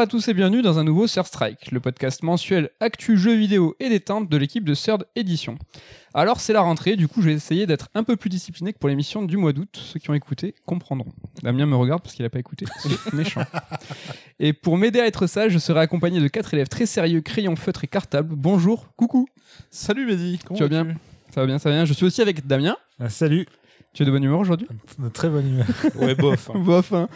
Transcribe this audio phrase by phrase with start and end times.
[0.00, 3.76] à tous et bienvenue dans un nouveau Third Strike, le podcast mensuel actu jeux vidéo
[3.80, 5.58] et détente de l'équipe de Third Edition.
[6.14, 8.78] Alors c'est la rentrée, du coup je vais essayer d'être un peu plus discipliné que
[8.78, 9.68] pour l'émission du mois d'août.
[9.74, 11.12] Ceux qui ont écouté comprendront.
[11.42, 13.42] Damien me regarde parce qu'il n'a pas écouté, c'est méchant.
[14.38, 17.54] Et pour m'aider à être sage, je serai accompagné de quatre élèves très sérieux, crayons,
[17.54, 18.34] feutres et cartables.
[18.34, 19.28] Bonjour, coucou,
[19.70, 20.94] Salut Mehdi, comment tu vas bien
[21.34, 21.84] Ça va bien, ça va bien.
[21.84, 22.78] Je suis aussi avec Damien.
[23.00, 23.46] Ah, salut,
[23.92, 24.68] Tu es de bonne humeur aujourd'hui
[24.98, 25.66] de très bonne humeur.
[25.96, 26.50] Ouais, bof.
[26.54, 26.58] hein.
[26.60, 26.92] Bof.
[26.92, 27.08] hein.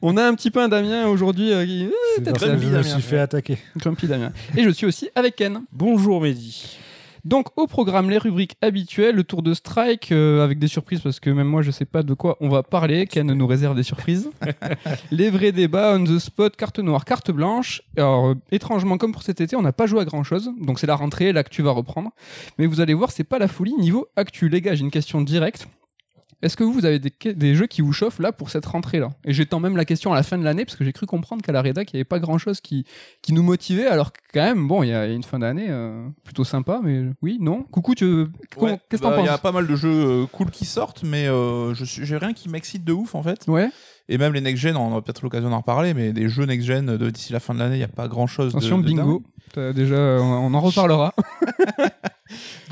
[0.00, 1.88] On a un petit peu un Damien aujourd'hui euh, qui...
[2.24, 3.58] Pour ça que je me suis fait attaquer.
[3.76, 4.32] Grumpy Damien.
[4.56, 5.62] Et je suis aussi avec Ken.
[5.72, 6.78] Bonjour Mehdi.
[7.24, 11.20] Donc au programme les rubriques habituelles, le tour de strike euh, avec des surprises parce
[11.20, 13.06] que même moi je sais pas de quoi on va parler.
[13.06, 14.30] Ken nous réserve des surprises.
[15.12, 17.82] les vrais débats on the spot, carte noire, carte blanche.
[17.96, 20.50] Alors euh, étrangement comme pour cet été, on n'a pas joué à grand chose.
[20.60, 22.10] Donc c'est la rentrée, l'actu va reprendre.
[22.58, 24.48] Mais vous allez voir, c'est pas la folie niveau actu.
[24.48, 25.68] Les gars, j'ai une question directe.
[26.42, 29.10] Est-ce que vous, avez des, des jeux qui vous chauffent là pour cette rentrée-là?
[29.24, 31.40] Et j'étends même la question à la fin de l'année parce que j'ai cru comprendre
[31.42, 32.84] qu'à la rédac, il n'y avait pas grand-chose qui,
[33.22, 36.04] qui nous motivait alors que quand même, bon, il y a une fin d'année euh,
[36.24, 37.62] plutôt sympa, mais oui, non?
[37.70, 38.26] Coucou, tu...
[38.56, 39.40] Ouais, qu'est-ce que bah, t'en Il y a penses?
[39.40, 42.84] pas mal de jeux euh, cool qui sortent, mais euh, je j'ai rien qui m'excite
[42.84, 43.44] de ouf en fait.
[43.46, 43.68] Ouais,
[44.08, 47.32] Et même les next-gen, on aura peut-être l'occasion d'en reparler, mais des jeux next-gen d'ici
[47.32, 48.56] la fin de l'année, il n'y a pas grand-chose.
[48.56, 49.22] attention, de, de bingo.
[49.74, 51.14] Déjà, on on en reparlera.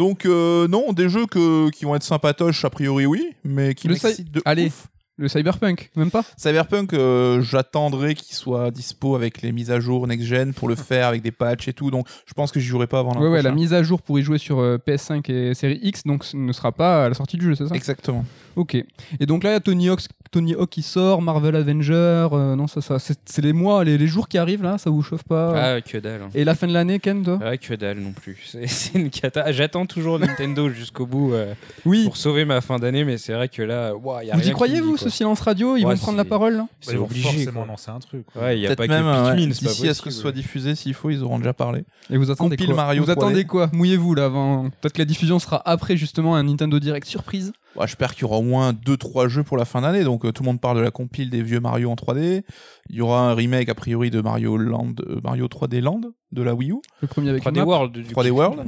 [0.01, 3.87] Donc, euh, non, des jeux que, qui vont être sympatoches, a priori, oui, mais qui
[3.87, 3.97] Le
[4.31, 4.69] de Allez.
[4.69, 4.87] ouf.
[5.19, 6.25] Le cyberpunk, même pas?
[6.39, 11.09] Cyberpunk, euh, j'attendrai qu'il soit dispo avec les mises à jour next-gen pour le faire
[11.09, 13.29] avec des patchs et tout, donc je pense que j'y jouerai pas avant l'an Ouais,
[13.29, 16.25] ouais, la mise à jour pour y jouer sur euh, PS5 et série X, donc
[16.25, 17.75] ce ne sera pas à la sortie du jeu, c'est ça?
[17.75, 18.25] Exactement.
[18.57, 18.75] Ok.
[18.75, 21.95] Et donc là, il y a Tony Hawk, Tony Hawk qui sort, Marvel Avenger,
[22.33, 25.03] euh, non, ça, ça, c'est les mois, les, les jours qui arrivent là, ça vous
[25.03, 26.23] chauffe pas Ah, que dalle.
[26.23, 26.29] hein.
[26.35, 27.39] Et la fin de l'année, Ken, toi?
[27.43, 28.39] Ah, que dalle non plus.
[28.67, 29.51] C'est une cata.
[29.53, 31.55] J'attends toujours Nintendo jusqu'au bout euh,
[31.85, 32.05] Oui.
[32.05, 34.51] pour sauver ma fin d'année, mais c'est vrai que là, ouah, y a Vous rien
[34.51, 36.67] y croyez, dit, vous, ce silence radio Ils Ouais, vont prendre la parole là?
[36.81, 37.23] C'est Ils vont obligé.
[37.23, 37.67] forcément quoi.
[37.69, 38.25] lancer un truc.
[38.37, 40.11] Ouais, il y a pas même, que euh, Pikmin, ouais, c'est pas à ce que
[40.11, 41.85] ce soit diffusé, s'il faut, ils auront déjà parlé.
[42.11, 42.77] Et vous attendez Compile quoi?
[42.77, 43.13] Mario Vous 3D.
[43.13, 43.71] attendez quoi?
[43.73, 44.71] Mouillez-vous là avant.
[44.81, 47.53] Peut-être que la diffusion sera après justement un Nintendo Direct surprise.
[47.77, 50.03] Ouais, J'espère qu'il y aura au moins 2-3 jeux pour la fin d'année.
[50.05, 52.43] Donc euh, tout le monde parle de la compile des vieux Mario en 3D.
[52.89, 56.01] Il y aura un remake a priori de Mario Land, euh, Mario 3D Land
[56.33, 56.77] de la Wii U.
[57.01, 57.65] Le premier avec 3D une map.
[57.67, 57.93] World.
[57.93, 58.37] du 3D coup.
[58.37, 58.61] World.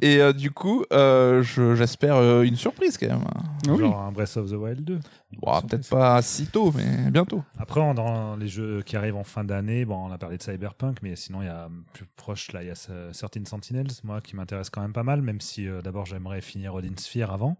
[0.00, 3.24] Et euh, du coup, euh, je- j'espère euh, une surprise quand même.
[3.68, 3.78] Oui.
[3.78, 4.98] Genre un Breath of the Wild 2.
[5.40, 7.42] Bon, Peut-être pas si tôt, mais bientôt.
[7.58, 10.42] Après, on- dans les jeux qui arrivent en fin d'année, bon, on a parlé de
[10.42, 13.86] Cyberpunk, mais sinon, il y a plus proche, là, il y a ce- Certain Sentinels,
[14.02, 17.30] moi, qui m'intéresse quand même pas mal, même si euh, d'abord, j'aimerais finir Odin Sphere
[17.30, 17.56] avant.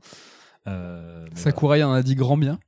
[0.69, 2.59] Euh, mais Sakurai en a dit grand bien.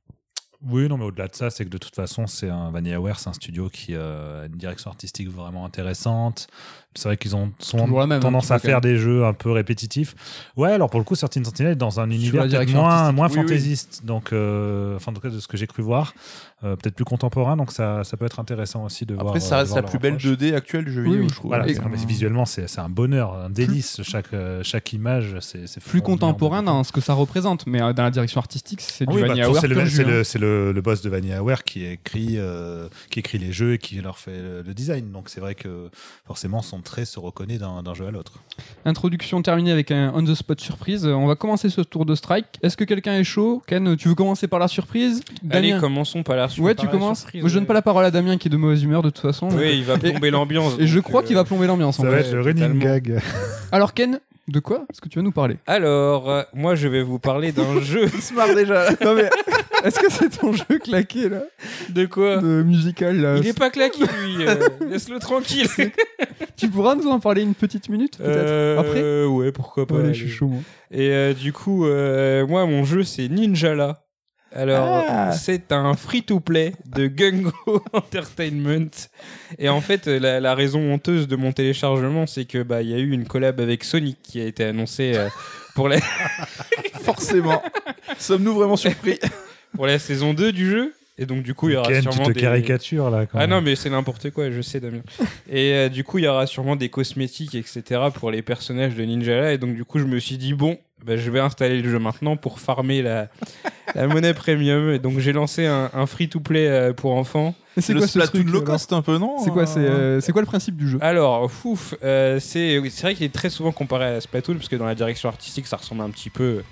[0.67, 3.29] Oui, non, mais au-delà de ça, c'est que de toute façon, c'est un VanillaWare, c'est
[3.29, 6.47] un studio qui euh, a une direction artistique vraiment intéressante.
[6.95, 10.15] C'est vrai qu'ils ont sont même, tendance à faire des jeux un peu répétitifs.
[10.55, 13.41] Ouais, alors pour le coup, Certain Sentinel est dans un univers moins, moins Oui, oui.
[13.41, 16.13] fantaisiste, donc, euh, enfin, en tout cas, de ce que j'ai cru voir,
[16.65, 19.27] euh, peut-être plus contemporain, donc ça, ça peut être intéressant aussi de voir.
[19.27, 20.31] Après, ça euh, reste voir la plus belle approche.
[20.31, 21.29] 2D actuelle du jeu vidéo, oui.
[21.29, 21.49] je trouve.
[21.49, 24.01] Voilà, Et- c'est- non, mais visuellement, c'est un bonheur, un délice.
[24.03, 28.11] Chaque, euh, chaque image, c'est Plus contemporain dans ce que ça représente, mais dans la
[28.11, 29.83] direction artistique, c'est Ah du oui, bah, VanillaWare c'est le, hein.
[30.05, 33.77] le, c'est le, le boss de VanillaWare qui écrit, euh, qui écrit les jeux et
[33.77, 35.11] qui leur fait le, design.
[35.11, 35.89] Donc c'est vrai que
[36.25, 38.33] forcément son trait se reconnaît d'un jeu à l'autre.
[38.83, 41.05] Introduction terminée avec un on the spot surprise.
[41.05, 42.45] On va commencer ce tour de strike.
[42.61, 43.63] Est-ce que quelqu'un est chaud?
[43.67, 45.21] Ken, tu veux commencer par la surprise?
[45.49, 45.79] Allez, Damien?
[45.81, 47.19] commençons par la Ouais, tu commences.
[47.21, 47.67] surprise, Moi, je donne ouais.
[47.67, 49.47] pas la parole à Damien qui est de mauvaise humeur de toute façon.
[49.49, 50.73] donc- Oui, il va plomber l'ambiance.
[50.79, 51.99] Et je crois euh, qu'il va plomber l'ambiance.
[51.99, 52.21] en Ça vrai.
[52.21, 52.83] va être le running totalement.
[52.83, 53.21] gag.
[53.71, 55.57] Alors Ken, de quoi est-ce que tu vas nous parler?
[55.65, 58.05] Alors, euh, moi, je vais vous parler d'un jeu.
[58.13, 58.89] Il se marre déjà.
[59.03, 59.29] Non mais
[59.83, 61.43] est-ce que c'est ton jeu claqué là?
[61.89, 62.37] De quoi?
[62.37, 64.45] De musical là Il est pas claqué, lui.
[64.47, 64.55] euh,
[64.89, 65.67] Laisse-le tranquille.
[66.57, 69.25] Tu pourras nous en parler une petite minute peut-être Euh, après?
[69.25, 69.95] Ouais, pourquoi pas.
[69.95, 70.13] Allez, allez.
[70.13, 70.47] je suis chaud.
[70.47, 70.59] moi.
[70.91, 74.04] Et euh, du coup, euh, moi, mon jeu, c'est Ninjala.
[74.55, 75.31] Alors, Ah.
[75.33, 77.51] c'est un free-to-play de Gungo
[77.93, 78.89] Entertainment.
[79.59, 82.93] Et en fait, la, la raison honteuse de mon téléchargement, c'est que bah il y
[82.93, 85.27] a eu une collab avec Sonic qui a été annoncée euh,
[85.75, 85.97] pour la
[87.01, 87.61] Forcément.
[88.17, 89.19] Sommes-nous vraiment surpris?
[89.75, 90.93] Pour la saison 2 du jeu.
[91.17, 92.39] Et donc, du coup, il y aura Ken, tu sûrement te des...
[92.41, 93.25] caricatures là.
[93.25, 93.49] Quand Ah même.
[93.49, 95.01] non, mais c'est n'importe quoi, je sais, Damien.
[95.49, 98.01] Et euh, du coup, il y aura sûrement des cosmétiques, etc.
[98.13, 99.51] pour les personnages de Ninjala.
[99.53, 101.99] Et donc, du coup, je me suis dit, bon, bah, je vais installer le jeu
[101.99, 103.27] maintenant pour farmer la,
[103.93, 104.91] la monnaie premium.
[104.91, 107.53] Et donc, j'ai lancé un, un free-to-play euh, pour enfants.
[107.77, 110.21] C'est le quoi ce Splatoon truc low cost un peu, non C'est quoi, c'est, Euh,
[110.31, 110.97] quoi le principe du jeu?
[111.01, 114.77] Alors, fouf, euh, c'est c'est vrai qu'il est très souvent comparé à Splatoon, parce que
[114.77, 116.63] dans la direction artistique, ça ressemble un petit peu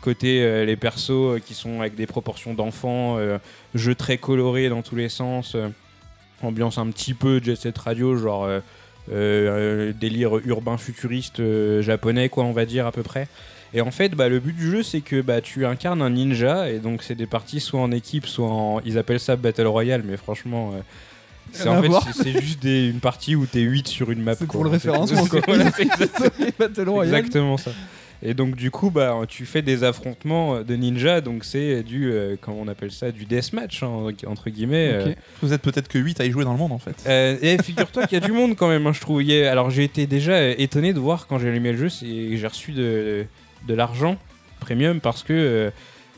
[0.00, 3.38] côté euh, les persos euh, qui sont avec des proportions d'enfants, euh,
[3.74, 5.68] jeux très colorés dans tous les sens, euh,
[6.42, 8.60] ambiance un petit peu Jet Set Radio, genre euh,
[9.12, 13.26] euh, délire urbain futuriste euh, japonais, quoi, on va dire à peu près.
[13.74, 16.70] Et en fait, bah, le but du jeu, c'est que bah, tu incarnes un ninja,
[16.70, 18.80] et donc c'est des parties soit en équipe, soit en.
[18.84, 20.80] Ils appellent ça Battle Royale, mais franchement, euh,
[21.52, 24.34] C'est en fait, juste des- une partie où t'es 8 sur une map.
[24.34, 24.52] C'est quoi.
[24.54, 25.24] pour le référencement.
[25.30, 25.82] C'est- voilà, c'est
[26.58, 27.70] exactement- exactement ça.
[28.20, 32.34] Et donc du coup, bah, tu fais des affrontements de ninja, donc c'est du, euh,
[32.40, 34.90] comment on appelle ça, du deathmatch hein, entre guillemets.
[34.92, 35.12] euh.
[35.40, 36.96] Vous êtes peut-être que 8 à y jouer dans le monde en fait.
[37.06, 39.20] Euh, et figure-toi qu'il y a du monde quand même, hein, je trouve.
[39.20, 42.46] A- Alors j'ai été déjà euh, étonné de voir quand j'ai allumé le jeu, j'ai
[42.48, 43.24] reçu de,
[43.68, 44.16] de l'argent
[44.60, 45.70] premium parce que euh,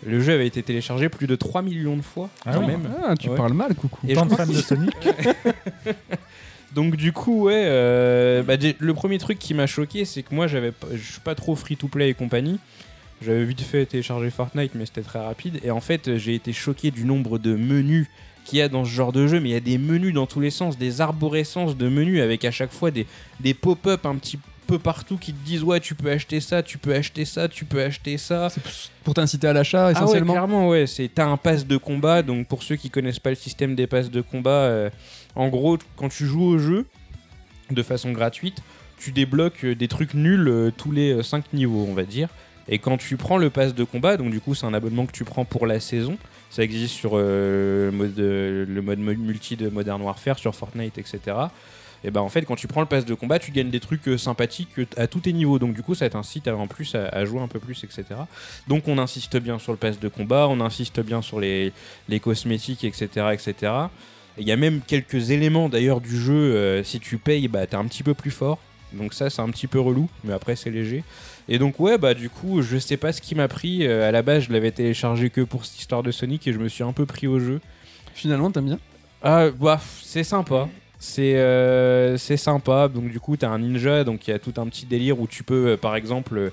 [0.07, 2.69] le jeu avait été téléchargé plus de 3 millions de fois Ah quand oui.
[2.69, 2.89] même.
[3.07, 3.37] Ah, tu Ouais.
[3.37, 3.99] parles mal, coucou.
[4.09, 4.95] Et Tant je de crois fans de Sonic.
[6.75, 10.47] Donc du coup, ouais, euh, bah, le premier truc qui m'a choqué, c'est que moi,
[10.47, 12.59] j'avais, pas- je suis pas trop free-to-play et compagnie.
[13.23, 15.59] J'avais vite fait télécharger Fortnite, mais c'était très rapide.
[15.65, 18.07] Et en fait, j'ai été choqué du nombre de menus
[18.45, 19.41] qu'il y a dans ce genre de jeu.
[19.41, 22.45] Mais il y a des menus dans tous les sens, des arborescences de menus avec
[22.45, 23.07] à chaque fois des,
[23.41, 24.39] des pop-up un petit
[24.71, 27.65] peu partout qui te disent ouais, tu peux acheter ça, tu peux acheter ça, tu
[27.65, 28.49] peux acheter ça.
[28.51, 28.63] C'est
[29.05, 30.33] pour t'inciter à l'achat Ah ouais, essentiellement.
[30.33, 30.87] clairement, ouais.
[30.87, 32.23] C'est t'as un pass de combat.
[32.23, 34.91] Donc pour ceux qui connaissent pas le système des passes de combat, euh,
[35.35, 36.87] en gros, quand tu joues au jeu
[37.71, 38.59] de façon gratuite,
[38.99, 42.29] tu débloques euh, des trucs nuls euh, tous les 5 niveaux, on va dire.
[42.69, 45.13] Et quand tu prends le pass de combat, donc du coup c'est un abonnement que
[45.13, 46.17] tu prends pour la saison,
[46.51, 51.19] ça existe sur le, mode, le mode mu- multi de Modern Warfare, sur Fortnite, etc.
[52.03, 54.09] Et ben en fait quand tu prends le pass de combat, tu gagnes des trucs
[54.09, 55.59] euh, sympathiques euh, à tous tes niveaux.
[55.59, 58.05] Donc du coup ça t'incite en plus à, à jouer un peu plus, etc.
[58.69, 61.73] Donc on insiste bien sur le pass de combat, on insiste bien sur les,
[62.09, 63.09] les cosmétiques, etc.
[63.33, 63.73] etc.
[64.39, 67.67] Et Il y a même quelques éléments d'ailleurs du jeu, euh, si tu payes, bah,
[67.67, 68.59] t'es un petit peu plus fort.
[68.93, 71.05] Donc ça c'est un petit peu relou, mais après c'est léger.
[71.49, 73.87] Et donc ouais, bah du coup je sais pas ce qui m'a pris.
[73.87, 76.59] Euh, à la base je l'avais téléchargé que pour cette histoire de Sonic et je
[76.59, 77.61] me suis un peu pris au jeu.
[78.15, 78.79] Finalement, t'aimes bien?
[79.23, 80.69] Ah, bah, c'est sympa.
[81.03, 82.89] C'est euh, c'est sympa.
[82.89, 84.05] Donc, du coup, t'as un ninja.
[84.05, 86.51] Donc, il y a tout un petit délire où tu peux, euh, par exemple, euh,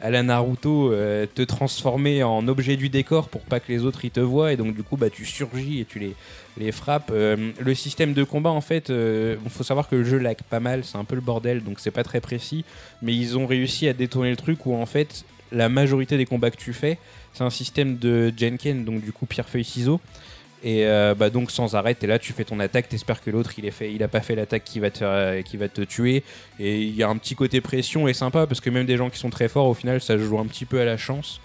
[0.00, 4.02] à la Naruto, euh, te transformer en objet du décor pour pas que les autres
[4.06, 4.54] ils te voient.
[4.54, 6.14] Et donc, du coup, bah, tu surgis et tu
[6.56, 7.10] les, frappes.
[7.12, 10.60] Euh, le système de combat, en fait, il faut savoir que le jeu lag pas
[10.60, 10.82] mal.
[10.82, 11.62] C'est un peu le bordel.
[11.62, 12.64] Donc, c'est pas très précis.
[13.02, 16.50] Mais ils ont réussi à détourner le truc où, en fait, la majorité des combats
[16.50, 16.96] que tu fais,
[17.34, 18.86] c'est un système de Jenken.
[18.86, 20.00] Donc, du coup, pierre-feuille-ciseaux.
[20.62, 23.52] Et euh, bah donc sans arrêt, t'es là, tu fais ton attaque, t'espères que l'autre
[23.58, 25.80] il est fait, il a pas fait l'attaque qui va te euh, qui va te
[25.80, 26.22] tuer.
[26.58, 29.08] Et il y a un petit côté pression et sympa parce que même des gens
[29.08, 31.40] qui sont très forts, au final, ça joue un petit peu à la chance.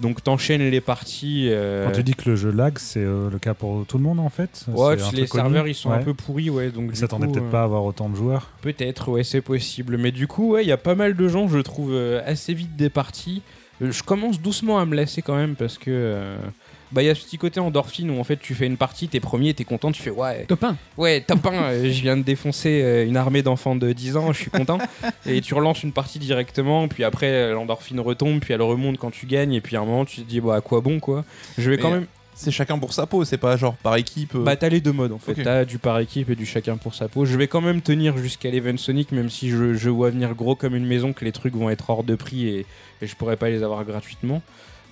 [0.00, 1.48] Donc t'enchaînes les parties.
[1.50, 4.04] euh, Quand tu dis que le jeu lag, c'est euh, le cas pour tout le
[4.04, 4.66] monde en fait?
[4.68, 6.70] Ouais, les serveurs ils sont un peu pourris, ouais.
[6.70, 8.50] Donc s'attendaient peut-être euh, pas à avoir autant de joueurs.
[8.60, 9.96] Peut-être, ouais, c'est possible.
[9.96, 12.76] Mais du coup, ouais, il y a pas mal de gens, je trouve, assez vite
[12.76, 13.40] des parties.
[13.80, 16.36] Je commence doucement à me lasser quand même parce que.
[16.90, 19.08] Bah, il y a ce petit côté endorphine où en fait tu fais une partie,
[19.08, 20.76] t'es premier, t'es content, tu fais ouais, Top 1.
[20.96, 24.32] ouais, top 1, euh, je viens de défoncer euh, une armée d'enfants de 10 ans,
[24.32, 24.78] je suis content.
[25.26, 29.10] et tu relances une partie directement, puis après euh, l'endorphine retombe, puis elle remonte quand
[29.10, 31.24] tu gagnes, et puis à un moment tu te dis, bah à quoi bon quoi
[31.58, 32.06] Je vais quand même.
[32.40, 34.36] C'est chacun pour sa peau, c'est pas genre par équipe.
[34.36, 36.76] euh, Bah t'as les deux modes en fait, t'as du par équipe et du chacun
[36.76, 37.24] pour sa peau.
[37.24, 40.54] Je vais quand même tenir jusqu'à l'event Sonic même si je, je vois venir gros
[40.54, 42.66] comme une maison que les trucs vont être hors de prix et,
[43.02, 44.40] et je pourrais pas les avoir gratuitement.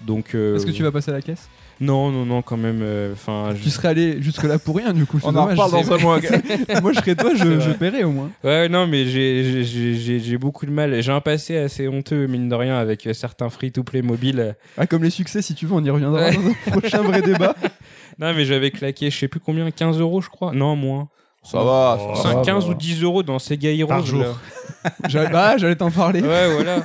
[0.02, 1.48] Donc euh, Est-ce que tu vas passer à la caisse?
[1.80, 2.80] Non non non quand même.
[2.82, 3.14] euh,
[3.62, 5.18] Tu serais allé jusque-là pour rien, du coup.
[5.20, 6.18] c'est On en dommage, reparle dans un mois.
[6.82, 8.30] Moi, je serais toi, je, paierais au moins.
[8.44, 11.02] ouais non mais j'ai- beaucoup de mal.
[11.02, 14.54] J'ai un passé assez honteux mine de rien avec euh, certains free-to-play mobiles.
[14.78, 16.34] Ah, comme les succès, si tu veux, on y reviendra Ouais.
[16.36, 17.54] dans un prochain vrai débat.
[18.18, 20.52] Non mais j'avais claqué je sais plus combien 15 euros je crois.
[20.54, 21.08] Non moins.
[21.42, 21.98] Ça va.
[22.00, 22.14] Oh.
[22.16, 22.42] ça Cinq- va.
[22.42, 23.88] 15 ou 10 euros dans Sega Heroes.
[23.88, 24.24] Par jour.
[25.06, 26.22] J'allais bah, j'allais t'en parler.
[26.22, 26.78] Ouais voilà.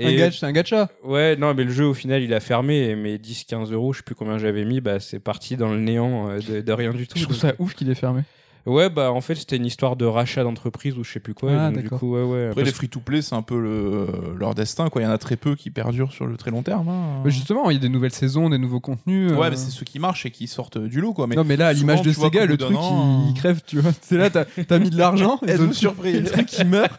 [0.00, 0.88] Un gacha, c'est un gacha.
[1.04, 3.98] Ouais, non, mais le jeu au final il a fermé et mes 10-15 euros, je
[3.98, 6.92] sais plus combien j'avais mis, bah c'est parti dans le néant euh, de, de rien
[6.92, 7.18] du tout.
[7.18, 8.22] Je trouve ça ouf qu'il est fermé.
[8.64, 11.50] Ouais, bah en fait c'était une histoire de rachat d'entreprise ou je sais plus quoi.
[11.52, 11.98] Ah, donc, du d'accord.
[11.98, 12.42] coup, ouais, ouais.
[12.46, 14.06] Après, Parce les free-to-play, c'est un peu le...
[14.38, 14.88] leur destin.
[14.88, 15.02] Quoi.
[15.02, 16.88] Il y en a très peu qui perdurent sur le très long terme.
[16.88, 17.22] hein.
[17.24, 19.32] Mais justement, il y a des nouvelles saisons, des nouveaux contenus.
[19.32, 21.12] Ouais, euh, mais c'est ceux qui marchent et qui sortent du lot.
[21.12, 21.26] Quoi.
[21.26, 23.90] Mais non, mais là, à l'image de Sega, le truc, an, il, crève, tu vois.
[24.00, 26.92] C'est là, t'as as mis de l'argent, et Êtes-vous le- surpris le truc qui meurt.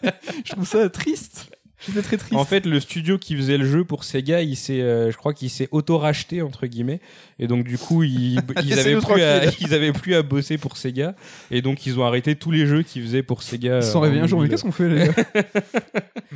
[0.44, 1.50] Je trouve ça triste.
[1.86, 2.34] C'était très triste.
[2.34, 5.34] En fait, le studio qui faisait le jeu pour Sega, il s'est, euh, je crois
[5.34, 7.02] qu'il s'est auto-racheté entre guillemets,
[7.40, 9.52] et donc du coup, ils, ils avaient plus à, tranquille.
[9.68, 11.16] ils avaient plus à bosser pour Sega,
[11.52, 13.78] et donc ils ont arrêté tous les jeux qu'ils faisaient pour Sega.
[13.78, 15.13] Ils se sont réveillés un jour, mais qu'est-ce qu'on fait, les gars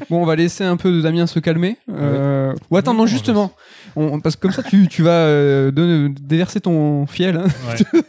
[0.10, 1.78] Bon, on va laisser un peu de Damien se calmer.
[1.90, 3.52] Euh, Ou attends, Non, justement.
[3.96, 7.38] On- parce que comme ça, tu, tu vas euh, déverser ton fiel.
[7.38, 7.48] hein.
[7.94, 8.02] Ouais.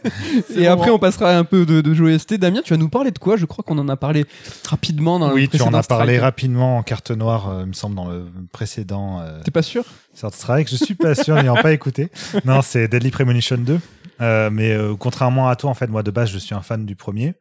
[0.61, 2.37] Et après, on passera un peu de, de joyeuseté.
[2.37, 3.37] Damien, tu vas nous parler de quoi?
[3.37, 4.25] Je crois qu'on en a parlé
[4.67, 6.21] rapidement dans le oui, tu en précédent as parlé Strike.
[6.21, 9.83] rapidement en carte noire, euh, il me semble, dans le précédent euh, T'es pas sûr?
[10.19, 10.69] Third Strike.
[10.69, 12.09] Je suis pas sûr, n'ayant pas écouté.
[12.45, 13.79] Non, c'est Deadly Premonition 2.
[14.21, 16.95] Euh, mais contrairement à toi, en fait, moi de base, je suis un fan du
[16.95, 17.35] premier.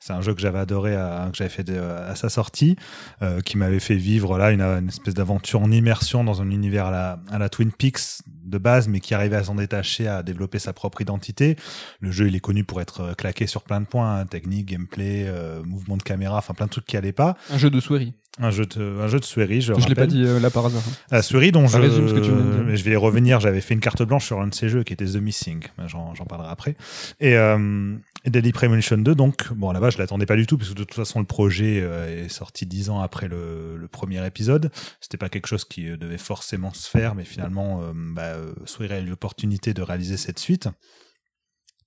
[0.00, 2.76] C'est un jeu que j'avais adoré, à, que j'avais fait à sa sortie,
[3.20, 7.38] euh, qui m'avait fait vivre là une, espèce d'aventure en immersion dans un univers à
[7.38, 11.00] la Twin Peaks, de base, mais qui arrivait à s'en détacher, à développer sa propre
[11.00, 11.56] identité.
[12.00, 14.66] Le jeu, il est connu pour être euh, claqué sur plein de points, hein, technique,
[14.66, 17.36] gameplay, euh, mouvement de caméra, enfin plein de trucs qui allaient pas.
[17.50, 18.14] Un jeu de souris.
[18.38, 20.64] Un jeu de, un jeu de Sueri, je, Je l'ai pas dit euh, là par
[20.64, 20.82] hasard.
[21.10, 23.40] Ah, Sueri, dont je, je vais y revenir.
[23.40, 25.64] J'avais fait une carte blanche sur un de ces jeux qui était The Missing.
[25.76, 26.76] Ben, J'en parlerai après.
[27.18, 30.74] Et, euh, Deadly Premonition 2, donc, bon, là-bas, je l'attendais pas du tout, parce que
[30.74, 34.70] de toute façon, le projet euh, est sorti dix ans après le, le premier épisode.
[35.00, 39.74] C'était pas quelque chose qui devait forcément se faire, mais finalement, bah, euh, eu l'opportunité
[39.74, 40.68] de réaliser cette suite.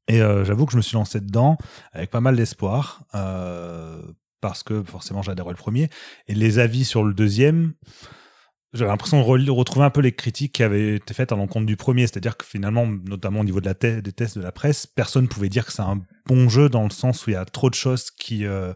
[0.07, 1.57] Et euh, j'avoue que je me suis lancé dedans
[1.93, 4.01] avec pas mal d'espoir, euh,
[4.41, 5.89] parce que forcément j'adorais le premier.
[6.27, 7.73] Et les avis sur le deuxième,
[8.73, 11.67] j'avais l'impression de re- retrouver un peu les critiques qui avaient été faites à l'encontre
[11.67, 12.01] du premier.
[12.07, 15.65] C'est-à-dire que finalement, notamment au niveau des tests de la presse, personne ne pouvait dire
[15.65, 18.11] que c'est un bon jeu dans le sens où il y a trop de choses
[18.11, 18.73] qui, euh,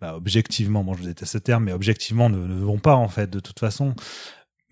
[0.00, 3.40] bah, objectivement, bon, je déteste ce terme, mais objectivement ne vont pas en fait de
[3.40, 3.94] toute façon.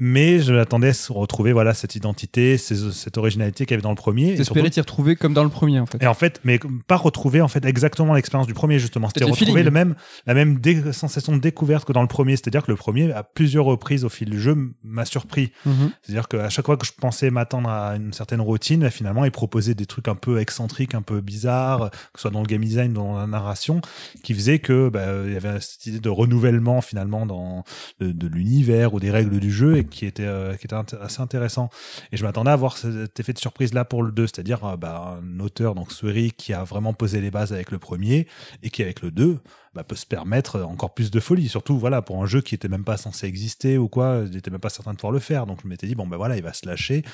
[0.00, 3.90] Mais je m'attendais à retrouver voilà cette identité, ces- cette originalité qu'il y avait dans
[3.90, 4.36] le premier.
[4.36, 6.00] T'espérais t'y retrouver comme dans le premier en fait.
[6.02, 9.08] et en fait, mais pas retrouver en fait exactement l'expérience du premier justement.
[9.08, 9.64] C'était retrouver feeling.
[9.64, 9.94] le même,
[10.26, 10.60] la même
[10.92, 12.36] sensation de découverte que dans le premier.
[12.36, 15.50] C'est-à-dire que le premier, à plusieurs reprises au fil du jeu, m'a surpris.
[15.66, 15.90] Mhm.
[16.02, 19.74] C'est-à-dire qu'à chaque fois que je pensais m'attendre à une certaine routine, finalement, il proposait
[19.74, 22.92] des trucs un peu excentriques, un peu bizarres, que ce soit dans le game design,
[22.92, 23.80] dans la narration,
[24.22, 27.64] qui faisait que bah, il y avait cette idée de renouvellement finalement dans
[28.00, 31.20] de, de l'univers ou des règles du jeu et qui était euh, qui était assez
[31.20, 31.70] intéressant.
[32.12, 34.76] Et je m'attendais à avoir cet effet de surprise là pour le 2, c'est-à-dire euh,
[34.76, 38.26] bah, un auteur donc Sueri qui a vraiment posé les bases avec le premier
[38.62, 39.38] et qui avec le 2
[39.74, 41.48] bah, peut se permettre encore plus de folie.
[41.48, 44.50] Surtout voilà pour un jeu qui était même pas censé exister ou quoi, il était
[44.50, 45.46] même pas certain de pouvoir le faire.
[45.46, 47.04] Donc je m'étais dit bon ben voilà il va se lâcher.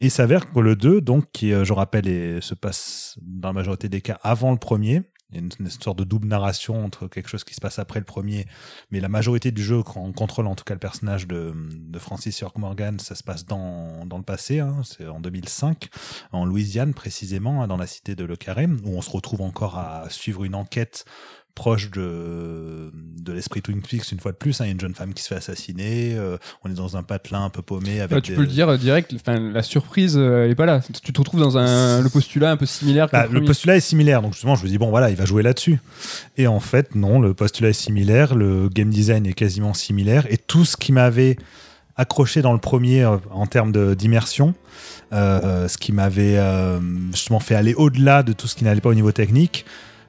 [0.00, 3.48] Et il s'avère que le 2, donc, qui, euh, je rappelle, est- se passe dans
[3.48, 6.84] la majorité des cas avant le premier, il y a une, sorte de double narration
[6.84, 8.46] entre quelque chose qui se passe après le premier,
[8.90, 11.98] mais la majorité du jeu, quand on contrôle en tout cas le personnage de, de
[11.98, 15.88] Francis York Morgan, ça se passe dans, dans le passé, hein, c'est en 2005,
[16.30, 19.78] en Louisiane précisément, hein, dans la cité de Le Carré, où on se retrouve encore
[19.78, 21.04] à suivre une enquête
[21.56, 24.60] proche de, de l'esprit Twin Peaks une fois de plus.
[24.60, 24.64] hein.
[24.64, 27.02] Il y a une jeune femme qui se fait assassiner, euh, on est dans un
[27.02, 29.62] patelin un peu paumé avec Bah, tu des- peux le dire euh, direct, enfin, la
[29.64, 30.80] surprise, euh, elle est pas là.
[31.02, 34.22] Tu te retrouves dans un, le postulat un peu similaire Bah, le postulat est similaire,
[34.22, 35.80] donc justement, je me dis bon voilà, il va jouer là-dessus.
[36.36, 40.36] Et en fait, non, le postulat est similaire, le game design est quasiment similaire, et
[40.36, 41.36] tout ce qui m'avait
[41.96, 44.54] accroché dans le premier euh, en termes d'immersion,
[45.14, 46.78] euh, euh, ce qui m'avait euh,
[47.12, 49.64] justement fait aller au-delà de tout ce qui n'allait pas au niveau technique,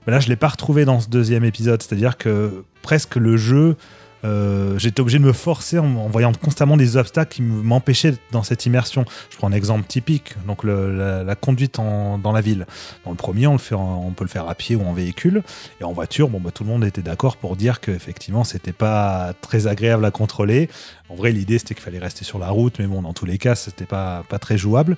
[0.08, 1.84] ben là, je l'ai pas retrouvé dans ce deuxième épisode.
[1.84, 3.76] C'est-à-dire que presque le jeu.
[4.24, 8.66] euh, j'étais obligé de me forcer en, voyant constamment des obstacles qui m'empêchaient dans cette
[8.66, 9.04] immersion.
[9.30, 12.66] Je prends un exemple typique, donc la, conduite dans la ville.
[13.04, 15.44] Dans le premier, on peut le faire à pied ou en véhicule.
[15.82, 19.34] Et en voiture, bon, bah, tout le monde était d'accord pour dire qu'effectivement, c'était pas
[19.42, 20.70] très agréable à contrôler.
[21.10, 23.38] En vrai, l'idée, c'était qu'il fallait rester sur la route, mais bon, dans tous les
[23.38, 24.96] cas, c'était pas, pas très jouable.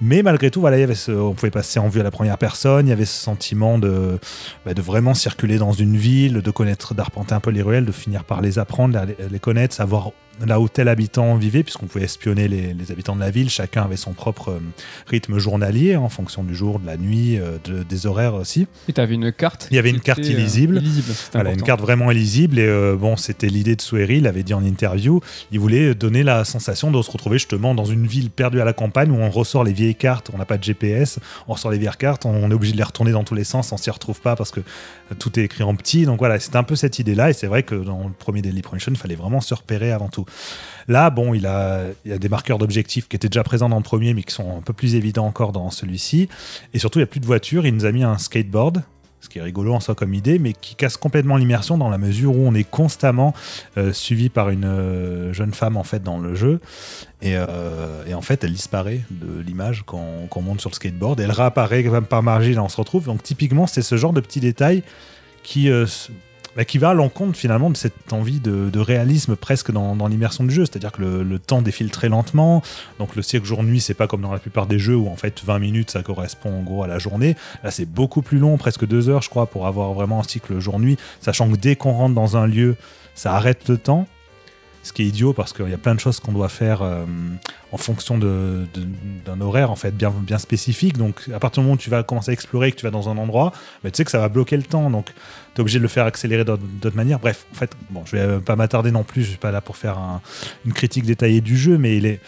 [0.00, 2.10] Mais malgré tout, voilà, il y avait ce- on pouvait passer en vue à la
[2.10, 4.18] première personne, il y avait ce sentiment de,
[4.64, 7.92] bah, de vraiment circuler dans une ville, de connaître, d'arpenter un peu les ruelles, de
[7.92, 10.10] finir par les apprendre, les, les connaître, savoir
[10.44, 13.48] là où tel habitant vivait, puisqu'on pouvait espionner les, les habitants de la ville.
[13.48, 14.60] Chacun avait son propre euh,
[15.06, 18.66] rythme journalier en fonction du jour, de la nuit, euh, de- des horaires aussi.
[18.88, 19.68] Et t'avais une carte.
[19.70, 20.76] Il y avait une carte euh, illisible.
[20.78, 22.58] illisible, Voilà, une carte vraiment illisible.
[22.58, 25.20] Et euh, bon, c'était l'idée de Sueri, il l'avait dit en interview.
[25.52, 28.72] Il voulait donner la sensation de se retrouver justement dans une ville perdue à la
[28.74, 31.78] campagne où on ressort les vieilles cartes, on n'a pas de GPS, on ressort les
[31.78, 34.20] vieilles cartes, on est obligé de les retourner dans tous les sens, on s'y retrouve
[34.20, 34.60] pas parce que
[35.18, 36.04] tout est écrit en petit.
[36.04, 37.30] Donc voilà, c'était un peu cette idée-là.
[37.30, 40.08] Et c'est vrai que dans le premier Daily Premonition, il fallait vraiment se repérer avant
[40.08, 40.25] tout.
[40.88, 44.14] Là, bon, il y a des marqueurs d'objectifs qui étaient déjà présents dans le premier,
[44.14, 46.28] mais qui sont un peu plus évidents encore dans celui-ci.
[46.74, 47.66] Et surtout, il n'y a plus de voiture.
[47.66, 48.82] Il nous a mis un skateboard,
[49.20, 51.98] ce qui est rigolo en soi comme idée, mais qui casse complètement l'immersion dans la
[51.98, 53.34] mesure où on est constamment
[53.76, 56.60] euh, suivi par une euh, jeune femme en fait dans le jeu.
[57.20, 61.18] Et, euh, en fait, elle disparaît de l'image quand, on monte sur le skateboard.
[61.18, 63.06] Elle réapparaît par là on se retrouve.
[63.06, 64.84] Donc typiquement, c'est ce genre de petits détails
[65.42, 65.68] qui,
[66.56, 70.54] bah, qui va à l'encontre finalement de cette envie de, réalisme presque dans, l'immersion du
[70.54, 70.64] jeu.
[70.64, 72.62] C'est-à-dire que le, le temps défile très lentement.
[72.98, 75.42] Donc le cycle jour-nuit, c'est pas comme dans la plupart des jeux où en fait
[75.44, 77.36] 20 minutes ça correspond en gros à la journée.
[77.62, 80.58] Là, c'est beaucoup plus long, presque deux heures, je crois, pour avoir vraiment un cycle
[80.58, 80.96] jour-nuit.
[81.20, 82.76] Sachant que dès qu'on rentre dans un lieu,
[83.14, 84.06] ça arrête le temps.
[84.86, 87.04] Ce qui est idiot parce qu'il y a plein de choses qu'on doit faire euh,
[87.72, 90.96] en fonction d'un horaire en fait bien, bien spécifique.
[90.96, 93.08] Donc à partir du moment où tu vas commencer à explorer, que tu vas dans
[93.08, 93.50] un endroit,
[93.82, 94.88] bah, tu sais que ça va bloquer le temps.
[94.88, 95.12] Donc tu
[95.56, 97.18] es obligé de le faire accélérer d'autres manières.
[97.18, 99.22] Bref, en fait, bon, je vais euh, pas m'attarder non plus.
[99.24, 100.20] Je suis pas là pour faire un-
[100.64, 102.20] une critique détaillée du jeu, mais il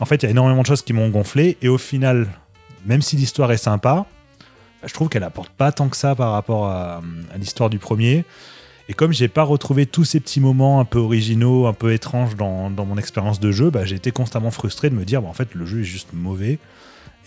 [0.00, 1.58] en fait, il y a énormément de choses qui m'ont gonflé.
[1.60, 2.28] Et au final,
[2.86, 4.06] même si l'histoire est sympa,
[4.80, 7.02] bah, je trouve qu'elle apporte pas tant que ça par rapport à
[7.38, 8.24] l'histoire du premier.
[8.88, 12.36] Et comme j'ai pas retrouvé tous ces petits moments un peu originaux, un peu étranges
[12.36, 15.34] dans, mon expérience de jeu, bah, j'ai été constamment frustré de me dire, bah, en
[15.34, 16.58] fait, le jeu est juste mauvais.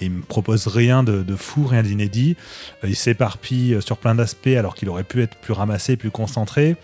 [0.01, 2.37] Et il me propose rien de, fou, rien d'inédit.
[2.83, 6.11] Euh, il s'éparpille euh, sur plein d'aspects alors qu'il aurait pu être plus ramassé, plus
[6.11, 6.77] concentré.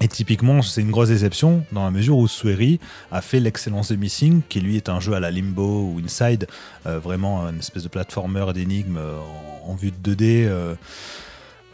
[0.00, 2.80] Et typiquement, c'est une grosse déception dans la mesure où Sueri
[3.12, 6.46] a fait l'excellence de Missing, qui lui est un jeu à la Limbo ou Inside,
[6.86, 9.18] euh, vraiment une espèce de platformer d'énigmes euh,
[9.66, 10.46] en, vue de 2D.
[10.46, 10.74] euh,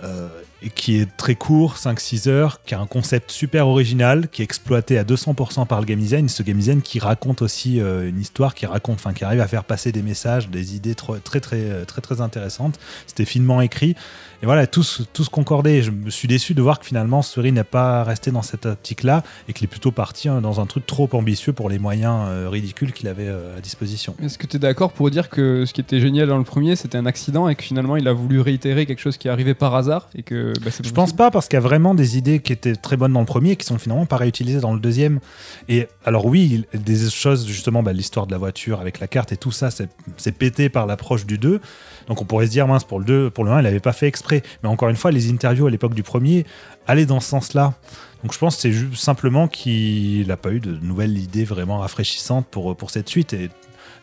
[0.02, 4.42] euh, et qui est très court, 5-6 heures, qui a un concept super original, qui
[4.42, 5.96] est exploité à 200% par le game.
[6.28, 9.64] Ce game qui raconte aussi euh, une histoire, qui raconte, enfin qui arrive à faire
[9.64, 12.78] passer des messages, des idées très très très très, très intéressantes.
[13.06, 13.96] C'était finement écrit.
[14.42, 15.82] Et voilà, tous tous concordait.
[15.82, 19.22] Je me suis déçu de voir que finalement Suri n'est pas resté dans cette optique-là
[19.48, 22.48] et qu'il est plutôt parti hein, dans un truc trop ambitieux pour les moyens euh,
[22.50, 24.14] ridicules qu'il avait euh, à disposition.
[24.22, 26.76] Est-ce que tu es d'accord pour dire que ce qui était génial dans le premier,
[26.76, 29.74] c'était un accident et que finalement il a voulu réitérer quelque chose qui arrivé par
[29.74, 32.52] hasard et que bah, Je pense pas parce qu'il y a vraiment des idées qui
[32.52, 35.20] étaient très bonnes dans le premier et qui sont finalement pas réutilisées dans le deuxième.
[35.68, 39.32] Et alors oui, il- des choses justement, bah, l'histoire de la voiture avec la carte
[39.32, 41.60] et tout ça, c'est c'est pété par l'approche du 2.
[42.06, 43.92] Donc on pourrait se dire mince pour le 2, pour le 1, il avait pas
[43.92, 44.42] fait exprès.
[44.62, 46.46] Mais encore une fois, les interviews à l'époque du premier
[46.86, 47.74] allaient dans ce sens-là.
[48.22, 52.46] Donc je pense que c'est simplement qu'il n'a pas eu de nouvelles idées vraiment rafraîchissantes
[52.46, 53.32] pour, pour cette suite.
[53.32, 53.50] Et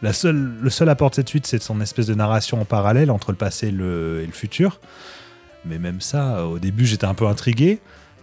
[0.01, 3.38] le seul apport de cette suite, c'est son espèce de narration en parallèle entre le
[3.38, 4.79] passé le, et le futur.
[5.65, 7.79] Mais même ça, au début, j'étais un peu intrigué.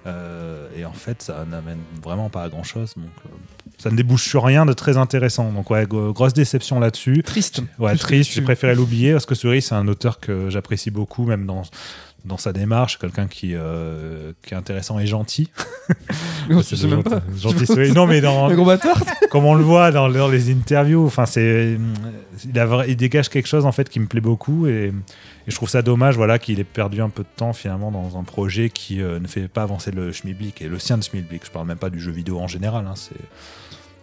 [0.07, 2.95] Euh, et en fait, ça n'amène vraiment pas à grand chose.
[2.97, 3.28] Donc, euh,
[3.78, 5.52] ça ne débouche sur rien de très intéressant.
[5.52, 7.23] Donc, ouais, gro- grosse déception là-dessus.
[7.23, 7.62] triste.
[7.78, 8.33] Ouais, triste.
[8.33, 11.62] J'ai préféré l'oublier parce que Cerise, c'est un auteur que j'apprécie beaucoup, même dans,
[12.25, 12.99] dans sa démarche.
[12.99, 15.50] Quelqu'un qui, euh, qui est intéressant et gentil.
[16.49, 17.21] Tu sais même pas.
[17.38, 17.95] Gentil, Cerise.
[17.95, 18.49] Non, mais dans,
[19.30, 21.76] comme on le voit dans, dans les interviews, enfin c'est,
[22.44, 24.92] il, il dégage quelque chose en fait qui me plaît beaucoup et,
[25.50, 28.16] et je trouve ça dommage voilà qu'il ait perdu un peu de temps finalement dans
[28.16, 31.44] un projet qui euh, ne fait pas avancer le schmilblick et le sien de schmilblick.
[31.44, 32.86] Je parle même pas du jeu vidéo en général.
[32.86, 33.16] hein, c'est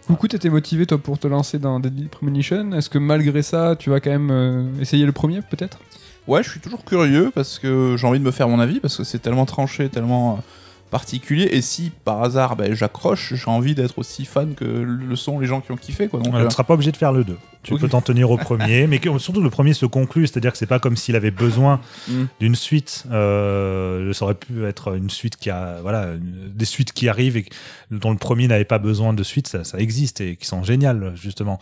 [0.06, 2.72] Coucou, t'étais motivé toi pour te lancer dans Deadly Premonition.
[2.72, 5.78] Est-ce que malgré ça, tu vas quand même euh, essayer le premier peut-être?
[6.26, 8.98] Ouais, je suis toujours curieux parce que j'ai envie de me faire mon avis parce
[8.98, 10.40] que c'est tellement tranché, tellement euh,
[10.88, 11.48] particulier.
[11.52, 15.46] Et si par hasard ben, j'accroche, j'ai envie d'être aussi fan que le sont les
[15.46, 16.08] gens qui ont kiffé.
[16.08, 16.20] Quoi.
[16.20, 17.36] Donc, tu euh, ne seras pas obligé de faire le 2.
[17.62, 20.58] Tu peux t'en tenir au premier, mais que- surtout le premier se conclut, c'est-à-dire que
[20.58, 22.24] c'est pas comme s'il avait besoin Mm.
[22.40, 23.04] d'une suite.
[23.10, 27.36] Euh, ça aurait pu être une suite qui a, voilà, une- des suites qui arrivent
[27.36, 27.46] et
[27.90, 31.12] dont le premier n'avait pas besoin de suite, ça, ça existe et qui sont géniales
[31.14, 31.58] justement.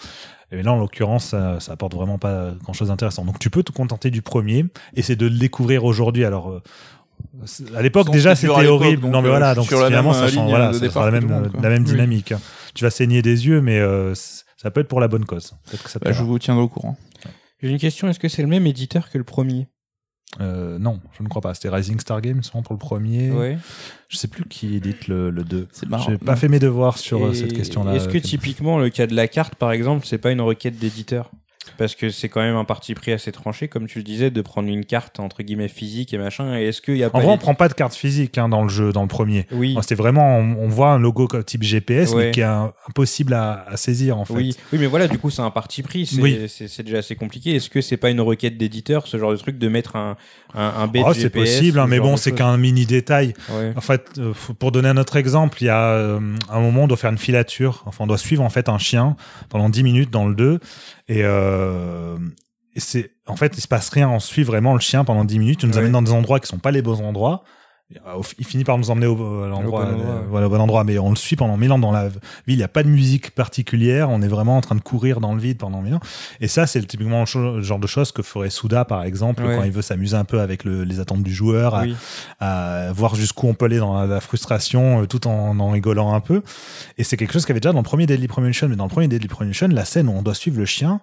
[0.53, 3.25] Et là, en l'occurrence, ça, ça apporte vraiment pas grand-chose d'intéressant.
[3.25, 6.25] Donc, tu peux te contenter du premier et c'est de le découvrir aujourd'hui.
[6.25, 6.61] Alors.
[7.43, 10.25] Euh, à l'époque déjà c'était horrible donc, non mais euh, voilà suis donc finalement ça
[10.25, 11.91] euh, change ligne voilà ça sera la même, monde, la même Oui.
[11.91, 12.35] dynamique
[12.75, 14.15] tu vas saigner des yeux mais euh,
[14.57, 15.53] ça peut être pour la bonne cause
[15.83, 16.97] que ça bah, je vous tiendrai au courant.
[17.63, 19.69] J'ai une question, est-ce que c'est le même éditeur que le premier?
[20.41, 21.55] Euh, non, je ne crois pas.
[21.55, 23.31] C'était Rising Star Games sûrement pour le premier.
[23.31, 23.57] Ouais.
[24.09, 25.69] Je sais plus qui édite le, le 2.
[25.73, 26.11] C'est marrant.
[26.11, 27.95] J'ai pas fait mes devoirs sur euh, Et cette question-là.
[27.95, 30.79] Est-ce que euh, typiquement le cas de la carte, par exemple, c'est pas une requête
[30.79, 31.31] d'éditeur?
[31.79, 34.41] Parce que c'est quand même un parti pris assez tranché, comme tu le disais, de
[34.41, 36.59] prendre une carte entre guillemets physique et machin.
[36.59, 38.39] Et est-ce qu'il y a pas En vrai, on des- prend pas de carte physique
[38.39, 39.47] hein, dans le jeu, dans le premier.
[39.53, 39.77] Oui.
[39.83, 42.27] C'était vraiment, on, on voit un logo type GPS, Ouais.
[42.27, 44.35] mais qui est un- impossible à, à saisir en fait.
[44.35, 46.07] Oui, oui, mais voilà, du coup, c'est un parti pris.
[46.07, 46.39] C'est Oui.
[46.85, 47.55] déjà assez compliqué.
[47.57, 50.17] Est-ce que c'est pas une requête d'éditeur, ce genre de truc, de mettre un,
[50.55, 53.35] un, un Oh, GPS c'est possible, hein, mais bon, c'est qu'un mini détail.
[53.51, 53.73] Ouais.
[53.77, 56.87] En fait, euh, pour donner un autre exemple, il y a euh, un moment, on
[56.87, 57.83] doit faire une filature.
[57.87, 59.17] Enfin, on doit suivre en fait un chien
[59.49, 60.61] pendant 10 minutes dans le 2.
[61.09, 62.19] Et, euh,
[62.75, 64.09] et c'est, en fait, il se passe rien.
[64.09, 65.62] On suit vraiment le chien pendant 10 minutes.
[65.62, 65.81] Il nous Ouais.
[65.81, 67.42] amène dans des endroits qui sont pas les bons endroits.
[67.94, 70.61] Euh, Il finit par nous emmener au, à l'endroit, bon endroit, euh, voilà, au bon
[70.61, 72.18] endroit, mais on le suit pendant mille ans dans la ville.
[72.49, 74.11] Il n'y a pas de musique particulière.
[74.11, 76.01] On est vraiment en train de courir dans le vide pendant mille ans.
[76.40, 79.55] Et ça, c'est typiquement le genre de choses que ferait Souda, par exemple, Ouais.
[79.57, 81.94] quand il veut s'amuser un peu avec le- les attentes du joueur, à- Oui.
[82.40, 86.12] à voir jusqu'où on peut aller dans la, la frustration euh, tout en en rigolant
[86.12, 86.42] un peu.
[86.99, 88.85] Et c'est quelque chose qu'il y avait déjà dans le premier Deadly Premonition, mais dans
[88.87, 91.01] le premier Deadly Premonition, la scène où on doit suivre le chien.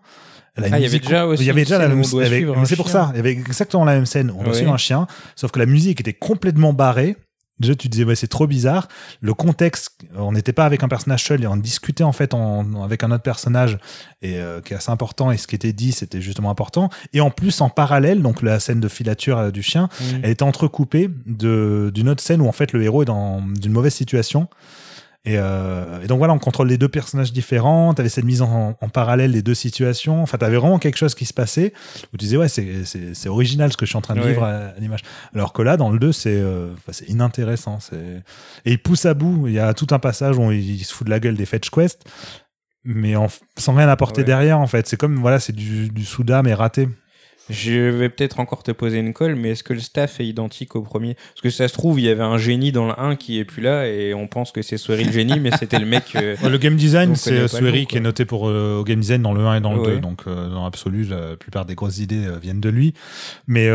[0.57, 2.65] Une Ah, il y avait déjà aussi il y avait une déjà la même mais
[2.65, 4.57] c'est pour ça, il y avait exactement la même scène on doit Ouais.
[4.57, 7.15] suivre un chien, sauf que la musique était complètement barrée.
[7.59, 8.87] Déjà, tu disais, ouais, c'est trop bizarre.
[9.21, 12.83] Le contexte, on n'était pas avec un personnage seul et on discutait en fait en-
[12.83, 13.77] avec un autre personnage
[14.23, 15.31] et euh, qui est assez important.
[15.31, 16.89] Et ce qui était dit, c'était justement important.
[17.13, 20.19] Et en plus, en parallèle, donc la scène de filature euh, du chien, Mhm.
[20.23, 23.93] elle était entrecoupée d'une autre scène où en fait le héros est dans d'une mauvaise
[23.93, 24.47] situation.
[25.25, 27.93] Et, euh, et donc voilà, on contrôle les deux personnages différents.
[27.93, 30.21] T'avais cette mise en, en parallèle des deux situations.
[30.21, 31.71] Enfin, t'avais vraiment quelque chose qui se passait
[32.13, 34.27] où tu disais ouais, c'est original ce que je suis en train de Ouais.
[34.29, 34.99] vivre à, à l'image.
[35.33, 37.79] Alors que là, dans le 2, c'est euh, c'est inintéressant.
[37.79, 37.95] C'est
[38.65, 39.47] et il pousse à bout.
[39.47, 41.45] Il y a tout un passage où il, il se fout de la gueule des
[41.45, 42.03] fetch quests,
[42.83, 44.25] mais en, sans rien apporter Ouais.
[44.25, 44.87] derrière en fait.
[44.87, 46.89] C'est comme voilà, c'est du, du Souda mais raté.
[47.49, 50.75] Je vais peut-être encore te poser une colle, mais est-ce que le staff est identique
[50.77, 51.15] au premier?
[51.15, 53.43] Parce que ça se trouve, il y avait un génie dans le 1 qui est
[53.43, 56.03] plus là, et on pense que c'est Swery le génie, mais c'était le mec.
[56.15, 59.21] euh, Le game design, c'est euh, nom, qui est noté pour euh, au game design
[59.21, 59.95] dans le 1 et dans le Ouais.
[59.95, 59.99] 2.
[59.99, 62.93] Donc, euh, dans l'absolu, la plupart des grosses idées viennent de lui.
[63.47, 63.67] Mais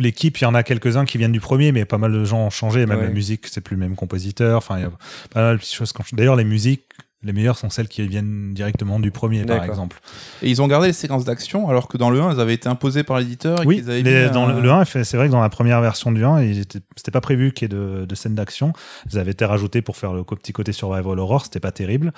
[0.00, 2.46] l'équipe, il y en a quelques-uns qui viennent du premier, mais pas mal de gens
[2.46, 2.86] ont changé.
[2.86, 3.04] Même Ouais.
[3.06, 4.58] la musique, c'est plus le même compositeur.
[4.58, 4.92] Enfin, il y a
[5.30, 5.92] pas mal de petites choses.
[6.12, 6.84] D'ailleurs, les musiques,
[7.22, 9.98] les meilleures sont celles qui viennent directement du premier, par exemple.
[10.42, 12.68] Et ils ont gardé les séquences d'action, alors que dans le 1, elles avaient été
[12.68, 13.58] imposées par l'éditeur.
[13.66, 16.12] Oui, les- dans un- le, le 1, fait- c'est vrai que dans la première version
[16.12, 18.72] du 1, il était- c'était pas prévu qu'il y ait de, de scènes d'action.
[19.10, 22.12] Elles avaient été rajoutées pour faire le petit côté survival horror, c'était pas terrible.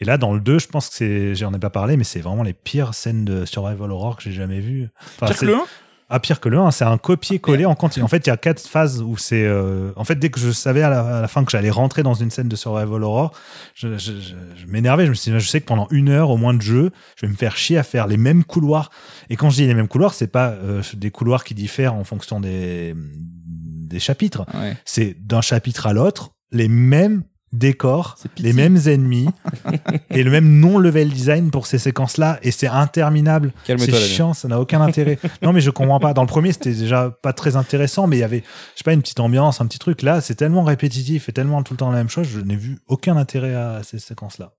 [0.00, 2.20] Et là, dans le 2, je pense que c'est, j'en ai pas parlé, mais c'est
[2.20, 4.88] vraiment les pires scènes de survival horror que j'ai jamais vues.
[5.20, 5.62] Enfin, que c'est- le 1
[6.10, 8.02] Ah, pire que le 1, c'est un copier-coller en continu.
[8.02, 9.44] En fait, il y a quatre phases où c'est.
[9.44, 12.02] euh, En fait, dès que je savais à la, à la fin que j'allais rentrer
[12.02, 13.34] dans une scène de survival horror,
[13.74, 15.04] je, je- je- je m'énervais.
[15.04, 17.26] Je me suis dit, je sais que pendant une heure au moins de jeu, je
[17.26, 18.90] vais me faire chier à faire les mêmes couloirs.
[19.28, 22.04] Et quand je dis les mêmes couloirs, c'est pas euh, des couloirs qui diffèrent en
[22.04, 24.46] fonction des, des chapitres.
[24.54, 24.76] Ouais.
[24.86, 29.28] C'est d'un chapitre à l'autre, les mêmes décors, les mêmes ennemis
[30.10, 32.38] et le même non-level design pour ces séquences-là.
[32.42, 33.52] Et c'est interminable.
[33.66, 35.18] Calme-toi, C'est chiant, ça n'a aucun intérêt.
[35.42, 36.12] non, mais je comprends pas.
[36.14, 38.42] Dans le premier, c'était déjà pas très intéressant, mais il y avait,
[38.74, 40.02] je sais pas, une petite ambiance, un petit truc.
[40.02, 42.78] Là, c'est tellement répétitif et tellement tout le temps la même chose, je n'ai vu
[42.86, 44.52] aucun intérêt à ces séquences-là.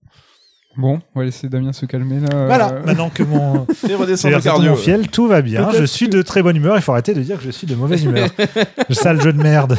[0.77, 2.45] Bon, on va laisser Damien se calmer là.
[2.45, 4.75] Voilà, Euh, maintenant que mon, le cardio.
[4.75, 5.71] fiel, tout va bien.
[5.71, 6.75] Je suis de très bonne humeur.
[6.77, 8.29] Il faut arrêter de dire que je suis de mauvaise humeur.
[8.91, 9.77] Sale jeu de merde.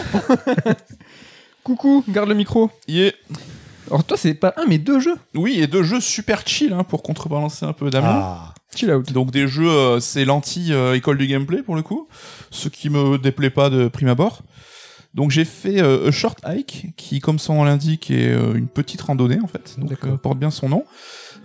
[1.64, 2.70] Coucou, garde le micro.
[2.88, 3.12] Yeah.
[3.88, 5.16] Alors toi, c'est pas un, mais deux jeux.
[5.34, 8.08] Oui, et deux jeux super chill hein, pour contrebalancer un peu Damien.
[8.22, 8.54] Ah.
[8.74, 9.12] Chill out.
[9.12, 12.06] Donc des jeux, euh, c'est l'anti-école du gameplay pour le coup,
[12.50, 14.42] ce qui me déplaît pas de prime abord.
[15.12, 18.68] Donc j'ai fait euh, A Short Hike, qui comme son nom l'indique est euh, une
[18.68, 20.84] petite randonnée en fait, donc euh, porte bien son nom.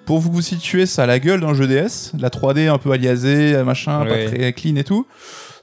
[0.05, 2.91] Pour vous vous situer, ça a la gueule d'un jeu DS, la 3D un peu
[2.91, 4.25] aliasée, machin, Ouais.
[4.27, 5.07] pas très clean et tout.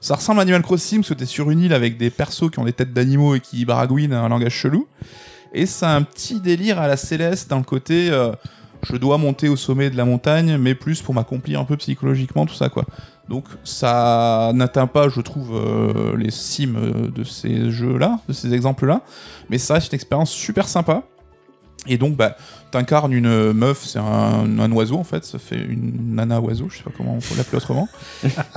[0.03, 2.59] Ça ressemble à Animal Crossing parce que t'es sur une île avec des persos qui
[2.59, 4.85] ont des têtes d'animaux et qui baragouinent un langage chelou.
[5.53, 8.33] Et ça a un petit délire à la céleste dans le côté euh,
[8.85, 12.45] je dois monter au sommet de la montagne, mais plus pour m'accomplir un peu psychologiquement,
[12.45, 12.83] tout ça quoi.
[13.29, 19.03] Donc ça n'atteint pas, je trouve, euh, les cimes de ces jeux-là, de ces exemples-là,
[19.49, 21.03] mais ça reste une expérience super sympa.
[21.87, 22.37] Et donc, bah,
[22.71, 26.83] t'incarnes une meuf, c'est un, oiseau en fait, ça fait une nana oiseau, je sais
[26.83, 27.89] pas comment on peut l'appeler autrement.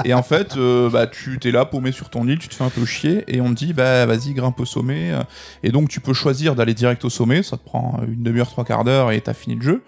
[0.05, 2.65] et en fait, euh, bah, tu t'es là paumé sur ton île, tu te fais
[2.65, 5.13] un peu chier, et on te dit, bah vas-y, grimpe au sommet.
[5.63, 8.65] Et donc, tu peux choisir d'aller direct au sommet, ça te prend une demi-heure, trois
[8.65, 9.83] quarts d'heure, et t'as fini le jeu.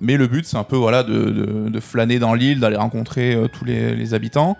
[0.00, 3.64] Mais le but, c'est un peu voilà, de, flâner dans l'île, d'aller rencontrer euh, tous
[3.64, 4.56] les habitants.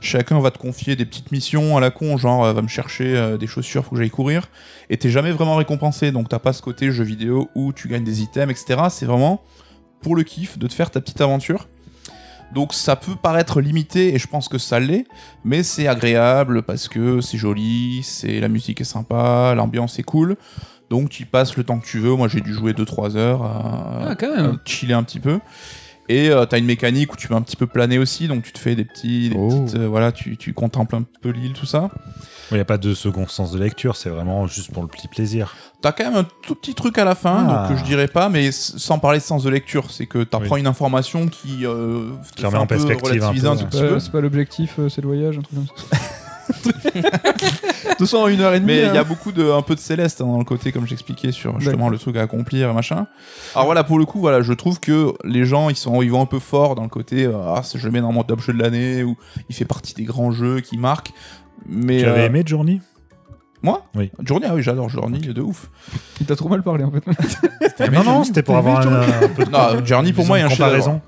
[0.00, 3.16] Chacun va te confier des petites missions à la con, genre euh, va me chercher
[3.16, 4.48] euh, des chaussures, faut que j'aille courir.
[4.88, 8.04] Et t'es jamais vraiment récompensé, donc t'as pas ce côté jeu vidéo où tu gagnes
[8.04, 8.82] des items, etc.
[8.90, 9.42] C'est vraiment
[10.02, 11.68] pour le kiff de te faire ta petite aventure.
[12.54, 15.04] Donc ça peut paraître limité, et je pense que ça l'est,
[15.44, 20.36] mais c'est agréable parce que c'est joli, c'est la musique est sympa, l'ambiance est cool.
[20.88, 22.16] Donc tu y passes le temps que tu veux.
[22.16, 24.46] Moi j'ai dû jouer 2-3 heures à, Ah, quand même.
[24.46, 25.38] à chiller un petit peu.
[26.12, 28.52] Et euh, t'as une mécanique où tu peux un petit peu planer aussi, donc tu
[28.52, 29.48] te fais des petits, des Oh.
[29.62, 31.88] petites, euh, voilà, tu, tu contemples un peu l'île, tout ça.
[32.50, 35.06] Il n'y a pas de second sens de lecture, c'est vraiment juste pour le petit
[35.06, 35.54] plaisir.
[35.82, 37.68] T'as quand même un tout petit truc à la fin, Ah.
[37.68, 40.56] donc euh, je dirais pas, mais sans parler de sens de lecture, c'est que t'apprends
[40.56, 44.00] une information qui euh, te Qui fait remet en un peu perspective un peu.
[44.00, 45.96] c'est pas l'objectif, euh, c'est le voyage, un truc comme ça.
[46.94, 48.72] De toute façon, en une heure et demie.
[48.72, 49.04] Mais il y a hein.
[49.06, 51.98] beaucoup de un peu de céleste hein, dans le côté comme j'expliquais sur justement le
[51.98, 53.06] truc à accomplir et machin.
[53.54, 56.22] Alors voilà pour le coup voilà je trouve que les gens ils sont ils vont
[56.22, 58.52] un peu fort dans le côté euh, ah je le mets dans mon top jeu
[58.52, 59.16] de l'année ou
[59.48, 61.12] il fait partie des grands jeux qui marquent.
[61.66, 62.80] Mais Tu avais euh, aimé Journey?
[63.62, 63.84] Moi?
[63.94, 64.10] Oui.
[64.24, 65.70] Journey ah oui j'adore Journey de ouf.
[66.20, 67.04] Il t'a trop mal parlé en fait.
[67.92, 70.44] Non, non, c'était pour avoir un, un peu de Non, Journey, pour moi, il y
[70.44, 71.00] a de un comparaison.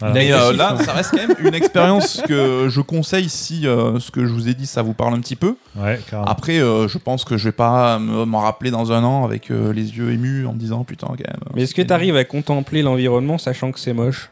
[0.00, 0.14] Voilà.
[0.14, 0.84] Mais euh, Dépressif, là hein.
[0.84, 4.48] ça reste quand même une expérience que je conseille si euh, ce que je vous
[4.48, 5.56] ai dit ça vous parle un petit peu.
[5.76, 6.28] Ouais, carrément.
[6.30, 9.50] Après euh, je pense que je vais pas me- m'en rappeler dans un an avec
[9.50, 11.40] euh, les yeux émus en me disant putain quand même.
[11.54, 14.30] Mais est-ce que tu arrives à contempler l'environnement sachant que c'est moche?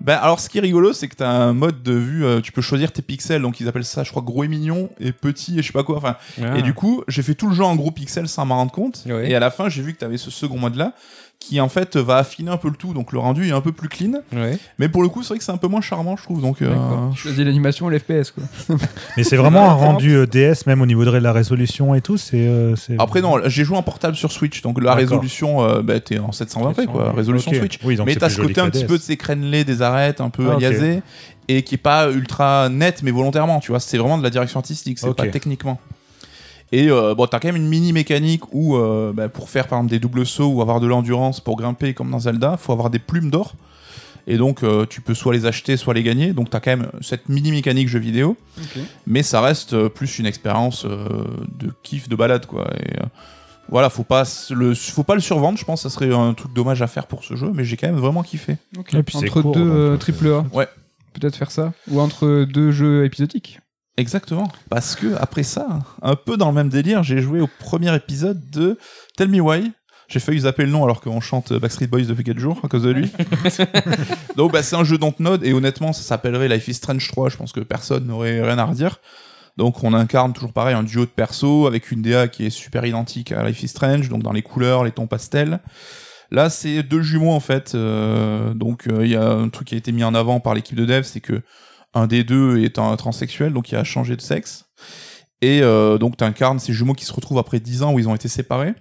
[0.00, 2.52] Ben alors ce qui est rigolo c'est que t'as un mode de vue, euh, tu
[2.52, 5.58] peux choisir tes pixels, donc ils appellent ça je crois gros et mignon et petit
[5.58, 5.96] et je sais pas quoi.
[5.96, 6.56] Enfin Ah.
[6.56, 9.02] et du coup j'ai fait tout le jeu en gros pixels sans m'en rendre compte.
[9.06, 9.30] Ouais.
[9.30, 10.92] Et à la fin j'ai vu que t'avais ce second mode là
[11.40, 13.70] qui en fait va affiner un peu le tout, donc le rendu est un peu
[13.72, 14.12] plus clean.
[14.32, 14.58] Ouais.
[14.78, 16.40] Mais pour le coup c'est vrai que c'est un peu moins charmant je trouve.
[16.40, 16.74] Donc euh.
[17.14, 18.42] Choisis l'animation et l'FPS quoi.
[19.16, 22.16] Mais c'est vraiment un rendu euh, DS, même au niveau de la résolution et tout.
[22.16, 22.36] C'est.
[22.48, 26.00] euh, c'est- Après non j'ai joué en portable sur Switch, donc la résolution euh, bah,
[26.00, 27.58] t'es en 720p quoi, résolution Ok.
[27.58, 27.78] Switch.
[27.84, 30.30] Oui, donc mais t'as ce côté un petit peu de ces crénelés, des arêtes un
[30.30, 30.58] peu Ah,
[31.50, 34.60] et qui est pas ultra net mais volontairement, tu vois, c'est vraiment de la direction
[34.60, 35.16] artistique, c'est Ok.
[35.16, 35.80] pas techniquement.
[36.70, 39.78] Et euh, bon, t'as quand même une mini mécanique où euh, bah, pour faire par
[39.78, 42.90] exemple des doubles sauts ou avoir de l'endurance pour grimper comme dans Zelda, faut avoir
[42.90, 43.54] des plumes d'or.
[44.30, 46.34] Et donc, euh, tu peux soit les acheter, soit les gagner.
[46.34, 48.36] Donc, tu as quand même cette mini mécanique jeu vidéo.
[49.06, 51.24] Mais ça reste euh, plus une expérience euh,
[51.58, 52.68] de kiff, de balade, quoi.
[52.76, 53.06] Et, euh,
[53.70, 56.52] voilà, faut pas, le, faut pas le survendre, je pense que ça serait un truc
[56.52, 58.56] dommage à faire pour ce jeu, mais j'ai quand même vraiment kiffé.
[58.92, 60.44] Et puis entre court, deux euh, triple A.
[60.52, 60.68] Ouais.
[61.12, 61.72] Peut-être faire ça.
[61.90, 63.60] Ou entre deux jeux épisodiques.
[63.98, 64.48] Exactement.
[64.70, 68.48] Parce que après ça, un peu dans le même délire, j'ai joué au premier épisode
[68.50, 68.78] de
[69.16, 69.72] Tell Me Why.
[70.06, 72.84] J'ai failli zapper le nom alors qu'on chante Backstreet Boys depuis 4 jours à cause
[72.84, 73.10] de lui.
[74.36, 77.28] Donc bah, c'est un jeu Dontnod et honnêtement ça s'appellerait Life is Strange 3.
[77.28, 79.00] Je pense que personne n'aurait rien à redire.
[79.56, 82.86] Donc on incarne toujours pareil un duo de persos avec une DA qui est super
[82.86, 85.58] identique à Life is Strange, donc dans les couleurs, les tons pastels.
[86.30, 87.74] Là c'est deux jumeaux en fait.
[87.74, 90.54] euh, donc euh, il y a un truc qui a été mis en avant par
[90.54, 91.42] l'équipe de dev, c'est que
[91.94, 94.66] un des deux est un transsexuel, donc il a changé de sexe.
[95.40, 98.08] Et euh, donc tu incarnes ces jumeaux qui se retrouvent après 10 ans où ils
[98.08, 98.74] ont été séparés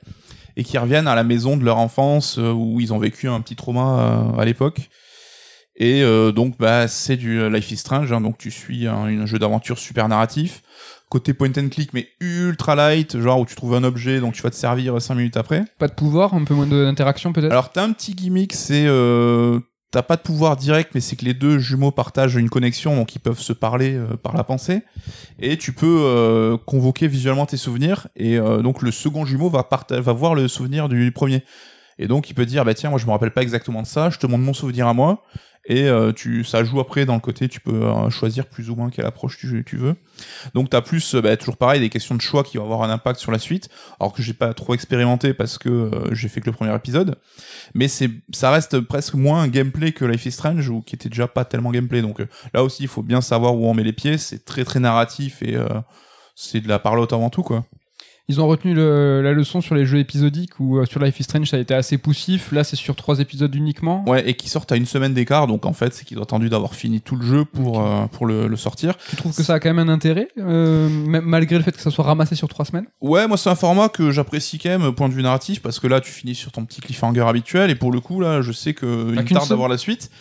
[0.56, 3.39] et qui reviennent à la maison de leur enfance euh, où ils ont vécu un
[3.41, 4.00] petit trauma
[4.36, 4.89] euh, à l'époque.
[5.80, 9.26] Et euh, donc bah c'est du Life is Strange, hein, donc tu suis un, un
[9.28, 10.63] jeu d'aventure super narratif,
[11.08, 14.41] côté point and click mais ultra light, genre où tu trouves un objet donc tu
[14.41, 15.65] vas te servir 5 minutes après.
[15.78, 17.52] Pas de pouvoir, un peu moins d'interaction peut-être?
[17.52, 19.60] Alors t'as un petit gimmick, c'est euh,
[19.91, 23.15] t'as pas de pouvoir direct, mais c'est que les deux jumeaux partagent une connexion, donc
[23.15, 24.84] ils peuvent se parler euh, par la pensée,
[25.39, 29.67] et tu peux euh, convoquer visuellement tes souvenirs, et euh, donc le second jumeau va
[29.89, 31.43] va voir le souvenir du premier,
[32.00, 34.10] et donc il peut dire bah tiens moi je me rappelle pas exactement de ça,
[34.10, 35.23] je te montre mon souvenir à moi.
[35.69, 38.75] Et euh, tu, ça joue après dans le côté, tu peux euh, choisir plus ou
[38.75, 39.95] moins quelle approche tu, tu veux.
[40.53, 42.89] Donc t'as plus, euh, bah, toujours pareil, des questions de choix qui vont avoir un
[42.89, 43.67] impact sur la suite,
[43.99, 47.17] alors que j'ai pas trop expérimenté parce que j'ai fait que le premier épisode.
[47.73, 51.10] Mais c'est ça reste presque moins un gameplay que Life is Strange ou qui était
[51.10, 52.01] déjà pas tellement gameplay.
[52.01, 52.21] Donc
[52.53, 54.17] là aussi il faut bien savoir où on met les pieds.
[54.17, 55.58] C'est très très narratif et
[56.36, 57.65] c'est de la parlotte avant tout quoi
[58.30, 61.24] Ils ont retenu le- la leçon sur les jeux épisodiques où euh, sur Life is
[61.24, 62.52] Strange ça a été assez poussif.
[62.52, 64.04] Là c'est sur trois épisodes uniquement.
[64.06, 65.48] ouais et qui sortent à une semaine d'écart.
[65.48, 68.26] Donc en fait c'est qu'ils ont attendu d'avoir fini tout le jeu pour euh, pour
[68.26, 68.96] le, le sortir.
[69.10, 71.90] Tu trouves que ça a quand même un intérêt, euh, malgré le fait que ça
[71.90, 72.88] soit ramassé sur trois semaines?
[73.00, 75.88] Ouais moi c'est un format que j'apprécie quand même point de vue narratif parce que
[75.88, 77.70] là tu finis sur ton petit cliffhanger habituel.
[77.72, 80.12] Et pour le coup là je sais que il me qu'une tarde d'avoir la suite.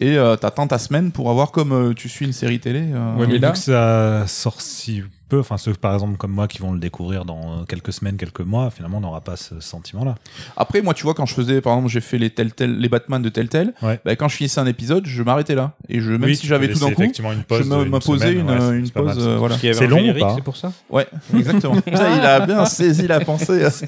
[0.00, 3.16] Et euh, t'attends ta semaine pour avoir comme euh, tu suis une série télé euh,
[3.16, 6.48] Ouais, mais là vu que ça sort si peu, enfin ceux par exemple comme moi
[6.48, 9.60] qui vont le découvrir dans euh, quelques semaines, quelques mois, finalement on n'aura pas ce
[9.60, 10.14] sentiment-là.
[10.56, 12.88] Après, moi tu vois, quand je faisais, par exemple, j'ai fait les tel tel, les
[12.88, 15.72] Batman de tel tel, bah, quand je finissais un épisode, je m'arrêtais là.
[15.88, 19.16] Et je, même si j'avais tout d'un coup, je m'imposais une, une, une pause.
[19.18, 19.56] Euh, voilà.
[19.58, 20.00] C'est long
[20.34, 20.72] C'est pour ça?
[20.90, 21.74] Ouais, exactement.
[21.74, 23.68] ça, il a bien saisi la pensée.
[23.70, 23.86] Ce qui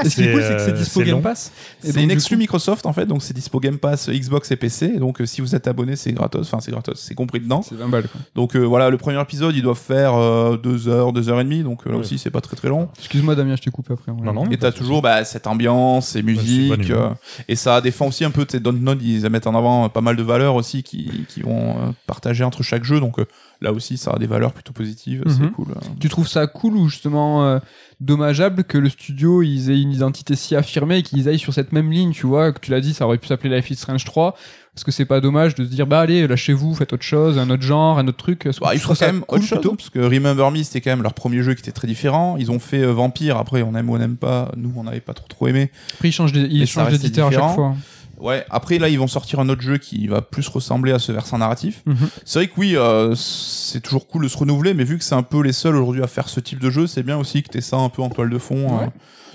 [0.10, 1.52] c'est que c'est dispo Game Pass.
[1.80, 4.98] C'est une exclu Microsoft en fait, donc c'est dispo Game Pass Xbox et PC.
[4.98, 7.62] Donc euh, si vous êtes abonné, c'est gratos, enfin c'est gratos, c'est compris dedans.
[7.62, 8.08] C'est 20 balles.
[8.34, 10.12] Donc euh, voilà, le premier épisode, ils doivent faire
[10.58, 12.68] deux 2 heures, deux heures et demie, donc euh, là aussi c'est pas très très
[12.68, 12.88] long.
[12.98, 14.12] Excuse-moi Damien, je te coupe après.
[14.12, 17.14] Non, non, et t'as toujours bah, cette ambiance et musique, bah, euh,
[17.48, 20.00] et ça défend aussi un peu, tu sais, Dontnod, ils mettent en avant euh, pas
[20.00, 23.16] mal de valeurs aussi qui, vont euh, partager entre chaque jeu, donc
[23.60, 25.68] là aussi ça a des valeurs plutôt positives, c'est cool.
[25.74, 25.80] Hein.
[26.00, 27.60] Tu trouves ça cool ou justement
[28.00, 31.72] dommageable que le studio ils aient une identité si affirmée et qu'ils aillent sur cette
[31.72, 34.04] même ligne, tu vois, que tu l'as dit, ça aurait pu s'appeler Life is Strange
[34.04, 34.34] 3,
[34.76, 37.50] est-ce que c'est pas dommage de se dire bah allez, lâchez-vous, faites autre chose, un
[37.50, 39.58] autre genre, un autre truc Bah, tu il faut trouves quand même cool autre chose,
[39.58, 42.36] plutôt parce que Remember Me, c'était quand même leur premier jeu qui était très différent.
[42.38, 44.52] Ils ont fait euh, Vampire, après on aime ou on n'aime pas.
[44.56, 45.70] Nous, on n'avait pas trop trop aimé.
[45.94, 47.74] Après ils changent, ils d'éditeur à chaque fois.
[48.20, 51.10] Ouais, après là, ils vont sortir un autre jeu qui va plus ressembler à ce
[51.10, 51.82] versant narratif.
[51.86, 51.96] Mhm.
[52.24, 55.14] C'est vrai que oui, euh, c'est toujours cool de se renouveler, mais vu que c'est
[55.14, 57.48] un peu les seuls aujourd'hui à faire ce type de jeu, c'est bien aussi que
[57.48, 58.78] t'aies ça un peu en toile de fond.
[58.78, 58.84] Ouais.
[58.84, 58.88] euh.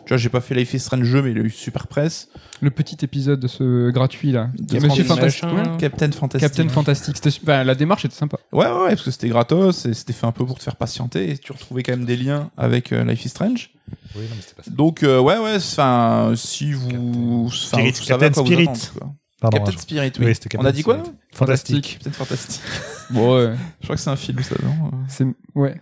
[0.05, 2.29] Tu vois, j'ai pas fait Life is Strange jeu, mais il a eu super presse.
[2.61, 4.49] Le petit épisode de ce gratuit là.
[4.57, 5.43] De Monsieur Fantastique.
[5.45, 5.63] Ouais.
[5.79, 6.41] Captain Fantastic.
[6.47, 7.41] Captain Fantastic.
[7.47, 8.37] La démarche était sympa.
[8.51, 10.75] Ouais, ouais, ouais, parce que c'était gratos et c'était fait un peu pour te faire
[10.75, 13.71] patienter et tu retrouvais quand même des liens avec euh, Life is Strange.
[14.15, 14.71] Oui, non, mais c'était pas ça.
[14.71, 17.45] Donc, euh, ouais, ouais, enfin, si vous.
[17.47, 18.63] enfin, Spirit, vous savez à Captain quoi vous Spirit.
[18.63, 19.13] attendre, quoi.
[19.41, 20.33] Pardon, Captain Spirit, oui.
[20.57, 21.11] On a dit quoi Spirit.
[21.11, 21.99] nous Fantastique.
[22.03, 22.61] Captain Fantastic.
[23.09, 23.53] Bon ouais.
[23.81, 24.91] Je crois que c'est un film, ça, non?
[25.07, 25.81] C'est ouais.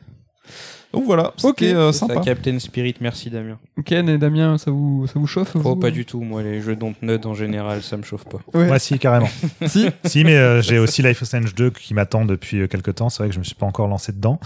[0.94, 2.22] Donc voilà, Ok, c'était euh, C'est ça, sympa.
[2.22, 3.58] Captain Spirit, merci Damien.
[3.84, 6.62] Ken et Damien, ça vous ça vous chauffe Oh, vous pas du tout, moi les
[6.62, 8.38] jeux Dontnod en général, ça me chauffe pas.
[8.54, 8.68] Ouais.
[8.68, 9.30] Moi, si, carrément.
[9.66, 9.88] si.
[10.06, 13.10] si, mais euh, j'ai aussi Life is Strange 2 qui m'attend depuis euh, quelques temps.
[13.10, 14.40] C'est vrai que je me suis pas encore lancé dedans.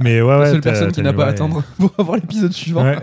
[0.00, 0.38] Mais ouais, ouais.
[0.40, 2.82] la seule personne qui n'a pas à attendre pour avoir l'épisode suivant.
[2.82, 2.98] Ouais.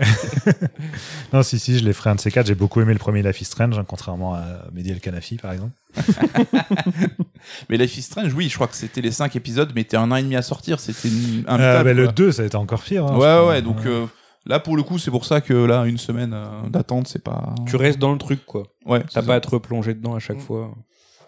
[1.32, 2.48] non, si, si, je les ferai un de ces quatre.
[2.48, 5.52] J'ai beaucoup aimé le premier Life is Strange, hein, contrairement à Mehdi El Kanafi, par
[5.52, 5.72] exemple.
[7.68, 10.10] Mais Life is Strange, oui, je crois que c'était les 5 épisodes, mais t'es un
[10.10, 12.12] an et demi à sortir, c'était une- Euh, bah, le quoi.
[12.12, 13.06] 2, ça a été encore pire.
[13.06, 14.06] hein, Ouais, ouais, donc euh,
[14.46, 17.54] là, pour le coup, c'est pour ça que là, une semaine euh, d'attente, c'est pas.
[17.66, 18.64] Tu restes dans le truc quoi.
[18.86, 19.34] Ouais, T'as pas ça.
[19.34, 20.70] à te replonger dedans à chaque fois.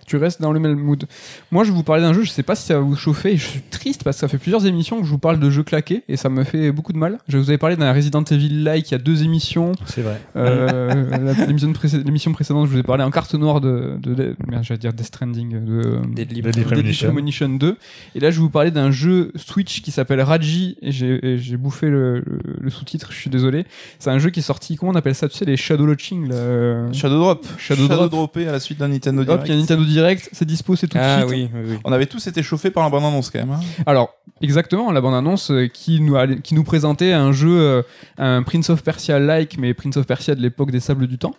[0.07, 1.05] Tu restes dans le même mood.
[1.51, 3.33] Moi, je vais vous parler d'un jeu, je sais pas si ça va vous chauffer,
[3.33, 5.51] et je suis triste parce que ça fait plusieurs émissions que je vous parle de
[5.51, 7.19] jeux claqués, et ça me fait beaucoup de mal.
[7.29, 9.73] Je vous avais parlé d'un Resident Evil like il y a deux émissions.
[9.87, 10.21] C'est vrai.
[10.37, 14.37] Euh, l'émission, précé- l'émission précédente, je vous ai parlé en carte noire de, de, de-
[14.49, 17.07] merde, j'allais dire Death Stranding, de Deadly Deadly Deadly Premonition.
[17.09, 17.77] Premonition 2.
[18.15, 21.39] Et là, je vais vous parler d'un jeu Switch qui s'appelle Raji, et j'ai et
[21.39, 23.65] j'ai bouffé le, le- le sous-titre, je suis désolé.
[23.99, 26.29] C'est un jeu qui est sorti, comment on appelle ça, tu sais, les Shadow Launching,
[26.29, 27.47] là, euh, Shadow Drop.
[27.59, 28.11] Shadow Drop.
[28.11, 29.45] droppé à la suite d'un Nintendo Direct.
[29.47, 31.31] il y a Nintendo Direct, c'est dispo, c'est tout de Ah suite.
[31.31, 31.79] oui, oui, oui.
[31.85, 33.51] On avait tous été chauffés par la bande annonce quand même.
[33.53, 33.61] hein.
[33.87, 37.83] Alors, exactement, la bande-annonce euh, qui, nous allait- qui nous présentait un jeu, euh,
[38.19, 41.35] un Prince of Persia-like, mais Prince of Persia de l'époque des Sables du Temps.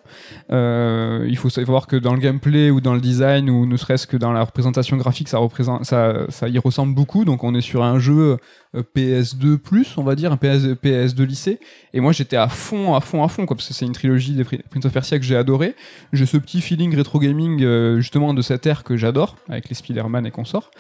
[0.52, 4.08] Euh, il faut savoir que dans le gameplay ou dans le design, ou ne serait-ce
[4.08, 7.26] que dans la représentation graphique, ça, représente, ça, ça y ressemble beaucoup.
[7.26, 8.38] Donc, on est sur un jeu
[8.76, 9.60] euh, PS2+,
[9.98, 11.60] on va dire, un PS, PS2 lycée.
[11.94, 14.34] Et moi, j'étais à fond, à fond, à fond, quoi, parce que c'est une trilogie
[14.34, 15.76] des Pri- Prince of Persia que j'ai adoré.
[16.12, 19.76] J'ai ce petit feeling rétro gaming, euh, justement, de cette ère que j'adore, avec les
[19.76, 20.72] Spider-Man et consorts.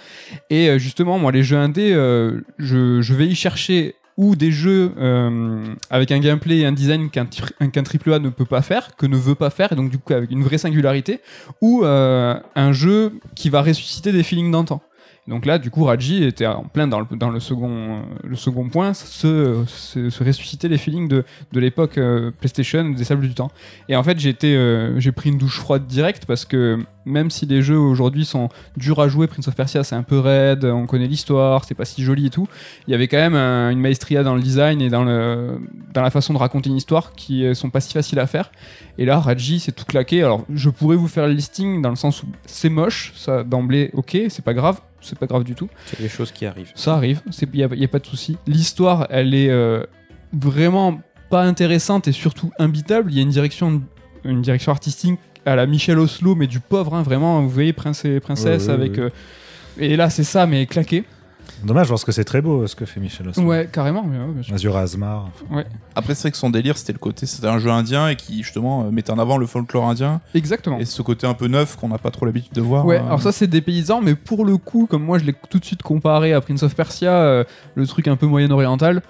[0.49, 1.93] Et euh, justement, moi, les jeux indés,
[2.57, 4.91] je, vais y chercher ou des jeux
[5.89, 9.07] avec un gameplay et un design qu'un qu'un triple A ne peut pas faire, que
[9.07, 11.19] ne veut pas faire, et donc du coup avec une vraie singularité,
[11.61, 14.81] ou un jeu qui va ressusciter des feelings d'antan.
[15.25, 19.63] Donc là, du coup, Raji était en plein dans le, second, le second point, se,
[20.21, 23.49] ressusciter les feelings de, de l'époque euh, PlayStation, des sables du temps.
[23.87, 27.61] Et en fait, euh, j'ai pris une douche froide directe parce que même si les
[27.61, 31.07] jeux aujourd'hui sont durs à jouer, Prince of Persia c'est un peu raide, on connaît
[31.07, 32.47] l'histoire, c'est pas si joli et tout,
[32.87, 35.59] il y avait quand même un- une maestria dans le design et dans, le,
[35.93, 38.51] dans la façon de raconter une histoire qui euh, sont pas si faciles à faire.
[38.97, 40.21] Et là, Raji, c'est tout claqué.
[40.21, 43.89] Alors, je pourrais vous faire le listing dans le sens où c'est moche, ça d'emblée,
[43.93, 45.69] ok, c'est pas grave, c'est pas grave du tout.
[45.85, 46.71] C'est des choses qui arrivent.
[46.75, 48.37] Ça arrive, il n'y a, y a pas de souci.
[48.47, 49.83] L'histoire, elle est euh,
[50.31, 53.11] vraiment pas intéressante et surtout imbitable.
[53.11, 53.81] Il y a une direction,
[54.23, 57.41] une direction artistique à la Michel Oslo, mais du pauvre, hein, vraiment.
[57.41, 58.91] Vous voyez, prince et princesse Ouais, ouais, avec.
[58.97, 59.03] ouais.
[59.03, 59.09] euh,
[59.77, 61.03] et là, c'est ça, mais claqué.
[61.63, 63.43] Dommage parce que c'est très beau ce que fait Michel Oslo.
[63.43, 64.03] Ouais, carrément.
[64.03, 64.53] mais ouais.
[64.53, 65.29] Azur Asmar.
[65.95, 68.43] Après, c'est vrai que son délire, c'était le côté, c'était un jeu indien et qui
[68.43, 70.79] justement euh, mettait en avant le folklore indien Exactement.
[70.79, 72.85] et ce côté un peu neuf qu'on n'a pas trop l'habitude de voir.
[72.85, 75.33] Ouais, euh, alors ça c'est des paysans, mais pour le coup, comme moi je l'ai
[75.49, 77.43] tout de suite comparé à Prince of Persia, euh,
[77.75, 79.01] le truc un peu moyen-oriental,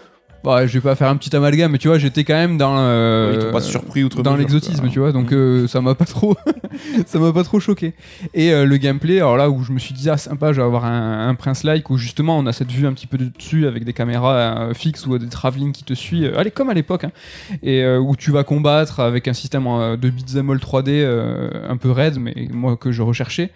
[0.44, 2.76] bah, je vais pas faire un petit amalgame, mais tu vois, j'étais quand même dans,
[2.78, 5.36] euh, ils pas surpris outre dans l'exotisme, tu vois, donc Mm.
[5.36, 6.36] euh, ça m'a pas trop,
[7.06, 7.94] ça m'a pas trop choqué.
[8.34, 10.66] Et euh, le gameplay, alors là où je me suis dit ah sympa, je vais
[10.66, 13.68] avoir un, un prince-like où justement on a cette vue un petit peu de dessus
[13.68, 17.12] avec des caméras fixes ou des travelling qui te suit, allez comme à l'époque, hein,
[17.62, 21.92] et où tu vas combattre avec un système de beat'em all 3D euh, un peu
[21.92, 23.50] raide, mais moi que je recherchais.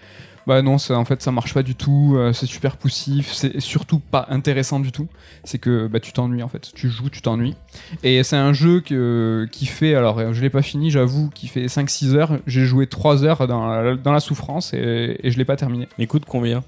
[0.48, 3.60] Bah non, ça, en fait ça marche pas du tout, euh, c'est super poussif, c'est
[3.60, 5.10] surtout pas intéressant du tout.
[5.44, 7.56] C'est que bah, tu t'ennuies en fait, tu joues, tu t'ennuies.
[8.02, 11.66] Et c'est un jeu que, qui fait, alors je l'ai pas fini, j'avoue, qui fait
[11.66, 12.40] 5-6 heures.
[12.48, 15.90] J'ai joué 3 heures dans la, dans la souffrance et, et je l'ai pas terminé.
[15.98, 16.64] Il coûte combien?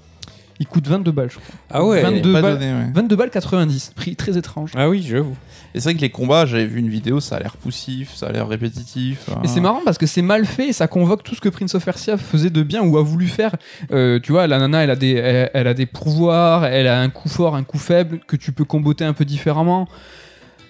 [0.60, 1.54] Il coûte 22 balles, je crois.
[1.70, 2.90] Ah ouais 22 Pas balles, donné, ouais.
[2.92, 4.72] 22 balles 90, prix très étrange.
[4.76, 5.34] Ah oui, j'avoue.
[5.74, 8.26] Et c'est vrai que les combats, j'avais vu une vidéo, ça a l'air poussif, ça
[8.26, 9.28] a l'air répétitif.
[9.28, 9.42] Et hein.
[9.46, 11.84] c'est marrant parce que c'est mal fait et ça convoque tout ce que Prince of
[11.84, 13.54] Persia faisait de bien ou a voulu faire.
[13.92, 17.00] Euh, tu vois, la nana, elle a, des, elle, elle a des pouvoirs, elle a
[17.00, 19.88] un coup fort, un coup faible que tu peux comboter un peu différemment.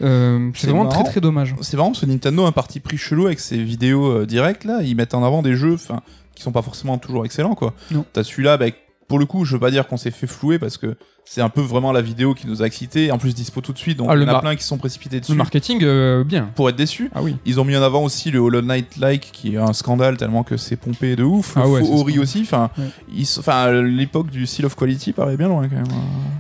[0.03, 1.03] Euh, c'est vraiment marrant.
[1.03, 1.55] très très dommage.
[1.61, 4.65] C'est marrant parce que Nintendo a un parti pris chelou avec ses vidéos euh, directes
[4.65, 4.81] là.
[4.83, 6.01] Ils mettent en avant des jeux enfin,
[6.35, 7.75] qui sont pas forcément toujours excellents quoi.
[7.91, 8.05] Non.
[8.13, 8.67] T'as celui-là, bah,
[9.09, 10.97] pour le coup, je veux pas dire qu'on s'est fait flouer parce que
[11.33, 13.13] c'est un peu vraiment la vidéo qui nous a excités.
[13.13, 14.65] En plus, dispo tout de suite, donc Ah, il le y en a plein qui
[14.65, 16.51] sont précipités dessus Le marketing, euh, bien.
[16.57, 17.09] pour être déçus.
[17.15, 17.37] Ah oui.
[17.47, 20.43] Ils ont mis en avant aussi le Hollow Knight like qui est un scandale tellement
[20.43, 21.55] que c'est pompé de ouf.
[21.55, 22.41] Le Ah ouais, Ori aussi.
[22.43, 23.83] Enfin, Ouais.
[23.83, 25.85] l'époque du Seal of Quality paraît bien loin quand même.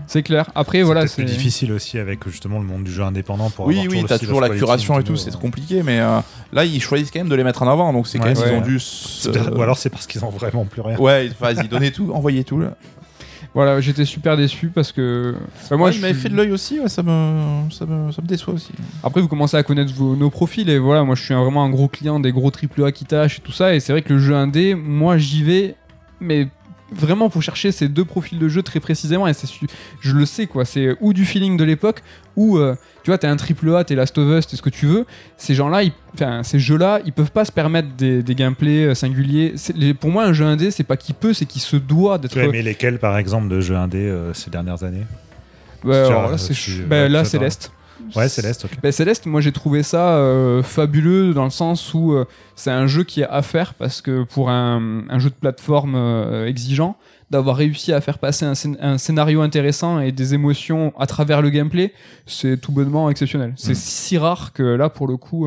[0.08, 0.50] C'est clair.
[0.56, 3.78] Après, voilà, c'est plus difficile aussi avec justement le monde du jeu indépendant pour Oui,
[3.78, 5.38] avoir oui, t'as toujours la curation et tout, c'est euh.
[5.38, 6.18] compliqué, mais euh,
[6.52, 8.54] là ils choisissent quand même de les mettre en avant, donc c'est quand Ouais, même
[8.54, 9.56] ils ont dû.
[9.56, 10.98] Ou alors c'est parce qu'ils ont vraiment plus rien.
[10.98, 12.58] Ouais, vas-y, donnez tout, envoyez tout.
[12.58, 12.76] Là.
[13.52, 15.34] Voilà, j'étais super déçu parce que.
[15.70, 17.68] Bah, moi, Ouais, je il m'avait suis- fait de l'œil aussi, ouais, ça, me...
[17.72, 18.12] Ça, me...
[18.12, 18.70] ça me déçoit aussi.
[19.02, 21.64] Après, vous commencez à connaître vos- nos profils et voilà, moi je suis un- vraiment
[21.64, 23.74] un gros client des gros AAA qui tâchent et tout ça.
[23.74, 25.74] Et c'est vrai que le jeu indé, moi j'y vais,
[26.20, 26.46] mais
[26.92, 29.26] vraiment pour chercher ces deux profils de jeu très précisément.
[29.26, 29.48] Et c'est
[30.00, 32.02] je le sais quoi, c'est ou du feeling de l'époque
[32.36, 34.86] ou euh, tu vois, t'es un AAA, t'es Last of Us, t'es ce que tu
[34.86, 35.06] veux.
[35.36, 38.94] Ces gens-là, ils- enfin ces jeux-là, ils peuvent pas se permettre des, des gameplays euh,
[38.94, 39.54] singuliers.
[39.74, 42.32] Les- Pour moi, un jeu indé, c'est pas qu'il peut, c'est qu'il se doit d'être.
[42.32, 45.06] Tu as aimé lesquels par exemple de jeux indés euh, ces dernières années?
[46.06, 46.54] Alors vois, là, c'est
[46.86, 47.72] bah, là, Céleste.
[48.16, 48.72] Ouais, Céleste, ok.
[48.82, 52.24] Ben, Céleste, moi j'ai trouvé ça euh, fabuleux dans le sens où euh,
[52.56, 55.94] c'est un jeu qui est à faire parce que pour un, un jeu de plateforme
[55.94, 56.96] euh, exigeant,
[57.30, 61.42] d'avoir réussi à faire passer un, scén- un scénario intéressant et des émotions à travers
[61.42, 61.92] le gameplay,
[62.26, 63.52] c'est tout bonnement exceptionnel.
[63.56, 63.76] C'est Mm.
[63.76, 65.46] si rare que là, pour le coup,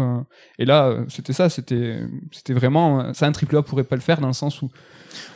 [0.60, 2.00] et là, c'était ça, c'était,
[2.32, 4.70] c'était vraiment, ça un triple A pourrait pas le faire dans le sens où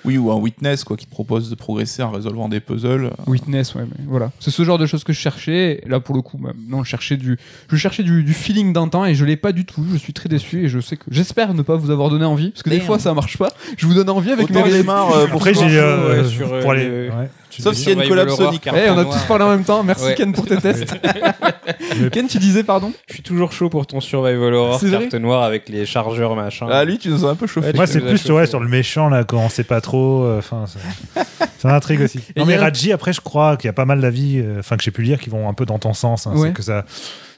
[0.05, 3.11] Oui, ou un Witness, quoi, qui te propose de progresser en résolvant des puzzles.
[3.28, 4.32] Witness, ouais, mais voilà.
[4.39, 5.82] C'est ce genre de choses que je cherchais.
[5.86, 7.38] Et là, pour le coup, bah, non, je cherchais du,
[7.69, 9.86] je cherchais du, du feeling d'antan et je l'ai pas du tout.
[9.91, 12.51] Je suis très déçu et je sais que, j'espère ne pas vous avoir donné envie
[12.51, 13.49] parce que des fois ça marche pas.
[13.78, 15.78] Je vous donne envie avec Autant mes j'ai marre euh, pour Après, j'ai.
[15.78, 17.09] euh, ouais, sur, euh, pour aller.
[17.09, 18.68] ouais, tu Sauf s'il y a une collab Sonic.
[18.68, 19.84] Eh, on a tous parlé en même temps.
[19.84, 20.16] Merci Ouais.
[20.16, 20.93] Ken pour tes tests.
[22.12, 25.68] Ken, tu disais pardon Je suis toujours chaud pour ton survival horror carte noire avec
[25.70, 26.68] les chargeurs machin.
[26.70, 27.68] Ah, lui, tu nous as un peu chauffé.
[27.70, 30.24] Ouais, Moi, c'est plus sur le méchant, là, quand on sait pas trop.
[30.24, 31.24] euh, Enfin, ça,
[31.58, 32.20] ça m'intrigue aussi.
[32.36, 34.84] Non, mais Raji, après, je crois qu'il y a pas mal d'avis, euh, enfin, que
[34.84, 36.28] j'ai pu lire, qui vont un peu dans ton sens.
[36.28, 36.50] hein, Ouais.
[36.50, 36.86] C'est que ça.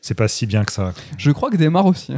[0.02, 0.94] C'est pas si bien que ça.
[1.18, 2.14] Je crois que Desmar aussi.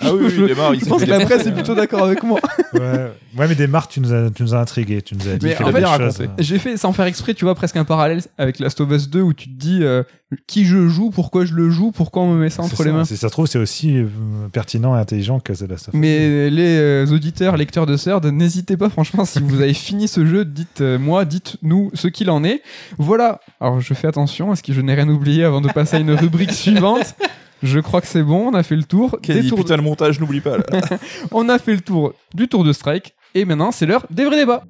[0.00, 0.32] Ah oui, oui,
[0.74, 2.38] il Je s'est pense que la presse est plutôt d'accord avec moi.
[2.74, 5.02] Ouais, ouais mais des marques, tu nous as, tu nous as intrigué.
[5.02, 6.18] Tu nous as dit Mais qu'il en y avait fait, des choses.
[6.18, 6.42] raconté.
[6.42, 9.20] J'ai fait sans faire exprès, tu vois, presque un parallèle avec Last of Us 2
[9.22, 10.02] où tu te dis euh,
[10.46, 13.04] qui je joue, pourquoi je le joue, pourquoi on me met ça entre les mains.
[13.04, 14.06] Si ça se trouve, c'est aussi euh,
[14.52, 16.00] pertinent et intelligent que The Last of Us.
[16.00, 20.26] Mais les euh, auditeurs, lecteurs de Third, n'hésitez pas, franchement, si vous avez fini ce
[20.26, 22.62] jeu, dites-moi, dites-nous ce qu'il en est.
[22.98, 23.40] Voilà.
[23.60, 26.12] Alors, je fais attention, est-ce que je n'ai rien oublié avant de passer à une
[26.12, 27.14] rubrique suivante?
[27.62, 29.18] Je crois que c'est bon, on a fait le tour.
[29.22, 30.58] Quel Des tours putain, le montage, n'oublie pas.
[30.58, 30.64] là.
[31.32, 33.14] On a fait le tour du tour de strike.
[33.34, 34.62] Et maintenant, c'est l'heure des vrais débats.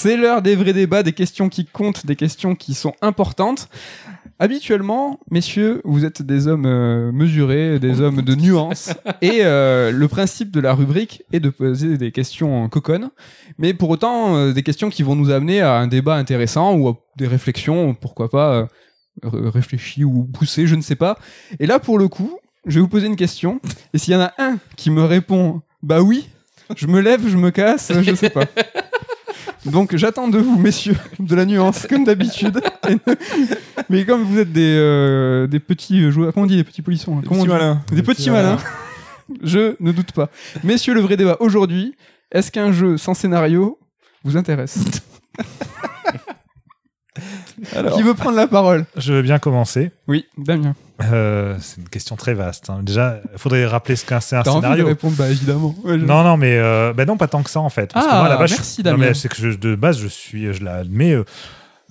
[0.00, 3.68] C'est l'heure des vrais débats, des questions qui comptent, des questions qui sont importantes.
[4.38, 8.90] Habituellement, messieurs, vous êtes des hommes euh, mesurés, des hommes de nuances.
[9.22, 13.10] Et euh, le principe de la rubrique est de poser des questions coconnes,
[13.58, 16.86] mais pour autant euh, des questions qui vont nous amener à un débat intéressant ou
[16.90, 18.68] à des réflexions, pourquoi pas
[19.24, 21.18] ré- réfléchies ou poussées, je ne sais pas.
[21.58, 23.60] Et là, pour le coup, je vais vous poser une question.
[23.92, 26.28] Et s'il y en a un qui me répond bah oui,
[26.76, 28.44] je me lève, je me casse, je sais pas.
[29.70, 32.60] Donc j'attends de vous, messieurs, de la nuance, comme d'habitude.
[33.88, 37.18] Mais comme vous êtes des, euh, des petits joueurs, comment on dit, des petits polissons
[37.18, 37.82] hein, comment on Petit dit malin.
[37.92, 38.58] Des petits malins.
[39.42, 40.30] Je ne doute pas.
[40.64, 41.94] Messieurs, le vrai débat aujourd'hui,
[42.32, 43.78] est-ce qu'un jeu sans scénario
[44.24, 44.78] vous intéresse
[47.74, 48.86] Alors, Qui veut prendre la parole?
[48.96, 49.90] Je veux bien commencer.
[50.06, 50.74] Oui, Damien.
[51.00, 52.70] Euh, c'est une question très vaste.
[52.70, 52.80] hein.
[52.82, 54.86] Déjà, il faudrait rappeler ce qu'un c'est un T'as envie de scénario.
[54.86, 55.74] répondre Bah évidemment.
[55.84, 57.92] Ouais, je- Non, non, mais euh, bah non, pas tant que ça en fait.
[57.92, 60.08] Parce que Ah, moi, là-bas, je- merci, non, mais c'est que je- de base, je
[60.08, 61.24] suis, je l'admets, euh,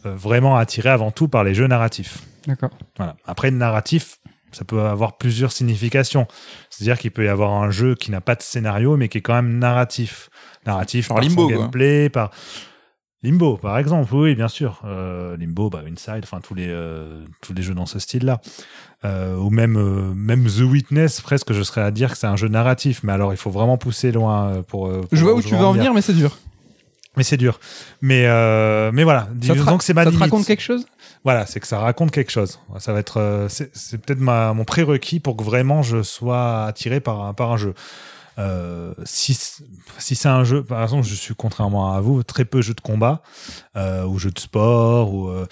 [0.04, 2.20] vraiment attiré avant tout par les jeux narratifs.
[2.48, 2.70] D'accord.
[2.98, 3.16] Voilà.
[3.26, 4.18] Après, le narratif,
[4.52, 6.28] ça peut avoir plusieurs significations.
[6.70, 9.22] C'est-à-dire qu'il peut y avoir un jeu qui n'a pas de scénario, mais qui est
[9.22, 10.30] quand même narratif.
[10.66, 11.58] Narratif Par par, Limbo, son quoi.
[11.64, 12.32] gameplay, par
[13.24, 14.14] Limbo, par exemple.
[14.14, 14.82] Oui, bien sûr.
[14.86, 18.40] Euh, Limbo, bah, Inside, enfin tous les euh, tous les jeux dans ce style-là.
[19.06, 22.48] Euh, ou même même The Witness, presque, je serais à dire que c'est un jeu
[22.48, 23.02] narratif.
[23.04, 24.92] Mais alors, il faut vraiment pousser loin pour.
[24.92, 26.38] pour Je vois où tu veux en venir, mais c'est dur.
[27.16, 27.60] Mais c'est dur.
[28.02, 28.24] Mais
[28.92, 29.28] mais voilà.
[29.42, 30.86] Ça te, que c'est ma ça te raconte quelque chose?
[31.24, 32.60] Voilà, c'est que ça raconte quelque chose.
[32.78, 37.34] Ça va être, c'est peut-être mon prérequis pour que vraiment je sois attiré par un,
[37.34, 37.74] par un jeu.
[38.40, 39.34] Euh, si
[39.98, 42.82] si c'est un jeu, par exemple, je suis contrairement à vous très peu jeux de
[42.82, 43.22] combat
[43.76, 45.48] euh, ou jeux de sport ou euh,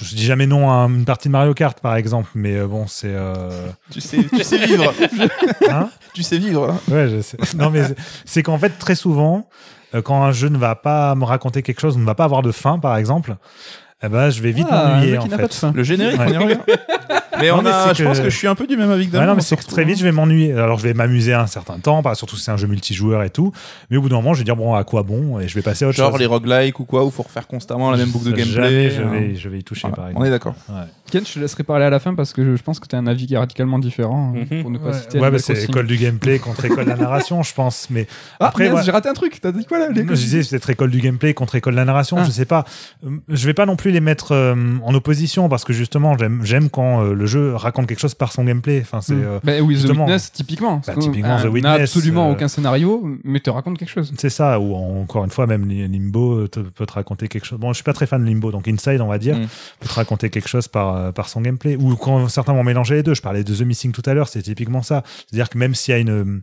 [0.00, 3.12] je dis jamais non à une partie de Mario Kart par exemple, mais bon c'est
[3.12, 4.92] euh, tu sais, tu sais vivre.
[5.70, 5.90] hein?
[6.14, 6.70] Tu sais vivre.
[6.70, 6.80] hein.
[6.90, 7.36] Ouais, je sais.
[7.56, 7.82] Non, mais
[8.24, 9.48] c'est- qu'en fait, très souvent,
[10.04, 12.50] quand un jeu ne va pas me raconter quelque chose, ne va pas avoir de
[12.52, 13.36] fin, par exemple,
[14.02, 15.36] eh ben, je vais vite Ah, m'ennuyer, jeu en fait.
[15.36, 15.72] pas de fin.
[15.72, 16.26] Le générique, Ouais.
[16.28, 16.58] on y revient.
[17.40, 18.90] Mais Non, on mais a, c'est je pense que- je suis un peu du même
[18.90, 20.52] avis que Ouais, Damien, non, mais c'est que très vite, je vais m'ennuyer.
[20.52, 23.30] Alors, je vais m'amuser un certain temps, pas- surtout si c'est un jeu multijoueur et
[23.30, 23.52] tout.
[23.90, 25.62] Mais au bout d'un moment, je vais dire, bon, à quoi bon Et je vais
[25.62, 26.20] passer à autre Genre chose.
[26.20, 28.90] les roguelikes ou quoi, où faut refaire constamment la même boucle de Jamais gameplay.
[28.90, 29.10] je hein.
[29.12, 30.54] vais, je vais y toucher, Voilà, par on est d'accord.
[30.68, 30.74] Ouais,
[31.10, 32.98] Ken, je te laisserai parler à la fin parce que je, pense que tu as
[32.98, 34.34] un avis qui est radicalement différent.
[34.36, 34.62] hein, Mhm.
[34.62, 36.96] Pour ne pas Ouais, citer ouais, bah, c'est école du gameplay contre école de la
[36.96, 37.88] narration, je pense.
[37.90, 38.06] Mais
[38.40, 38.82] Ah, Après, ouais.
[38.84, 39.40] j'ai raté un truc.
[39.40, 41.84] T'as dit quoi là je disais c'est peut-être école du gameplay contre école de la
[41.84, 42.24] narration, Ah.
[42.24, 42.64] je sais pas.
[43.04, 44.54] Euh, Je vais pas non plus les mettre euh,
[44.84, 48.44] en opposition parce que justement j'aime quand euh, le jeu raconte quelque chose par son
[48.44, 48.80] gameplay.
[48.82, 49.22] Enfin c'est Hmm.
[49.24, 49.88] euh, Bah oui, The.
[49.90, 50.76] Witness, typiquement.
[50.86, 54.12] Bah, C'est typiquement, The Witness, absolument euh, aucun scénario, mais te raconte quelque chose.
[54.18, 57.28] c'est ça ou en- encore une fois même Li- Limbo euh, te- peut te raconter
[57.28, 57.58] quelque chose.
[57.58, 59.46] Bon, je suis pas très fan de Limbo donc Inside on va dire Mm.
[59.80, 62.96] peut te raconter quelque chose par euh, par son gameplay ou quand certains vont mélanger
[62.96, 63.14] les deux.
[63.14, 65.02] Je parlais de The Missing tout à l'heure, c'est typiquement ça.
[65.28, 66.42] C'est-à-dire que même s'il y a une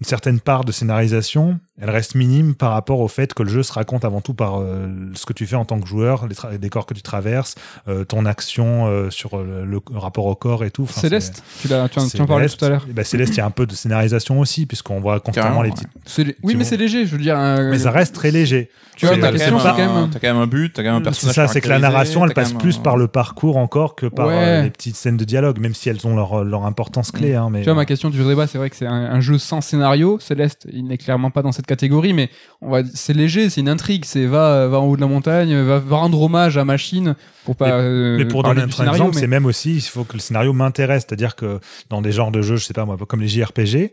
[0.00, 3.62] une certaine part de scénarisation, elle reste minime par rapport au fait que le jeu
[3.62, 6.34] se raconte avant tout par euh, ce que tu fais en tant que joueur, les,
[6.52, 7.54] les décors que tu traverses,
[7.88, 10.82] euh, ton action euh, sur le, le rapport au corps et tout.
[10.84, 12.58] Enfin, Céleste, tu, l'as, tu, en, c'est- tu en parlais Céleste.
[12.58, 12.86] tout à l'heure.
[12.88, 15.70] Eh ben, Céleste, il y a un peu de scénarisation aussi, puisqu'on voit constamment les
[15.70, 15.74] ouais.
[15.74, 15.88] petites.
[16.04, 17.38] C'est Oui, mais c'est léger, je veux dire.
[17.38, 18.70] euh, Mais ça reste très léger.
[18.96, 20.10] Tu vois, C'est- T'as quand, c'est quand un- même.
[20.10, 21.34] t'as quand même un but, t'as quand même un C'est personnage.
[21.34, 24.06] ça, c'est que la narration, elle passe même plus un- par le parcours encore que
[24.06, 24.34] par Ouais.
[24.34, 27.34] euh, les petites scènes de dialogue, même si elles ont leur, leur importance clé.
[27.34, 29.20] hein, mais Tu vois, ma question du jeu débat, c'est vrai que c'est un, un
[29.20, 29.85] jeu sans scénario.
[30.20, 32.30] Céleste, il n'est clairement pas dans cette catégorie, mais
[32.60, 34.04] on va, c'est léger, c'est une intrigue.
[34.04, 37.14] C'est va, va en haut de la montagne, va, va rendre hommage à Machine
[37.44, 37.66] pour pas.
[37.66, 40.14] Mais- euh, Mais pour donner un scénario, exemple, mais- c'est même aussi, il faut que
[40.14, 41.04] le scénario m'intéresse.
[41.08, 41.60] C'est-à-dire que
[41.90, 43.92] dans des genres de jeux, je sais pas moi, comme les JRPG,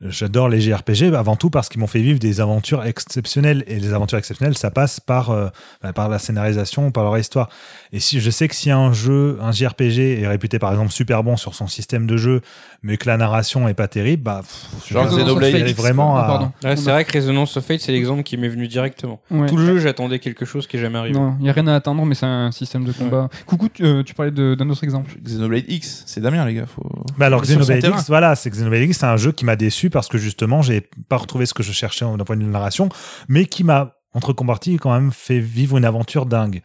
[0.00, 3.64] j'adore les JRPG avant tout parce qu'ils m'ont fait vivre des aventures exceptionnelles.
[3.66, 5.48] Et les aventures exceptionnelles, ça passe par, euh,
[5.82, 7.48] bah, par la scénarisation, par leur histoire.
[7.92, 11.22] Et si je sais que si un jeu, un JRPG est réputé par exemple super
[11.22, 12.40] bon sur son système de jeu,
[12.84, 16.16] mais que la narration est pas terrible, bah, pff, Genre Xenoblade vraiment.
[16.18, 16.68] Ah, à.
[16.68, 19.22] Ouais, c'est vrai que Resonance of Fate, c'est l'exemple qui m'est venu directement.
[19.30, 19.46] Ouais.
[19.46, 21.18] Tout le jeu, j'attendais quelque chose qui est jamais arrivé.
[21.18, 23.30] Non, il n'y a rien à attendre, mais c'est un système de combat.
[23.46, 25.12] Coucou, tu, euh, tu parlais de- d'un autre exemple.
[25.22, 26.66] Xenoblade X, c'est Damien, les gars.
[26.66, 26.86] Faut...
[27.16, 27.82] Bah alors Xenoblade.
[27.84, 30.82] X, voilà, c'est Xenoblade X, c'est un jeu qui m'a déçu parce que justement, j'ai
[31.08, 32.90] pas retrouvé ce que je cherchais d'un point de vue de narration,
[33.28, 36.60] mais qui m'a entre comparties quand même fait vivre une aventure dingue.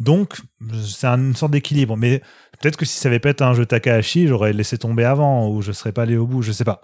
[0.00, 0.38] Donc,
[0.84, 1.96] c'est une sorte d'équilibre.
[1.96, 2.22] Mais
[2.64, 5.60] peut-être que si ça avait pas été un jeu Takahashi, j'aurais laissé tomber avant ou
[5.60, 6.80] je serais pas allé au bout, je sais pas.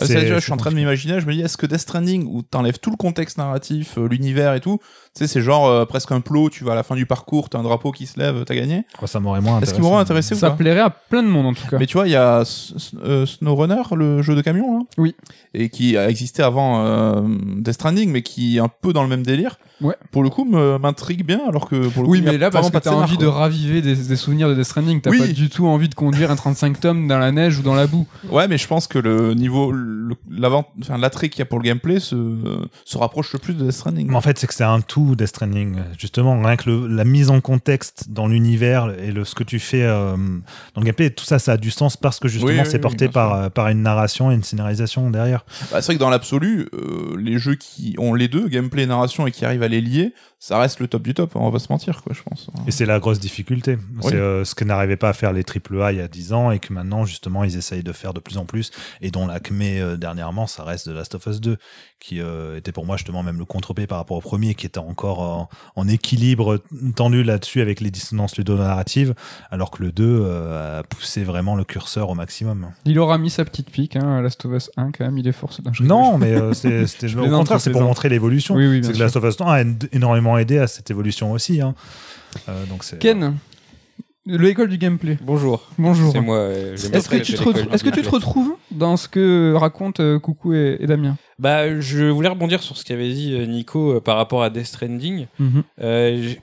[0.00, 1.78] Ah, c'est- vois, je suis en train de m'imaginer, je me dis, est-ce que Death
[1.80, 5.66] Stranding, où t'enlèves tout le contexte narratif, euh, l'univers et tout, tu sais, c'est genre
[5.68, 8.06] euh, presque un plot, tu vas à la fin du parcours, t'as un drapeau qui
[8.06, 8.84] se lève, t'as gagné.
[9.00, 9.72] Oh, ça m'aurait moins Est-ce intéressé.
[9.74, 11.78] qu'ils m'auront intéressé ou Ça pas plairait à plein de monde en tout cas.
[11.78, 14.84] Mais tu vois, il y a S- euh, SnowRunner, le jeu de camion, là.
[14.98, 15.14] Oui.
[15.54, 17.20] Et qui a existé avant euh,
[17.58, 19.58] Death Stranding, mais qui est un peu dans le même délire.
[19.80, 19.94] Ouais.
[20.12, 22.32] Pour le coup, me- m'intrigue bien, alors que pour le Oui, coup, il y a
[22.32, 23.38] mais là, parce vraiment que pas de t'as scénar, envie de quoi.
[23.38, 25.00] raviver des, des souvenirs de Death Stranding.
[25.00, 25.18] T'as Oui.
[25.18, 27.86] pas du tout envie de conduire un 35 tomes dans la neige ou dans la
[27.86, 28.06] boue.
[28.30, 29.72] Ouais, mais je pense que le niveau,
[30.98, 32.16] l'attrait qu'il y a pour le gameplay se,
[32.84, 34.08] se rapproche le plus de Death Stranding.
[34.08, 35.76] Mais en fait, c'est que c'est un tout Death Stranding.
[35.98, 39.58] Justement, rien que le- la mise en contexte dans l'univers et le, ce que tu
[39.58, 42.58] fais euh, dans le gameplay, tout ça, ça a du sens parce que justement, Oui,
[42.60, 45.44] oui, c'est porté par, par une narration et une scénarisation derrière.
[45.70, 48.86] Bah, c'est vrai que dans l'absolu, euh, les jeux qui ont les deux, gameplay et
[48.86, 50.12] narration, et qui arrivent à les lier,
[50.46, 52.50] ça reste le top du top, on va pas se mentir, quoi, je pense.
[52.66, 53.76] Et c'est la grosse difficulté.
[53.76, 54.02] Oui.
[54.02, 56.50] C'est euh, ce que n'arrivaient pas à faire les AAA il y a 10 ans
[56.50, 58.70] et que maintenant, justement, ils essayent de faire de plus en plus.
[59.00, 61.56] Et dont l'acmé euh, dernièrement, ça reste The Last of Us 2,
[61.98, 64.76] qui euh, était pour moi justement même le contre-pied par rapport au premier, qui était
[64.76, 66.62] encore en, en équilibre
[66.94, 69.14] tendu là-dessus avec les dissonances ludonarratives,
[69.50, 72.66] alors que le 2 euh, a poussé vraiment le curseur au maximum.
[72.84, 75.32] Il aura mis sa petite pique, hein, Last of Us 1 quand même, il est
[75.32, 75.54] fort.
[75.54, 75.80] ce dingue.
[75.80, 78.54] Non, mais euh, c'est- c'était au contraire, c'est pour montrer l'évolution.
[78.56, 79.04] Oui, oui, c'est que sûr.
[79.04, 79.98] Last of Us 1 a é-
[80.34, 81.60] énormément aidé à cette évolution aussi.
[81.60, 81.74] hein.
[82.48, 83.36] Euh, donc c'est Ken,
[84.26, 85.18] l'école du gameplay.
[85.22, 85.70] Bonjour.
[85.78, 86.12] Bonjour.
[86.12, 86.36] C'est moi.
[86.38, 88.10] euh, Est-ce que, tu te retrouves, est-ce que tu te gameplay.
[88.10, 91.16] retrouves dans ce que racontent euh, Coucou et, et Damien?
[91.38, 94.66] Bah, je voulais rebondir sur ce qu'avait dit euh, Nico euh, par rapport à Death
[94.66, 95.26] Stranding.
[95.80, 96.40] Euh, j'ai-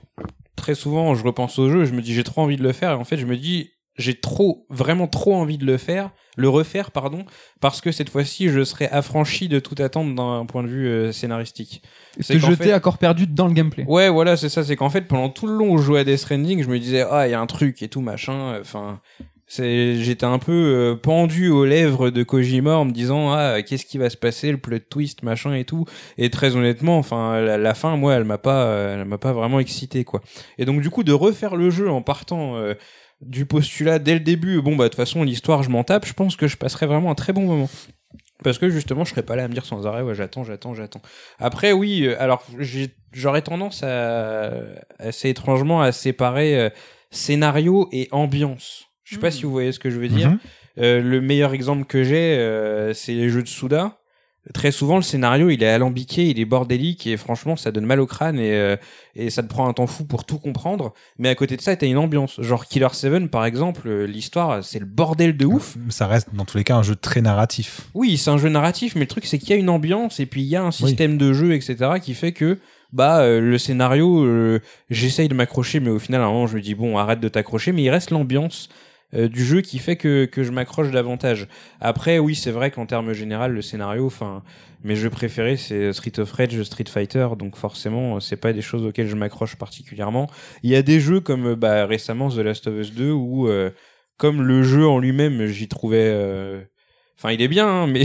[0.56, 2.92] très souvent, je repense au jeu, je me dis j'ai trop envie de le faire,
[2.92, 6.48] et en fait, je me dis j'ai trop, vraiment trop envie de le faire, le
[6.48, 7.24] refaire, pardon,
[7.60, 11.12] parce que cette fois-ci, je serai affranchi de toute attente d'un point de vue euh,
[11.12, 11.82] scénaristique.
[12.20, 13.84] C'est Te jeter fait- à corps perdu dans le gameplay.
[13.86, 14.64] Ouais, voilà, c'est ça.
[14.64, 16.78] C'est qu'en fait, pendant tout le long où je jouais à Death Stranding, je me
[16.78, 18.58] disais, ah, il y a un truc et tout, machin.
[18.60, 19.00] Enfin,
[19.46, 23.84] c'est, j'étais un peu euh, pendu aux lèvres de Kojima en me disant, ah, qu'est-ce
[23.84, 25.84] qui va se passer, le plot twist, machin et tout.
[26.16, 29.34] Et très honnêtement, enfin, la, la fin, moi, elle m'a pas, euh, elle m'a pas
[29.34, 30.22] vraiment excité, quoi.
[30.56, 32.72] Et donc, du coup, de refaire le jeu en partant euh,
[33.22, 36.12] du postulat dès le début, bon, bah, de toute façon, l'histoire, je m'en tape, je
[36.12, 37.70] pense que je passerai vraiment un très bon moment.
[38.44, 40.74] Parce que justement, je serais pas là à me dire sans arrêt, ouais, j'attends, j'attends,
[40.74, 41.00] j'attends.
[41.38, 42.44] Après, oui, euh, alors
[43.12, 44.50] j'aurais tendance à
[44.98, 46.68] assez étrangement à séparer euh,
[47.10, 48.86] scénario et ambiance.
[49.04, 49.32] Je sais pas Mhm.
[49.32, 50.30] si vous voyez ce que je veux dire.
[50.30, 50.38] Mhm.
[50.78, 53.98] Euh, le meilleur exemple que j'ai, euh, c'est les jeux de Souda.
[54.54, 58.00] Très souvent, le scénario, il est alambiqué, il est bordélique, et franchement, ça donne mal
[58.00, 58.76] au crâne, et, euh,
[59.14, 60.92] et ça te prend un temps fou pour tout comprendre.
[61.18, 62.40] Mais à côté de ça, t'as une ambiance.
[62.40, 65.76] Genre Killer 7, par exemple, euh, l'histoire, c'est le bordel de ouf.
[65.90, 67.82] Ça reste dans tous les cas un jeu très narratif.
[67.94, 70.26] Oui, c'est un jeu narratif, mais le truc c'est qu'il y a une ambiance et
[70.26, 72.58] puis il y a un système de jeu, etc., qui fait que
[72.92, 76.56] bah euh, le scénario, euh, j'essaye de m'accrocher, mais au final à un moment je
[76.56, 78.68] me dis bon arrête de t'accrocher, mais il reste l'ambiance
[79.14, 81.48] euh, du jeu qui fait que, que je m'accroche davantage.
[81.80, 84.42] Après oui c'est vrai qu'en termes général le scénario, enfin
[84.84, 88.84] mes jeux préférés c'est Street of Rage, Street Fighter, donc forcément c'est pas des choses
[88.84, 90.28] auxquelles je m'accroche particulièrement.
[90.62, 93.48] Il y a des jeux comme euh, bah récemment The Last of Us 2 où
[93.48, 93.70] euh,
[94.16, 96.62] comme le jeu en lui-même j'y trouvais euh,
[97.22, 98.02] Enfin, il est bien, hein, mais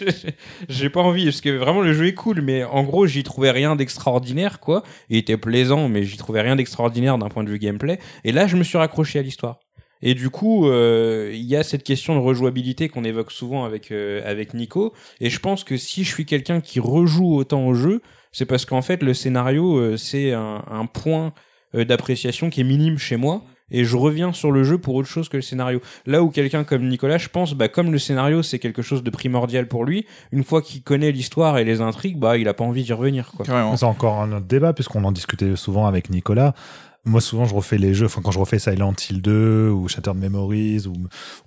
[0.68, 3.52] j'ai pas envie parce que vraiment le jeu est cool, mais en gros j'y trouvais
[3.52, 4.82] rien d'extraordinaire quoi.
[5.08, 8.00] Il était plaisant, mais j'y trouvais rien d'extraordinaire d'un point de vue gameplay.
[8.24, 9.60] Et là, je me suis raccroché à l'histoire.
[10.02, 13.90] Et du coup, euh, il y a cette question de rejouabilité qu'on évoque souvent avec
[13.90, 14.94] euh, avec Nico.
[15.20, 18.00] Et je pense que si je suis quelqu'un qui rejoue autant au jeu,
[18.32, 21.32] c'est parce qu'en fait le scénario euh, c'est un, un point
[21.74, 23.42] euh, d'appréciation qui est minime chez moi.
[23.72, 25.80] Et je reviens sur le jeu pour autre chose que le scénario.
[26.04, 29.10] Là où quelqu'un comme Nicolas, je pense, bah, comme le scénario c'est quelque chose de
[29.10, 32.64] primordial pour lui, une fois qu'il connaît l'histoire et les intrigues, bah, il a pas
[32.64, 33.46] envie d'y revenir, quoi.
[33.76, 36.54] C'est encore un autre débat, puisqu'on en discutait souvent avec Nicolas.
[37.06, 40.18] Moi, souvent, je refais les jeux, enfin, quand je refais Silent Hill 2 ou Shattered
[40.18, 40.92] Memories ou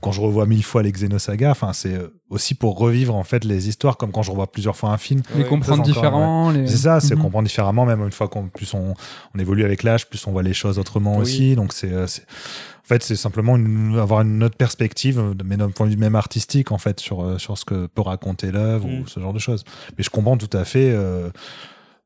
[0.02, 1.96] quand je revois mille fois les Xenosaga, enfin, c'est
[2.32, 5.22] aussi pour revivre, en fait, les histoires, comme quand je revois plusieurs fois un film.
[5.36, 6.50] Les Ouais, comprendre différemment.
[6.50, 7.22] les- C'est ça, c'est Mhm.
[7.22, 8.96] comprendre différemment, même une fois qu'on plus on,
[9.36, 11.22] on évolue avec l'âge, plus on voit les choses autrement Oui.
[11.22, 11.56] aussi.
[11.56, 15.56] Donc c'est, euh, c'est- en fait, c'est simplement une- avoir une autre perspective, euh, mais
[15.58, 18.52] d'un point de vue même artistique, en fait, sur euh, sur ce que peut raconter
[18.52, 19.02] l'œuvre Mm.
[19.02, 19.64] ou ce genre de choses.
[20.00, 20.90] Mais je comprends tout à fait.
[20.92, 21.30] euh,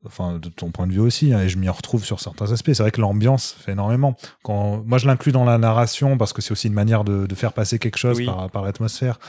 [0.06, 2.72] Enfin, de ton point de vue aussi, hein, et je m'y retrouve sur certains aspects.
[2.72, 4.16] C'est vrai que l'ambiance fait énormément.
[4.44, 7.36] Quand, moi, je l'inclus dans la narration parce que c'est aussi une manière de, de
[7.36, 8.26] faire passer quelque chose Oui.
[8.26, 9.20] par, par l'atmosphère.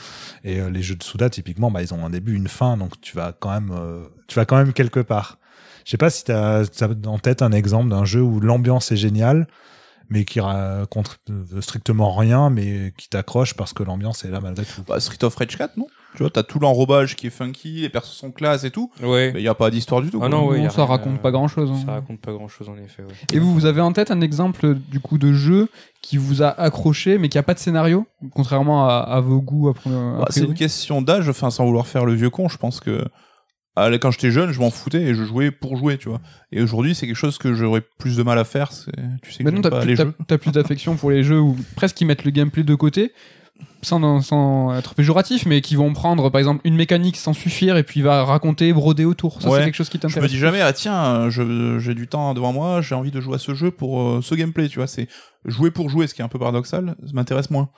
[0.43, 3.01] Et euh, les jeux de Souda, typiquement, bah, ils ont un début, une fin, donc
[3.01, 5.39] tu vas quand même, euh, tu vas quand même quelque part.
[5.85, 6.63] Je sais pas si tu as,
[7.07, 9.47] en tête un exemple d'un jeu où l'ambiance est géniale,
[10.09, 14.65] mais qui raconte euh, strictement rien, mais qui t'accroche parce que l'ambiance est là malgré
[14.65, 14.83] tout.
[14.87, 15.87] Bah, Street of Rage 4, non?
[16.15, 19.31] Tu vois, t'as tout l'enrobage qui est funky, les persos sont classe et tout, Ouais.
[19.31, 20.17] mais il y a pas d'histoire du tout.
[20.17, 20.29] Ah quoi.
[20.29, 21.69] non, ouais, Non, y a ça rien, raconte euh, pas grand chose.
[21.85, 23.03] Ça raconte pas grand chose en effet.
[23.03, 23.13] Ouais.
[23.31, 25.69] Et vous, vous avez en tête un exemple du coup de jeu
[26.01, 29.69] qui vous a accroché mais qui a pas de scénario, contrairement à, à vos goûts
[29.69, 29.89] après.
[29.91, 33.05] Bah, c'est une question d'âge, enfin, sans vouloir faire le vieux con, je pense que
[33.75, 36.19] ah, quand j'étais jeune, je m'en foutais et je jouais pour jouer, tu vois.
[36.51, 38.71] Et aujourd'hui, c'est quelque chose que j'aurais plus de mal à faire.
[38.73, 38.91] c'est-
[39.21, 40.13] Tu sais que Mais non, j'aime t'as pas plus, les t'as- jeux.
[40.27, 43.13] t'as plus d'affection pour les jeux où presque ils mettent le gameplay de côté,
[43.81, 47.83] sans, sans être péjoratif, mais qui vont prendre par exemple une mécanique sans suffire et
[47.83, 49.41] puis il va raconter, broder autour.
[49.41, 49.59] Ça, Ouais.
[49.59, 50.31] c'est quelque chose qui Je me t'intéresse.
[50.31, 53.39] dis jamais, ah tiens, je- j'ai du temps devant moi, j'ai envie de jouer à
[53.39, 54.87] ce jeu pour euh, ce gameplay, tu vois.
[54.87, 55.07] C'est
[55.45, 57.69] jouer pour jouer, ce qui est un peu paradoxal, ça m'intéresse moins.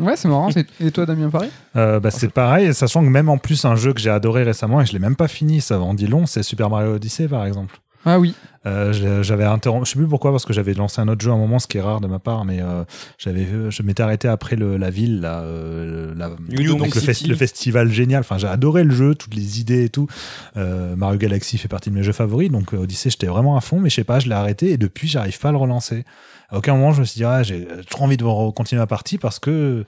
[0.00, 0.50] Ouais, c'est marrant.
[0.50, 3.76] c'est- Et toi, Damien, pareil Euh, bah, c'est pareil, sachant que même en plus un
[3.76, 6.26] jeu que j'ai adoré récemment et je l'ai même pas fini, ça en dit long,
[6.26, 7.78] c'est Super Mario Odyssey par exemple.
[8.06, 8.34] Ah oui.
[8.66, 11.34] Euh, j'avais interrompu, je sais plus pourquoi, parce que j'avais lancé un autre jeu à
[11.34, 12.82] un moment, ce qui est rare de ma part, mais euh,
[13.18, 17.00] j'avais, je m'étais arrêté après le, la ville, là, euh, la, New donc Donk le,
[17.00, 17.28] fes- City.
[17.28, 18.20] le festival génial.
[18.20, 20.08] Enfin, j'ai adoré le jeu, toutes les idées et tout.
[20.56, 23.78] Euh, Mario Galaxy fait partie de mes jeux favoris, donc Odyssey, j'étais vraiment à fond,
[23.78, 26.04] mais je sais pas, je l'ai arrêté et depuis, j'arrive pas à le relancer.
[26.48, 29.18] À aucun moment, je me suis dit, ah, j'ai trop envie de continuer ma partie
[29.18, 29.84] parce que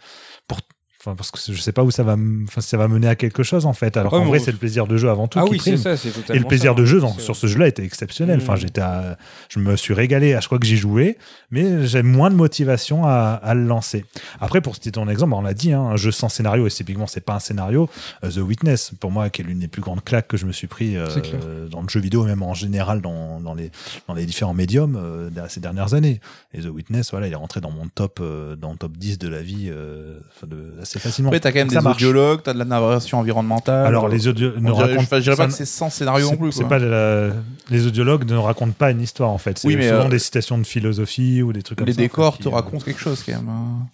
[1.01, 3.15] Enfin, parce que je sais pas où ça va, enfin, si ça va mener à
[3.15, 3.97] quelque chose en fait.
[3.97, 5.77] Alors Ouais, mais vrai, c'est le plaisir de jeu avant tout Ah qui oui, c'est
[5.77, 6.87] ça, c'est Et le plaisir ça, de hein.
[6.87, 8.41] jeu dans- C'est- sur ce jeu-là était exceptionnel.
[8.43, 8.59] Enfin, Mm.
[8.59, 9.17] j'étais, à-
[9.49, 11.17] je me suis régalé à chaque fois que j'y jouais,
[11.53, 14.05] mais j'ai moins de motivation à, à le lancer.
[14.41, 17.07] Après, pour citer ton exemple, on l'a dit, hein, un jeu sans scénario et typiquement
[17.07, 17.89] c'est pas un scénario.
[18.25, 20.53] euh, The Witness, pour moi, qui est l'une des plus grandes claques que je me
[20.53, 23.71] suis pris euh, dans le jeu vidéo, même en général dans, dans les
[24.09, 26.21] dans les différents médiums euh, ces dernières années.
[26.55, 29.19] Et The Witness, voilà, il est rentré dans mon top euh, dans le top 10
[29.19, 31.29] de la vie euh, de, assez facilement.
[31.31, 33.87] Après, t'as quand même Donc, des audiologues, t'as de la narration environnementale.
[33.87, 36.53] Alors les audios On ne racontent je dirais pas que c'est sans scénario non plus.
[36.53, 37.31] c'est pas la-
[37.71, 39.59] les audiologues ne racontent pas une histoire en fait.
[39.59, 42.01] C'est Oui, mais, souvent euh, des citations de philosophie ou des trucs comme les ça.
[42.01, 43.49] en décors fait, te qui, euh, racontent quelque chose quand même.
[43.49, 43.87] hein.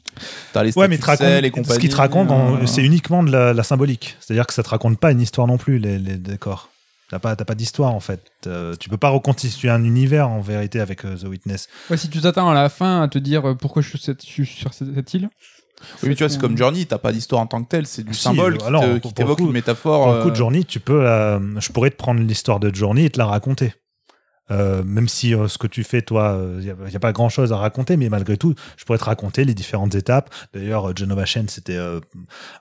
[0.52, 1.80] T'as les Ouais, mais te racontent- sel et ce compagnie.
[1.80, 4.16] qui te raconte, en- euh, c'est uniquement de la, la symbolique.
[4.20, 6.70] C'est-à-dire que ça te raconte pas une histoire non plus, les, les décors.
[7.10, 8.20] T'as pas, t'as pas d'histoire en fait.
[8.46, 11.68] Euh, tu peux pas reconstituer un univers en vérité avec euh, The Witness.
[11.90, 14.30] Ouais, si tu t'attends à la fin à te dire pourquoi je suis, cette- je
[14.30, 15.28] suis sur cette, cette île.
[16.02, 18.04] Oui, mais tu vois, c'est comme Journey, t'as pas d'histoire en tant que tel, c'est
[18.04, 20.04] du Si, symbole euh, qui alors, qui t'évoque une métaphore.
[20.04, 23.04] Pour le coup euh, de Journey, tu peux, je pourrais te prendre l'histoire de Journey
[23.04, 23.72] et te la raconter.
[24.50, 27.52] Euh, même si euh, ce que tu fais, toi, il n'y a, pas grand chose
[27.52, 30.32] à raconter, mais malgré tout, je pourrais te raconter les différentes étapes.
[30.52, 32.00] D'ailleurs, euh, Genova Shen, c'était euh,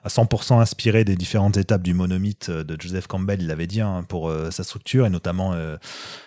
[0.02, 3.82] à 100% inspiré des différentes étapes du monomythe euh, de Joseph Campbell, il l'avait dit,
[3.82, 5.76] hein, pour euh, sa structure, et notamment, euh,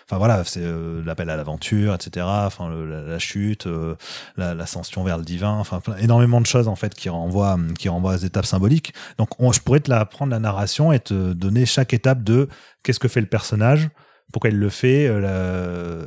[0.08, 3.96] enfin voilà, c'est euh, l'appel à l'aventure, etc., enfin la, la chute, euh,
[4.36, 8.14] la- l'ascension vers le divin, enfin énormément de choses en fait qui renvoient, qui renvoient
[8.14, 8.94] aux étapes symboliques.
[9.18, 12.48] Donc, on- je pourrais te la prendre la narration et te donner chaque étape de
[12.84, 13.88] qu'est-ce que fait le personnage,
[14.32, 15.20] pourquoi il le fait euh,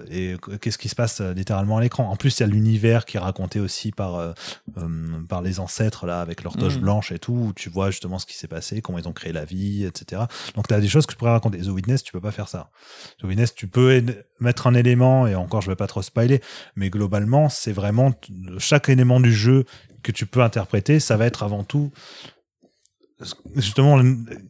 [0.05, 2.09] la- et qu'est-ce qui se passe euh, littéralement à l'écran.
[2.09, 4.34] En plus, il y a l'univers qui est raconté aussi par euh,
[4.78, 4.88] euh,
[5.28, 6.82] par les ancêtres là avec leur toche Mhm.
[6.82, 7.34] blanche et tout.
[7.34, 10.24] Où tu vois justement ce qui s'est passé, comment ils ont créé la vie, etc.
[10.55, 11.59] Donc, tu as des choses que je pourrais raconter.
[11.59, 12.69] The Witness, tu peux pas faire ça.
[13.19, 14.03] The Witness, tu peux
[14.39, 16.41] mettre un élément et encore, je vais pas trop spoiler,
[16.76, 18.13] mais globalement, c'est vraiment
[18.59, 19.65] chaque élément du jeu
[20.03, 21.91] que tu peux interpréter, ça va être avant tout
[23.55, 24.01] justement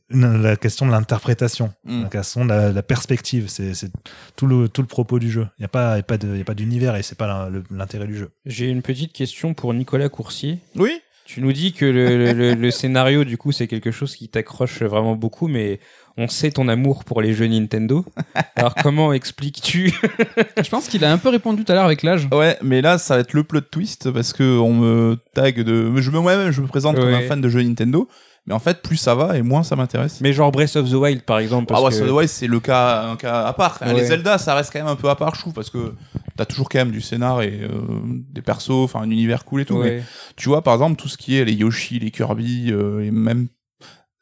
[0.10, 2.04] la question de l'interprétation, Mm.
[2.04, 3.92] la question de la, la perspective, c'est c'est
[4.36, 5.48] tout le, tout le propos du jeu.
[5.58, 7.04] Il n'y a pas, il y a pas de- il y a pas d'univers et
[7.04, 8.30] c'est pas l'intérêt du jeu.
[8.46, 10.60] J'ai une petite question pour Nicolas Coursier.
[10.76, 10.92] Oui
[11.26, 15.16] Tu nous dis que le, le- scénario, du coup, c'est quelque chose qui t'accroche vraiment
[15.16, 15.80] beaucoup, mais
[16.18, 18.04] on sait ton amour pour les jeux Nintendo.
[18.58, 19.94] Alors, comment expliques-tu
[20.62, 22.28] Je pense qu'il a un peu répondu tout à l'heure avec l'âge.
[22.34, 25.94] Ouais, mais là, ça va être le plot twist parce que on me tag de.
[26.02, 28.10] Je me, moi-même, je me présente comme un fan de jeux Nintendo.
[28.48, 30.20] Mais en fait, plus ça va et moins ça m'intéresse.
[30.20, 31.68] Mais genre Breath of the Wild, par exemple.
[31.68, 31.94] Parce Ah que...
[31.94, 33.78] Breath of the Wild, c'est le cas, un cas à part.
[33.82, 33.94] Ouais.
[33.94, 35.94] Les Zelda, ça reste quand même un peu à part, je trouve, parce que
[36.36, 37.70] t'as toujours quand même du scénar et euh,
[38.32, 39.78] des persos, enfin un univers cool et tout.
[39.78, 40.02] Mais
[40.38, 43.48] tu vois, par exemple, tout ce qui est les Yoshi, les Kirby, euh, et même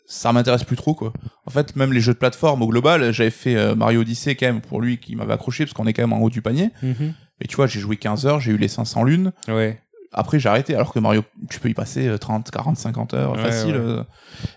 [0.05, 1.13] ça m'intéresse plus trop quoi.
[1.45, 4.47] En fait, même les jeux de plateforme au global, j'avais fait euh, Mario Odyssey quand
[4.47, 6.72] même pour lui qui m'avait accroché parce qu'on est quand même en haut du panier.
[6.82, 7.13] Mhm.
[7.39, 9.32] Mais tu vois, j'ai joué 15 heures, j'ai eu les 500 lunes.
[9.47, 9.80] Ouais.
[10.12, 10.74] Après, j'ai arrêté.
[10.76, 13.76] Alors que Mario, tu peux y passer euh, 30, 40, 50 heures Ouais, facile.
[13.76, 13.80] ouais.
[13.82, 14.03] euh.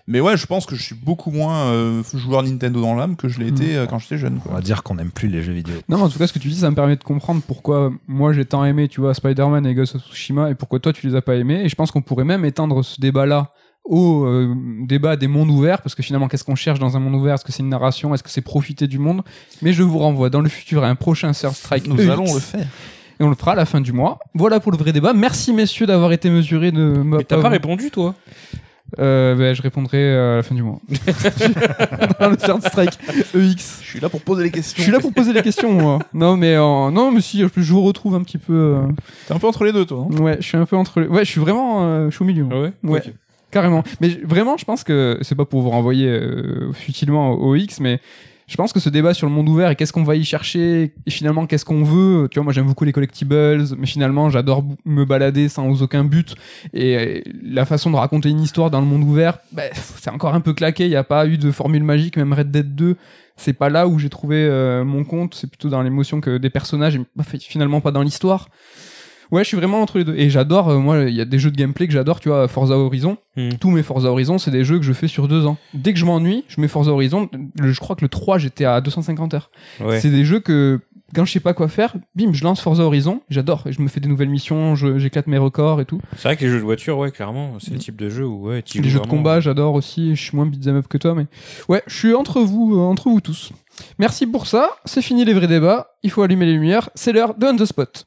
[0.07, 3.27] Mais ouais, je pense que je suis beaucoup moins euh, joueur Nintendo dans l'âme que
[3.27, 4.39] je l'ai été euh, quand j'étais jeune.
[4.49, 5.75] On va dire qu'on n'aime plus les jeux vidéo.
[5.89, 8.33] Non, en tout cas, ce que tu dis, ça me permet de comprendre pourquoi moi
[8.33, 11.15] j'ai tant aimé, tu vois, Spider-Man et Ghost of Tsushima, et pourquoi toi tu les
[11.15, 11.61] as pas aimés.
[11.63, 13.51] Et je pense qu'on pourrait même étendre ce débat-là
[13.85, 14.55] au euh,
[14.87, 17.33] débat des mondes ouverts, parce que finalement, qu'est-ce qu'on cherche dans un monde ouvert?
[17.35, 18.13] Est-ce que c'est une narration?
[18.15, 19.23] Est-ce que c'est profiter du monde?
[19.61, 21.87] Mais je vous renvoie dans le futur à un prochain Third Strike.
[21.87, 22.65] Nous EX, allons le faire.
[23.19, 24.19] Et on le fera à la fin du mois.
[24.33, 25.13] Voilà pour le vrai débat.
[25.13, 28.15] Merci messieurs d'avoir été mesurés de me Mais t'as pas répondu, toi?
[28.99, 30.79] Euh, ben, je répondrai euh, à la fin du mois.
[32.19, 32.97] dans le Third Strike
[33.35, 33.79] EX.
[33.81, 34.83] Je suis là pour poser les Je questions.
[34.83, 35.99] suis là pour poser les questions, moi.
[36.13, 38.53] Non, mais euh, non, mais si, je vous retrouve un petit peu.
[38.53, 38.81] euh,
[39.27, 40.07] T'es un peu entre les deux, toi.
[40.11, 40.99] hein Ouais, je suis un peu entre.
[41.01, 41.83] les- Ouais, je suis vraiment.
[41.85, 42.43] euh, je suis au milieu.
[42.43, 42.61] moi.
[42.61, 42.73] Ouais?
[42.83, 43.03] Ouais.
[43.51, 43.83] Carrément.
[44.01, 47.99] Mais vraiment, je pense que c'est pas pour vous renvoyer euh, futilement au X, mais
[48.47, 50.93] je pense que ce débat sur le monde ouvert et qu'est-ce qu'on va y chercher
[51.05, 52.27] et finalement qu'est-ce qu'on veut.
[52.29, 56.35] Tu vois, moi j'aime beaucoup les collectibles, mais finalement j'adore me balader sans aucun but.
[56.73, 60.33] Et euh, la façon de raconter une histoire dans le monde ouvert, bah, c'est encore
[60.33, 60.85] un peu claqué.
[60.85, 62.97] Il n'y a pas eu de formule magique, même Red Dead 2.
[63.35, 66.49] C'est pas là où j'ai trouvé euh, mon compte, c'est plutôt dans l'émotion que des
[66.49, 68.49] personnages, et bah, finalement pas dans l'histoire.
[69.31, 70.15] Ouais, je suis vraiment entre les deux.
[70.15, 72.47] Et j'adore, euh, moi, il y a des jeux de gameplay que j'adore, tu vois,
[72.47, 73.17] Forza Horizon.
[73.35, 73.49] Hmm.
[73.59, 75.57] Tous mes Forza Horizon, c'est des jeux que je fais sur deux ans.
[75.73, 77.29] Dès que je m'ennuie, je mets Forza Horizon.
[77.59, 79.49] Le- je crois que le 3, j'étais à 250 heures.
[79.83, 79.99] Ouais.
[79.99, 80.79] C'est des jeux que,
[81.15, 83.63] quand je sais pas quoi faire, bim, je lance Forza Horizon, j'adore.
[83.69, 85.99] Je me fais des nouvelles missions, je- j'éclate mes records et tout.
[86.15, 88.47] C'est vrai que les jeux de voiture, ouais, clairement, c'est le type de jeu où,
[88.49, 89.17] ouais, tu Les joues jeux de vraiment.
[89.17, 90.15] combat, j'adore aussi.
[90.15, 91.25] Je suis moins beat'em up que toi, mais
[91.69, 93.51] ouais, je suis entre vous, euh, entre vous tous.
[93.97, 94.69] Merci pour ça.
[94.85, 95.87] C'est fini les vrais débats.
[96.03, 96.89] Il faut allumer les lumières.
[96.93, 98.05] C'est l'heure de On the Spot.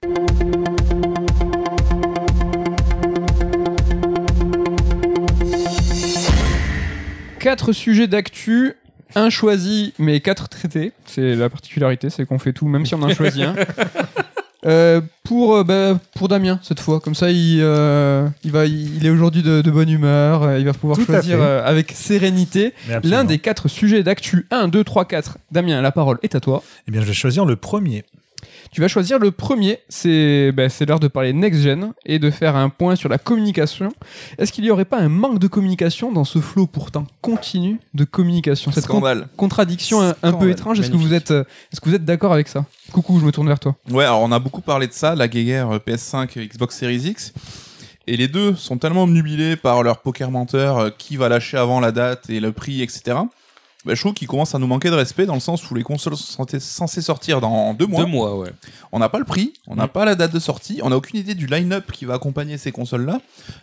[7.47, 8.73] Quatre sujets d'actu,
[9.15, 10.91] un choisi, mais quatre traités.
[11.05, 13.55] C'est la particularité, c'est qu'on fait tout, même si on en choisit un.
[14.65, 16.99] Euh, pour, euh, bah, pour Damien, cette fois.
[16.99, 20.59] Comme ça, il, euh, il, va, il est aujourd'hui de, de bonne humeur.
[20.59, 22.75] il va pouvoir Tout choisir avec sérénité
[23.05, 24.49] l'un des quatre sujets d'actu.
[24.51, 25.39] 1, 2, 3, 4.
[25.53, 26.65] Damien, la parole est à toi.
[26.89, 28.05] Eh bien, je vais choisir le premier.
[28.73, 29.79] Tu vas choisir le premier.
[29.89, 33.91] C'est bah, c'est l'heure de parler next-gen et de faire un point sur la communication.
[34.39, 38.05] Est-ce qu'il n'y aurait pas un manque de communication dans ce flot pourtant continu de
[38.05, 38.71] communication?
[38.73, 39.29] Cette con- Scandale.
[39.37, 40.81] contradiction un, un peu étrange.
[40.81, 42.65] Est-ce que vous êtes, euh, est-ce que vous êtes d'accord avec ça?
[42.93, 43.77] Coucou, je me tourne vers toi.
[43.91, 47.33] Ouais, alors on a beaucoup parlé de ça, la guéguerre euh, PS5, Xbox Series X.
[48.09, 51.81] Et les deux sont tellement nubilés par leur poker menteur, euh, qui va lâcher avant
[51.81, 53.17] la date et le prix, etc.
[53.87, 55.85] Bah, je trouve qu'ils commencent à nous manquer de respect dans le sens où les
[55.85, 58.05] consoles sont censées- sortir dans deux mois.
[58.05, 58.51] Deux mois, ouais.
[58.91, 59.89] On n'a pas le prix, on n'a Mm.
[59.89, 62.73] pas la date de sortie, on n'a aucune idée du line-up qui va accompagner ces
[62.73, 63.21] consoles-là.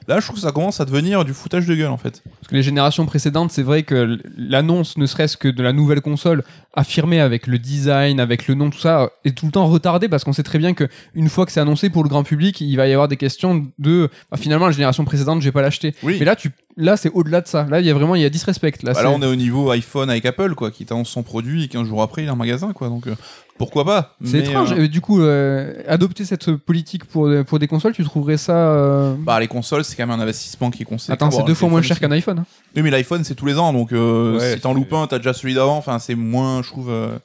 [0.08, 2.24] Là, je trouve que ça commence à devenir du foutage de gueule en fait.
[2.40, 6.00] Parce que les générations précédentes, c'est vrai que l'annonce, ne serait-ce que de la nouvelle
[6.02, 6.44] console,
[6.74, 10.24] affirmée avec le design, avec le nom, tout ça, est tout le temps retardée parce
[10.24, 12.76] qu'on sait très bien que une fois que c'est annoncé pour le grand public, il
[12.76, 15.94] va y avoir des questions de bah, finalement la génération précédente, je vais pas l'acheter.
[16.04, 16.18] Oui.
[16.20, 17.66] Mais là, tu, là, c'est au-delà de ça.
[17.70, 18.74] Là, il y a vraiment, il y a disrespect.
[18.84, 21.66] Là, Bah là, on est au niveau iPhone avec Apple, quoi, qui t'annonce son produit
[21.66, 22.90] et 15 jours après, il est en magasin, quoi.
[22.90, 23.16] Donc, euh,
[23.58, 24.74] pourquoi pas c'est étrange.
[24.74, 29.14] euh, du coup, euh, adopter cette politique pour, pour des consoles, tu trouverais ça euh,
[29.20, 31.14] Bah, les consoles, c'est quand même un investissement qui est conséquent.
[31.14, 32.40] Attends, c'est Bon, deux fois moins cher qu'un iPhone.
[32.40, 32.46] hein.
[32.76, 35.08] Oui, mais l'iPhone, c'est tous les ans, donc euh, Ouais, si t'en c'est- loupes un,
[35.08, 35.78] t'as déjà celui d'avant.
[35.78, 36.90] Enfin, c'est moins, je trouve.
[36.90, 37.18] euh,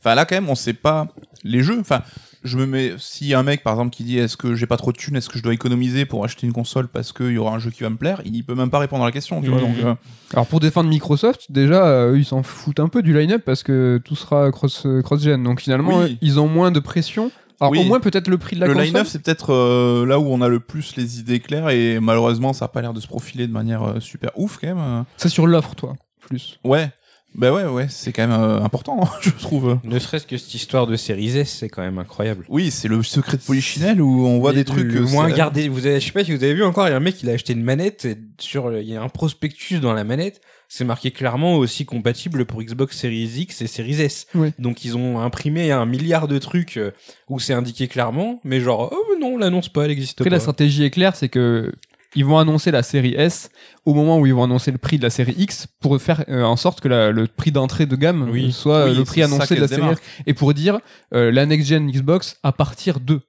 [0.00, 1.08] Enfin, là, quand même, on sait pas
[1.44, 1.78] les jeux.
[1.80, 2.02] Enfin,
[2.44, 2.92] je me mets.
[2.98, 4.96] S'il y a un mec, par exemple, qui dit Est-ce que j'ai pas trop de
[4.96, 7.58] thunes Est-ce que je dois économiser pour acheter une console parce qu'il y aura un
[7.58, 9.60] jeu qui va me plaire Il peut même pas répondre à la question, tu vois.
[9.60, 9.94] Donc, euh,
[10.32, 14.00] Alors pour défendre Microsoft, déjà, euh, ils s'en foutent un peu du line-up parce que
[14.04, 15.42] tout sera cross, euh, cross-gen.
[15.42, 16.04] Donc finalement, Oui.
[16.12, 17.30] euh, ils ont moins de pression.
[17.60, 17.78] Alors Oui.
[17.78, 18.86] au moins peut-être le prix de la le console.
[18.88, 22.52] line-up, c'est peut-être euh, là où on a le plus les idées claires et malheureusement,
[22.52, 25.04] ça a pas l'air de se profiler de manière euh, super ouf, quand même.
[25.16, 26.58] C'est sur l'offre, toi, plus.
[26.64, 26.90] Ouais.
[27.34, 29.78] Bah ouais, ouais, c'est quand même euh, important, je trouve.
[29.82, 32.44] Ne serait-ce que cette histoire de Series S, c'est quand même incroyable.
[32.48, 34.92] Oui, c'est le secret de Polichinelle où on voit des trucs.
[34.92, 35.68] le euh, moins gardé.
[35.68, 37.16] Vous avez, je sais pas si vous avez vu encore, il y a un mec
[37.16, 40.40] qui a acheté une manette et sur, il y a un prospectus dans la manette.
[40.68, 44.26] C'est marqué clairement aussi compatible pour Xbox Series X et Series S.
[44.34, 44.52] Oui.
[44.58, 46.92] Donc ils ont imprimé un milliard de trucs euh,
[47.28, 50.36] où c'est indiqué clairement, mais genre oh non, on l'annonce pas, elle existe Après, pas.
[50.36, 51.72] la stratégie est claire, c'est que
[52.14, 53.50] ils vont annoncer la série S
[53.84, 56.42] au moment où ils vont annoncer le prix de la série X pour faire euh,
[56.42, 58.52] en sorte que la- le prix d'entrée de gamme Oui.
[58.52, 60.02] soit Oui, euh, le prix annoncé de la série démarque.
[60.26, 60.78] et pour dire
[61.14, 63.20] euh, la next gen Xbox à partir de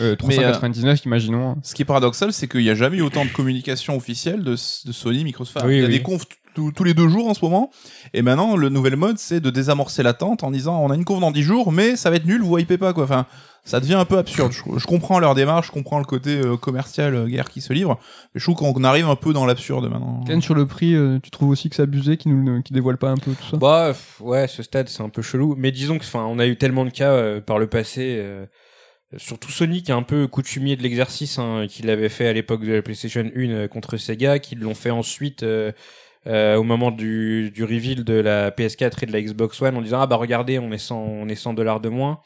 [0.00, 1.56] euh, 399 imaginons.
[1.62, 4.52] Ce qui est paradoxal, c'est qu'il n'y a jamais eu autant de communication officielle de,
[4.52, 5.58] de Sony, Microsoft.
[5.58, 6.24] Enfin, Oui, il y a des confs
[6.54, 7.70] tous- tous les deux jours en ce moment.
[8.14, 11.20] Et maintenant, le nouvel mode, c'est de désamorcer l'attente en disant on a une conf
[11.20, 13.04] dans 10 jours, mais ça va être nul, vous hypez pas quoi.
[13.04, 13.26] Enfin,
[13.64, 14.50] ça devient un peu absurde.
[14.52, 17.72] Je, je comprends leur démarche, je comprends le côté euh, commercial, euh, guerre qui se
[17.72, 17.98] livre.
[18.34, 20.22] Mais je trouve qu'on arrive un peu dans l'absurde maintenant.
[20.26, 22.98] Ken sur le prix, euh, tu trouves aussi que c'est abusé, qui nous qui dévoile
[22.98, 23.56] pas un peu tout ça?
[23.56, 25.54] Bah pff, ouais, ce stade c'est un peu chelou.
[25.56, 28.16] Mais disons que, enfin, on a eu tellement de cas euh, par le passé.
[28.18, 28.44] euh,
[29.18, 32.64] Surtout Sony qui est un peu coutumier de l'exercice, hein, qui l'avait fait à l'époque
[32.64, 35.42] de la PlayStation 1 euh, contre Sega, qui l'ont fait ensuite
[36.26, 39.82] euh, au moment du, du reveal de la PS4 et de la Xbox One en
[39.82, 42.20] disant ah bah regardez on est 100 on est 100 dollars de moins.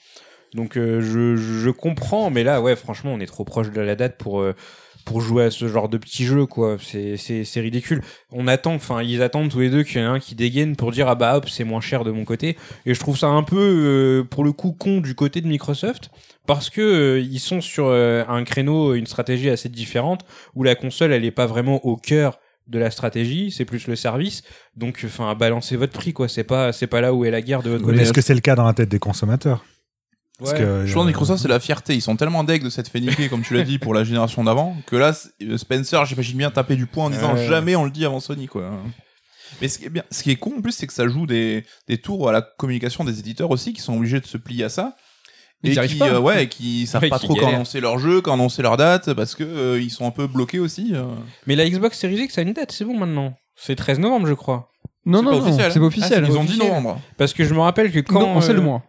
[0.55, 3.97] Donc euh, je, je comprends, mais là ouais franchement on est trop proche de la
[3.97, 4.55] date pour euh,
[5.07, 6.77] pour jouer à ce genre de petits jeux quoi.
[6.81, 8.03] C'est c'est c'est ridicule.
[8.33, 10.77] On attend, enfin ils attendent tous les deux qu'il y en ait un qui dégaine
[10.77, 12.57] pour dire ah bah hop c'est moins cher de mon côté.
[12.85, 16.11] Et je trouve ça un peu euh, pour le coup con du côté de Microsoft
[16.47, 20.75] parce que euh, ils sont sur euh, un créneau, une stratégie assez différente où la
[20.75, 24.43] console elle est pas vraiment au cœur de la stratégie, c'est plus le service.
[24.77, 27.63] Donc enfin balancez votre prix quoi, c'est pas c'est pas là où est la guerre
[27.63, 28.01] de votre côté.
[28.01, 29.65] Est-ce que c'est le cas dans la tête des consommateurs
[30.39, 30.59] Parce Ouais.
[30.59, 31.95] que, Je pense euh, que Microsoft, c'est la fierté.
[31.95, 34.43] Ils sont tellement deg de cette fait niquer, comme tu l'as dit, pour la génération
[34.45, 35.13] d'avant, que là,
[35.43, 38.47] euh, Spencer, j'imagine bien taper du poing en disant jamais on le dit avant Sony,
[38.47, 38.71] quoi.
[39.63, 41.27] Mais ce qui est bien, ce qui est con en plus, c'est que ça joue
[41.27, 44.65] des, des tours à la communication des éditeurs aussi, qui sont obligés de se plier
[44.65, 44.97] à ça.
[45.65, 46.09] Et qui, pas.
[46.11, 48.63] euh, ouais, et qui savent Ouais, pas qui trop quand annoncer leur jeu, quand annoncer
[48.63, 50.93] leur date, parce que euh, ils sont un peu bloqués aussi.
[50.95, 51.05] euh.
[51.47, 53.35] Mais la Xbox Series X a une date, c'est bon maintenant.
[53.57, 54.71] C'est 13 novembre je crois.
[55.07, 56.25] Non C'est non pas non, officiel, c'est pas officiel.
[56.29, 56.69] Ils ont dit officiel.
[56.69, 57.01] novembre.
[57.17, 58.83] Parce que je me rappelle que quand non, on sait le euh, mois.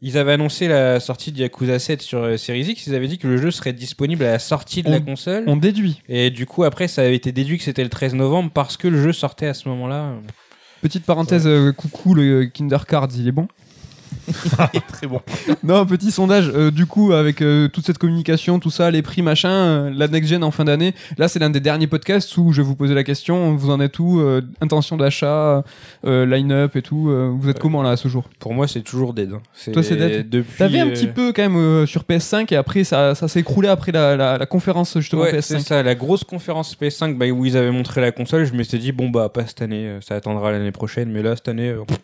[0.00, 3.18] ils avaient annoncé la sortie de Yakuza 7 sur euh, Series X, ils avaient dit
[3.18, 5.44] que le jeu serait disponible à la sortie de la On- console.
[5.48, 6.02] On déduit.
[6.08, 8.86] Et du coup, après, ça avait été déduit que c'était le 13 novembre parce que
[8.88, 10.14] le jeu sortait à ce moment-là.
[10.82, 13.48] Petite parenthèse, euh, coucou le Kinder Cards, il est bon.
[14.88, 15.20] Très bon.
[15.62, 16.50] Non, petit sondage.
[16.54, 20.08] euh, du coup, avec euh, toute cette communication, tout ça, les prix, machin, euh, la
[20.08, 20.94] next gen en fin d'année.
[21.18, 23.54] Là, c'est l'un des derniers podcasts où je vais vous poser la question.
[23.56, 25.64] Vous en êtes où euh, Intention d'achat,
[26.04, 27.10] line-up et tout.
[27.38, 28.24] vous êtes comment là à ce jour?
[28.38, 29.32] Pour moi, c'est toujours dead.
[29.32, 29.72] hein.
[29.72, 33.14] Toi, c'est dead Depuis, T'avais un petit peu quand même sur PS5 et après ça,
[33.14, 35.60] ça s'est écroulé après la, la, la conférence justement Ouais, c'est PS5.
[35.60, 38.92] ça, la grosse conférence PS5 bah, où ils avaient montré la console, je m'étais dit,
[38.92, 41.98] bon, bah, pas cette année, ça attendra l'année prochaine, mais là, cette année, pff,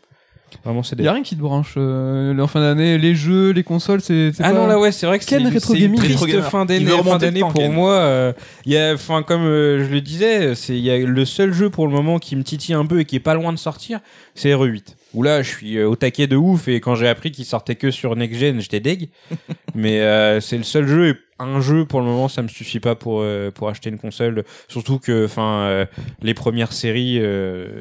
[0.64, 3.50] vraiment, c'est Il y a rien qui te branche euh, en fin d'année, les jeux,
[3.50, 5.98] les consoles, c'est c'est Ah pas- non, là, ouais, c'est vrai que c'est une Gaming.
[6.00, 7.72] triste fin d'année fin d'année pour Ken.
[7.72, 7.92] moi.
[7.92, 8.32] euh,
[8.66, 11.52] Il y a, enfin, comme euh, je le disais, c'est il y a le seul
[11.52, 13.58] jeu pour le moment qui me titille un peu et qui est pas loin de
[13.58, 14.00] sortir,
[14.34, 14.94] c'est RE8.
[15.14, 17.76] Où là, je suis euh, au taquet de ouf et quand j'ai appris qu'il sortait
[17.76, 19.08] que sur Next Gen, j'étais deg.
[19.74, 22.80] Mais euh, c'est le seul jeu et un jeu pour le moment, ça me suffit
[22.80, 24.44] pas pour euh, pour acheter une console.
[24.66, 25.86] Surtout que, enfin, euh,
[26.20, 27.22] les premières séries,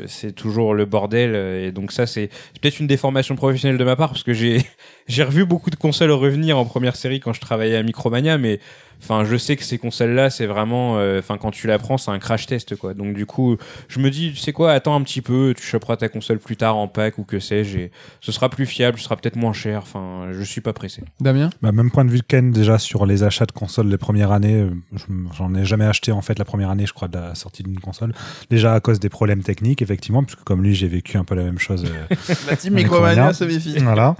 [0.07, 3.95] c'est toujours le bordel et donc ça, c'est c'est peut-être une déformation professionnelle de ma
[3.95, 4.61] part parce que j'ai
[5.07, 8.59] j'ai revu beaucoup de consoles revenir en première série quand je travaillais à Micromania, mais
[9.01, 12.11] enfin, je sais que ces consoles-là, c'est vraiment, euh, enfin, quand tu la prends, c'est
[12.11, 12.93] un crash test, quoi.
[12.93, 15.97] Donc, du coup, je me dis, tu sais quoi, attends un petit peu, tu choperas
[15.97, 17.91] ta console plus tard en pack ou que sais-je, et
[18.21, 19.79] ce sera plus fiable, ce sera peut-être moins cher.
[19.83, 21.03] Enfin, je suis pas pressé.
[21.19, 21.49] Damien?
[21.61, 24.61] Bah, même point de vue Ken, déjà sur les achats de consoles les premières années,
[24.61, 25.05] euh, je-
[25.37, 27.79] j'en ai jamais acheté en fait la première année, je crois, de la sortie d'une
[27.79, 28.13] console.
[28.49, 31.43] Déjà à cause des problèmes techniques, effectivement, puisque comme lui, j'ai vécu un peu la
[31.43, 31.85] même chose.
[31.85, 32.15] euh,
[32.49, 33.77] La team Micromania Micromania se méfie.
[33.79, 34.15] voilà.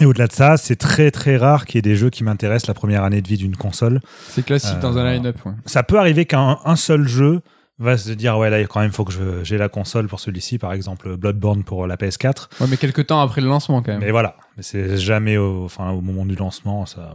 [0.00, 2.68] Et au-delà de ça, c'est très très rare qu'il y ait des jeux qui m'intéressent
[2.68, 4.00] la première année de vie d'une console.
[4.28, 5.36] C'est classique dans un Euh, line-up.
[5.44, 5.52] ouais.
[5.66, 7.40] Ça peut arriver qu'un un seul jeu
[7.78, 9.12] va se dire ouais là quand même faut que
[9.42, 13.20] j'ai la console pour celui-ci par exemple Bloodborne pour la PS4 Ouais, mais quelques temps
[13.20, 14.00] après le lancement quand même.
[14.00, 17.14] mais voilà mais c'est jamais au, enfin, au moment du lancement ça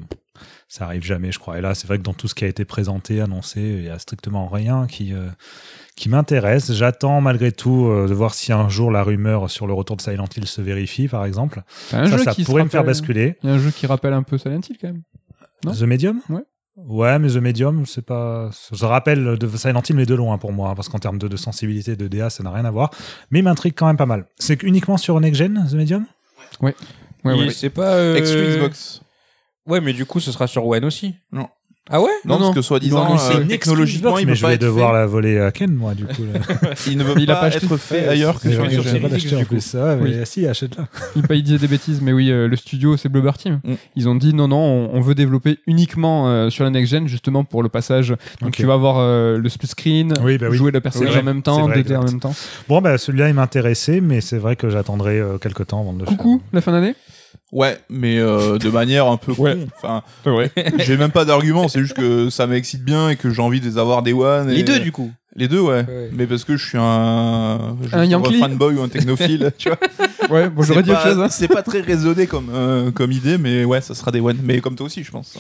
[0.68, 2.48] ça arrive jamais je crois et là c'est vrai que dans tout ce qui a
[2.48, 5.28] été présenté annoncé il y a strictement rien qui euh,
[5.98, 9.74] qui m'intéresse j'attends malgré tout euh, de voir si un jour la rumeur sur le
[9.74, 12.64] retour de Silent Hill se vérifie par exemple un ça jeu ça qui se pourrait
[12.64, 14.88] me faire basculer Il y a un jeu qui rappelle un peu Silent Hill quand
[14.88, 15.02] même.
[15.66, 16.22] Non The Medium?
[16.30, 16.44] Ouais.
[16.78, 18.52] Ouais, mais The Medium, c'est pas.
[18.72, 21.28] Je rappelle de Silent Hill, mais de loin pour moi, hein, parce qu'en termes de,
[21.28, 22.92] de sensibilité, de DA, ça n'a rien à voir.
[23.32, 24.28] Mais il m'intrigue quand même pas mal.
[24.38, 26.06] C'est uniquement sur Next Gen, The Medium?
[26.62, 26.76] Ouais,
[27.26, 27.50] Et ouais.
[27.50, 27.94] c'est pas.
[27.96, 29.02] euh, Xbox.
[29.66, 31.16] Ouais, mais du coup, ce sera sur One aussi.
[31.32, 31.48] Non.
[31.90, 32.54] Ah ouais Non, Non, parce non.
[32.54, 34.62] que soi-disant, vont annoncer euh, une technologiquement, Xbox, il mais peut je pas vais être
[34.62, 34.98] devoir fait.
[34.98, 36.24] la voler à Ken, moi, du coup.
[36.34, 36.40] là.
[36.88, 37.66] Il ne veut Il a pas, pas acheté.
[37.66, 38.88] être fait ailleurs que C'est sur vrai les que jeux.
[38.90, 40.16] j'avais pas l'acheter en plus, ça, mais Oui.
[40.26, 40.88] si, achète-la.
[41.16, 43.60] Il pas dire des bêtises, mais oui, euh, le studio, c'est Blubber Team.
[43.64, 43.74] Mm.
[43.96, 47.08] Ils ont dit non, non, on, on veut développer uniquement euh, sur la next gen,
[47.08, 48.10] justement pour le passage.
[48.42, 48.56] Donc Ok.
[48.56, 50.58] tu vas avoir euh, le split screen, Oui, bah oui.
[50.58, 52.12] jouer le personnage Oui, en même c'est temps, vrai, 2D en exact.
[52.12, 52.36] même temps.
[52.68, 56.00] Bon, bah, celui-là, il m'intéressait, mais c'est vrai que j'attendrai euh, quelques temps avant de
[56.02, 56.96] le Coucou, la fin d'année
[57.52, 59.56] Ouais, mais euh, de manière un peu Ouais.
[59.56, 59.68] con.
[59.78, 60.52] Enfin, Ouais.
[60.80, 63.66] j'ai même pas d'argument, c'est juste que ça m'excite bien et que j'ai envie de
[63.66, 64.50] les avoir des one.
[64.50, 65.12] Les et- deux, du coup.
[65.38, 65.86] Les deux, ouais.
[65.88, 66.10] Ouais.
[66.14, 69.78] Mais parce que je suis un, je fanboy ou un technophile, tu vois.
[70.30, 71.20] Ouais, bon, j'aurais C'est dit autre pas- chose.
[71.22, 71.28] hein.
[71.30, 74.38] C'est pas très raisonné comme, euh, comme idée, mais ouais, ça sera des one.
[74.44, 75.38] Mais comme toi aussi, je pense.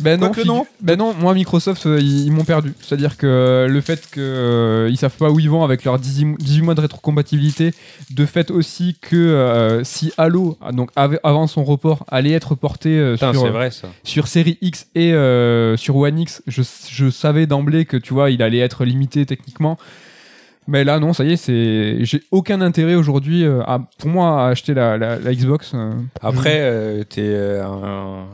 [0.00, 0.66] Ben non, figu- non.
[0.82, 2.74] Ben non, moi Microsoft euh, ils, ils m'ont perdu.
[2.80, 6.36] C'est-à-dire que euh, le fait qu'ils euh, savent pas où ils vont avec leurs 18,
[6.38, 7.72] 18 mois de rétrocompatibilité,
[8.10, 12.54] de fait aussi que euh, si Halo, ah, donc av- avant son report, allait être
[12.54, 13.88] porté euh, sur, vrai ça.
[14.04, 18.30] sur série X et euh, sur One X, je, je savais d'emblée que tu vois,
[18.30, 19.78] il allait être limité techniquement.
[20.68, 23.62] Mais là, non, ça y est, c'est j'ai aucun intérêt aujourd'hui, euh,
[23.98, 25.72] pour moi, à acheter la, Xbox.
[25.74, 25.94] euh.
[26.20, 28.26] Après, euh, t'es un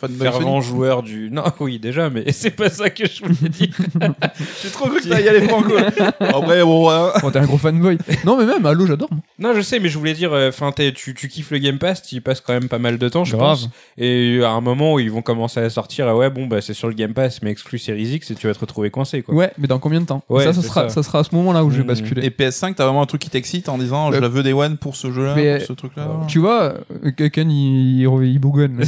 [0.00, 1.30] Fanboy fervent joueur du.
[1.32, 3.68] Non, oui, déjà, mais c'est pas ça que je voulais dire.
[4.62, 5.72] J'ai trop cru que t'allais y aller franco.
[6.20, 7.10] Après, bon, ouais.
[7.22, 7.98] Bon, t'es un gros fanboy.
[8.24, 9.08] non, mais même Halo, j'adore.
[9.10, 9.20] moi.
[9.38, 12.16] non, je sais, mais je voulais dire, enfin, tu, tu kiffes le Game Pass, tu
[12.16, 13.50] y passes quand même pas mal de temps, je Grave.
[13.60, 13.68] pense.
[13.98, 16.74] Et à un moment où ils vont commencer à sortir, ah ouais, bon, bah c'est
[16.74, 19.34] sur le Game Pass, mais exclu Series X, et tu vas te retrouver coincé, quoi.
[19.34, 20.22] Ouais, mais dans combien de temps?
[20.28, 20.94] Ouais, ça, ça sera, ça.
[20.96, 21.86] ça sera à ce moment-là où je vais Mmh.
[21.86, 22.24] basculer.
[22.26, 24.52] Et PS5, t'as vraiment un truc qui t'excite en disant je Euh, la veux des
[24.52, 26.74] one pour ce jeu-là, mais- pour ce truc-là Tu vois,
[27.04, 28.80] euh, quelqu'un il, il, il bougonne.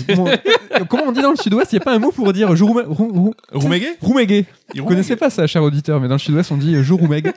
[0.88, 2.54] Comment, comment on dit dans le sud-ouest Il n'y a pas un mot pour dire
[2.56, 4.46] jour roumé- rou- rou- Rumege roumégué.
[4.76, 7.32] Vous connaissez pas ça, cher auditeur, mais dans le sud-ouest on dit euh, jour roumègue.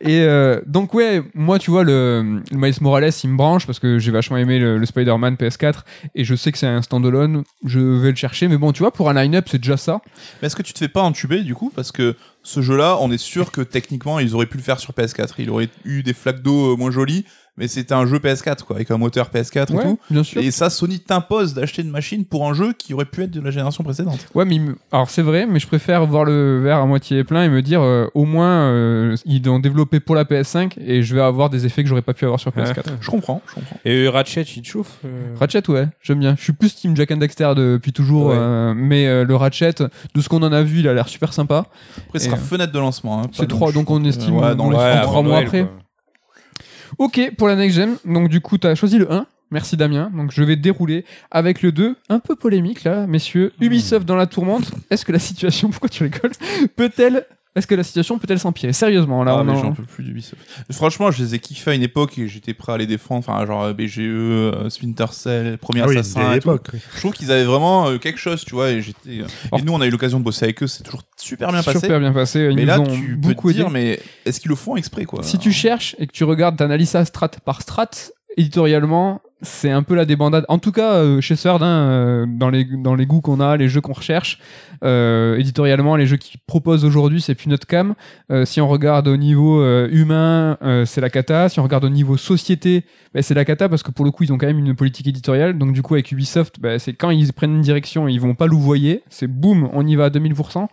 [0.00, 3.78] Et euh, donc, ouais, moi, tu vois, le, le Miles Morales il me branche parce
[3.78, 5.80] que j'ai vachement aimé le, le Spider-Man PS4
[6.14, 7.42] et je sais que c'est un standalone.
[7.64, 10.00] Je vais le chercher, mais bon, tu vois, pour un line-up, c'est déjà ça.
[10.40, 11.70] Mais est-ce que tu te fais pas entuber du coup?
[11.74, 14.92] Parce que ce jeu-là, on est sûr que techniquement, ils auraient pu le faire sur
[14.94, 15.34] PS4.
[15.38, 17.26] Il aurait eu des flaques d'eau euh, moins jolies,
[17.56, 19.98] mais c'était un jeu PS4, quoi, avec un moteur PS4 et Ouais, tout.
[20.10, 20.40] bien sûr.
[20.42, 23.40] Et ça, Sony t'impose d'acheter une machine pour un jeu qui aurait pu être de
[23.40, 24.18] la génération précédente.
[24.34, 24.60] Ouais, mais
[24.92, 27.82] alors c'est vrai, mais je préfère voir le verre à moitié plein et me dire
[27.82, 31.66] euh, au moins euh, ils l'ont développé pour la PS5 et je vais avoir des
[31.66, 32.82] effets que j'aurais pas pu avoir sur PS4.
[33.00, 33.76] Je comprends, je comprends.
[33.84, 36.34] Et Ratchet, il te chauffe euh, Ratchet, ouais, j'aime bien.
[36.38, 38.36] Je suis plus Team Jack and Dexter depuis toujours, Ouais.
[38.38, 39.74] euh, mais euh, le Ratchet,
[40.14, 41.66] de ce qu'on en a vu, il a l'air super sympa.
[42.06, 43.20] Après, ce sera euh, fenêtre de lancement.
[43.22, 45.46] hein, c'est trois, donc on estime- Ouais, dans les estime Ouais, trois avant mois Noël,
[45.46, 45.60] après.
[45.62, 45.70] quoi.
[46.98, 49.26] Ok, pour la next gen, donc du coup, t'as choisi le 1.
[49.50, 50.10] Merci Damien.
[50.14, 51.96] Donc je vais dérouler avec le 2.
[52.08, 53.52] Un peu polémique là, messieurs.
[53.60, 54.70] Ubisoft dans la tourmente.
[54.90, 56.32] Est-ce que la situation, pourquoi tu rigoles,
[56.76, 57.26] peut-elle,
[57.56, 58.72] est-ce que la situation peut-elle s'empirer?
[58.72, 60.36] Sérieusement, là, Ah, on en- j'en peux plus d'Ubisoft.
[60.70, 63.18] Franchement, je les ai kiffés à une époque et j'étais prêt à les défendre.
[63.28, 66.32] Enfin, genre euh, BGE, euh, Splinter Cell, Premier Ah oui, Assassin.
[66.34, 66.40] oui.
[66.94, 68.70] Je trouve qu'ils avaient vraiment euh, quelque chose, tu vois.
[68.70, 71.02] Et, j'étais, Or- et nous, on a eu l'occasion de bosser avec eux, c'est toujours
[71.16, 71.80] super bien passé.
[71.80, 72.40] super bien passé.
[72.50, 73.72] Ils mais nous là, ont tu peux beaucoup te dire, aidé.
[73.74, 75.22] mais est-ce qu'ils le font exprès, quoi?
[75.22, 77.90] Si tu cherches et que tu regardes, t'analyses ça strat par strat,
[78.36, 80.44] éditorialement, c'est un peu la débandade.
[80.48, 83.56] En tout cas, euh, chez Third, hein, euh, dans, les, dans les goûts qu'on a,
[83.56, 84.38] les jeux qu'on recherche,
[84.84, 87.94] euh, éditorialement, les jeux qu'ils proposent aujourd'hui, c'est plus notre cam.
[88.44, 91.48] Si on regarde au niveau humain, c'est la cata.
[91.48, 92.84] Si on regarde au niveau société,
[93.14, 95.06] ben, c'est la cata parce que pour le coup, ils ont quand même une politique
[95.06, 95.58] éditoriale.
[95.58, 98.46] Donc du coup, avec Ubisoft, ben, c'est quand ils prennent une direction, ils vont pas
[98.46, 99.02] louvoyer.
[99.10, 100.68] C'est boum, on y va à 2000%.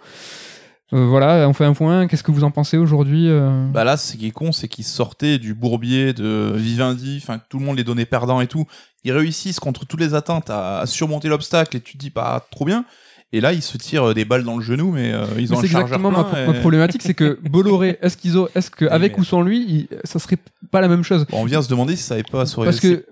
[0.93, 2.07] Euh, voilà, on fait un point.
[2.07, 4.85] Qu'est-ce que vous en pensez aujourd'hui euh Bah là, ce qui est con, c'est qu'ils
[4.85, 8.65] sortaient du bourbier de Vivendi, enfin, tout le monde les donnait perdants et tout.
[9.03, 12.65] Ils réussissent contre toutes les attentes à, surmonter l'obstacle et tu te dis, bah, trop
[12.65, 12.85] bien.
[13.33, 15.61] Et là, ils se tirent des balles dans le genou, mais euh, ils ont un
[15.61, 16.43] chargeur exactement ma, plein.
[16.45, 19.23] et- ma problématique, c'est que Bolloré, est-ce qu'ils ont, est-ce que Oui, avec mais- ou
[19.25, 20.37] sans lui, il- ça serait
[20.71, 22.79] pas la même chose Bon, on vient se demander si ça avait pas sur Parce
[22.79, 23.05] que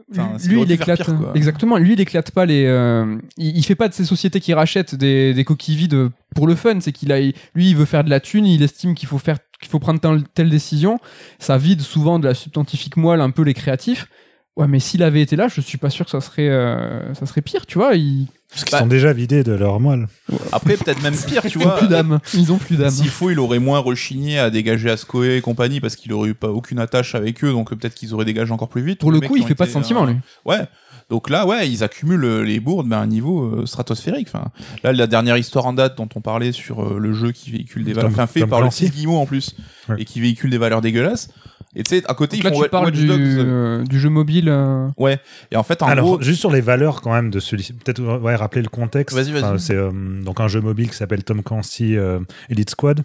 [0.47, 1.03] lui, il éclate.
[1.03, 2.63] pire, exactement, lui, il éclate pas les.
[2.65, 6.47] euh, il, il fait pas de ces sociétés qui rachètent des, des coquilles vides pour
[6.47, 6.79] le fun.
[6.79, 8.45] C'est qu'il a, lui, il veut faire de la thune.
[8.45, 10.97] Il estime qu'il faut faire, qu'il faut prendre telle, telle décision.
[11.39, 14.07] Ça vide souvent de la substantifique moelle un peu les créatifs.
[14.55, 17.25] Ouais, mais s'il avait été là, je suis pas sûr que ça serait, euh, ça
[17.25, 17.91] serait pire, tu vois.
[18.49, 20.07] Parce qu'ils Bah- sont déjà vidés de leur moelle.
[20.53, 21.77] Après, peut-être même pire, tu ils ont vois.
[21.77, 22.19] plus d'âme.
[22.33, 22.89] Ils ont plus d'âme.
[22.91, 26.33] S'il faut, il aurait moins rechigné à dégager Ascoé et compagnie parce qu'il aurait eu
[26.35, 28.99] pas aucune attache avec eux, donc peut-être qu'ils auraient dégagé encore plus vite.
[28.99, 30.15] Pour le coup, il fait pas de sentiment, euh, lui.
[30.45, 30.61] Ouais.
[31.09, 34.27] Donc là, ouais, ils accumulent euh, les bourdes mais à un niveau euh, stratosphérique.
[34.33, 34.45] Enfin,
[34.83, 37.83] là, la dernière histoire en date dont on parlait sur euh, le jeu qui véhicule
[37.83, 39.55] des valeurs, enfin fait par le Guillemot en plus,
[39.89, 39.97] Ouais.
[39.99, 41.29] et qui véhicule des valeurs dégueulasses.
[41.75, 43.19] Et tu sais, à côté, Donc ils là, font tu parles Watch du, Dogs.
[43.21, 44.47] euh, du jeu mobile.
[44.49, 45.19] euh, Ouais.
[45.51, 48.01] Et en fait, en Alors, gros, juste sur les valeurs quand même de celui-ci, peut-être
[48.19, 49.15] ouais, rappeler le contexte.
[49.15, 49.43] Vas-y, vas-y.
[49.43, 49.91] Enfin, c'est euh,
[50.23, 52.19] donc un jeu mobile qui s'appelle Tom Clancy euh,
[52.49, 53.03] Elite Squad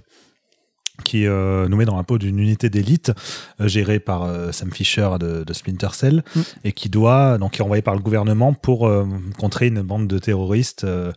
[1.03, 3.11] qui euh, nous met dans la peau d'une unité d'élite
[3.59, 6.41] euh, gérée par euh, Sam Fisher de, de Splinter Cell Mm.
[6.65, 9.07] et qui doit donc qui est envoyé par le gouvernement pour euh,
[9.39, 11.11] contrer une bande de terroristes euh,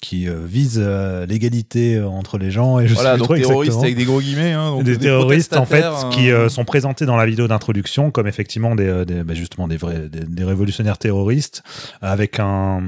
[0.00, 2.78] qui euh, vise euh, l'égalité euh, entre les gens.
[2.78, 3.82] Et je Voilà, sais plus donc trop terroristes exactement.
[3.84, 4.52] avec des gros guillemets.
[4.52, 7.48] Hein, donc des, terroristes en fait protestataires, qui euh, euh, sont présentés dans la vidéo
[7.48, 11.62] d'introduction comme effectivement des, euh, des- bah, justement des vrais des, des révolutionnaires terroristes
[12.00, 12.80] avec un,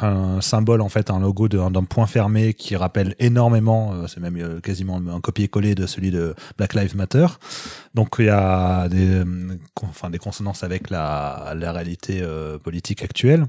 [0.00, 4.36] un symbole en fait un logo d'un point fermé qui rappelle énormément euh, c'est même
[4.38, 7.26] euh, quasiment un copier-coller de celui de Black Lives Matter
[7.94, 9.24] donc il y a des euh,
[9.82, 13.44] enfin des consonances avec la, la réalité euh, politique actuelle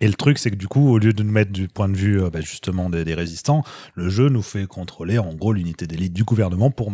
[0.00, 1.96] et le truc, c'est que du coup, au lieu de nous mettre du point de
[1.96, 3.62] vue euh, bah, justement des, des résistants,
[3.94, 6.92] le jeu nous fait contrôler en gros l'unité d'élite du gouvernement pour,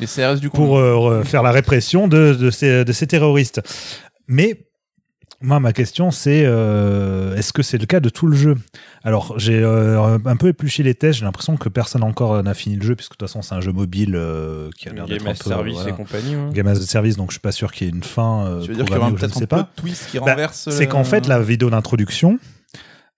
[0.00, 3.60] Les CRS du pour euh, re- faire la répression de, de, ces, de ces terroristes.
[4.28, 4.66] Mais
[5.42, 8.56] moi, ma question, c'est euh, est-ce que c'est le cas de tout le jeu?
[9.04, 11.18] Alors, j'ai euh, un peu épluché les tests.
[11.20, 13.54] J'ai l'impression que personne encore euh, n'a fini le jeu, puisque de toute façon, c'est
[13.54, 16.34] un jeu mobile euh, qui a l'air d'être Game un peu, Service voilà, et compagnie.
[16.34, 16.50] hein.
[16.52, 17.16] Game as a Service.
[17.16, 18.46] Donc, je suis pas sûr qu'il y ait une fin.
[18.46, 20.68] euh, tu veux dire qu'il y aura peut-être un peu de twist qui Bah, renverse.
[20.70, 22.38] C'est qu'en fait, la vidéo d'introduction,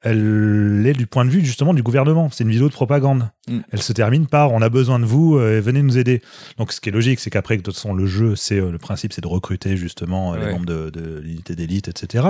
[0.02, 2.28] elle est du point de vue justement du gouvernement.
[2.30, 3.30] C'est une vidéo de propagande.
[3.48, 3.58] Mm.
[3.72, 6.22] Elle se termine par on a besoin de vous, euh, venez nous aider.
[6.56, 8.78] Donc ce qui est logique, c'est qu'après, de toute façon, le jeu, c'est euh, le
[8.78, 12.28] principe, c'est de recruter justement euh, les membres de, de l'unité d'élite, etc.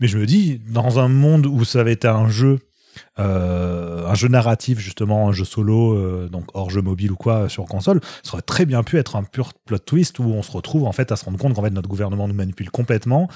[0.00, 2.58] Mais je me dis, dans un monde où ça avait été un jeu,
[3.16, 7.64] un jeu narratif justement, un jeu solo, euh, donc hors jeu mobile ou quoi sur
[7.66, 10.84] console, ça aurait très bien pu être un pur plot twist où on se retrouve
[10.84, 13.28] en fait à se rendre compte qu'en fait notre gouvernement nous manipule complètement,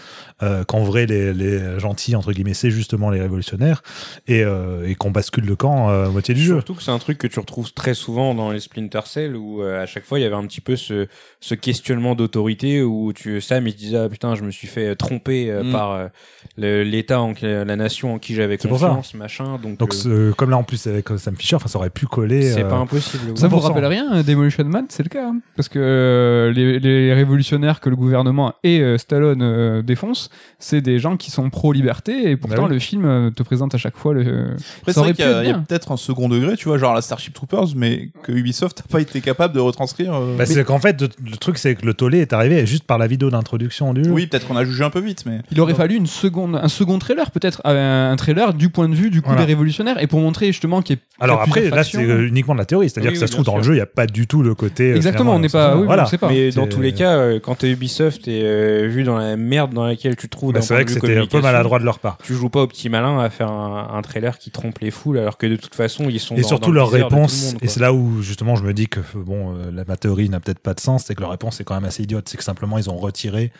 [0.43, 3.83] euh, qu'en vrai les, les gentils entre guillemets c'est justement les révolutionnaires
[4.27, 6.55] et, euh, et qu'on bascule le camp euh, à moitié du jeu.
[6.55, 9.63] Surtout que c'est un truc que tu retrouves très souvent dans les Splinter Cell où
[9.63, 11.07] euh, à chaque fois il y avait un petit peu ce,
[11.41, 14.97] ce questionnement d'autorité où tu Sam il se disait ah putain je me suis fait
[14.97, 15.73] tromper euh, Mm.
[15.73, 16.09] par euh,
[16.57, 20.63] l'État la nation en qui j'avais confiance machin donc Donc euh, ce- comme là en
[20.63, 22.43] plus avec Sam Fisher, enfin ça aurait pu coller.
[22.43, 23.37] c'est euh, pas impossible.
[23.37, 23.61] Ça vous 100%.
[23.61, 25.29] rappelle rien, euh, Demolition Man, c'est le cas.
[25.29, 25.41] hein.
[25.57, 30.81] Parce que euh, les, les révolutionnaires que le gouvernement et euh, Stallone euh, défoncent, c'est
[30.81, 32.75] des gens qui sont pro-liberté et pourtant Bah oui.
[32.75, 34.21] le film te présente à chaque fois le.
[34.21, 34.57] Après,
[34.87, 36.29] c'est ça aurait vrai pu qu'il y a, être il y a peut-être un second
[36.29, 39.61] degré, tu vois, genre la Starship Troopers, mais que Ubisoft n'a pas été capable de
[39.61, 40.15] retranscrire.
[40.15, 42.99] euh, Bah, c'est qu'en fait, le, truc, c'est que le tollé est arrivé juste par
[42.99, 44.11] la vidéo d'introduction du jeu.
[44.11, 45.41] Oui, peut-être qu'on a jugé un peu vite, mais.
[45.51, 49.11] Il aurait fallu une seconde, un second trailer, peut-être un trailer du point de vue
[49.11, 49.45] du coup Voilà.
[49.47, 52.55] des révolutionnaires et pour montrer justement qu'il y a Alors après, là, c'est euh, uniquement
[52.55, 52.89] de la théorie.
[52.89, 54.27] C'est-à-dire Oui, que ça oui, se trouve dans le jeu, il n'y a pas du
[54.27, 54.93] tout le côté.
[54.93, 56.05] euh, Exactement, on n'est pas, oui, voilà.
[56.05, 56.29] on sait pas.
[56.29, 59.75] Mais dans tous les cas, euh, quand t'es Ubisoft et euh, vu dans la merde
[59.75, 61.99] dans laquelle tu te trouves, Bah, c'est vrai que c'était un peu maladroit de leur
[61.99, 62.19] part.
[62.25, 65.19] Tu joues pas au petit malin à faire un, un trailer qui trompe les foules,
[65.19, 66.37] alors que de toute façon ils sont.
[66.37, 68.73] Et dans- surtout dans le leur réponse, monde, et c'est là où justement je me
[68.73, 71.61] dis que bon, la ma théorie n'a peut-être pas de sens, c'est que leur réponse
[71.61, 72.29] est quand même assez idiote.
[72.29, 73.51] C'est que simplement ils ont retiré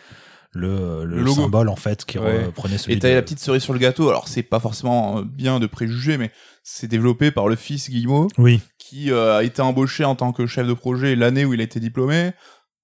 [0.51, 1.41] le, le Le logo.
[1.41, 2.45] symbole en fait qui Ouais.
[2.45, 4.09] reprenait celui Et t'avais de- la petite cerise sur le gâteau.
[4.09, 6.31] Alors, c'est pas forcément euh, bien de préjuger, mais
[6.63, 10.47] c'est développé par le fils Guillemot, Oui, qui euh, a été embauché en tant que
[10.47, 12.31] chef de projet l'année où il a été diplômé.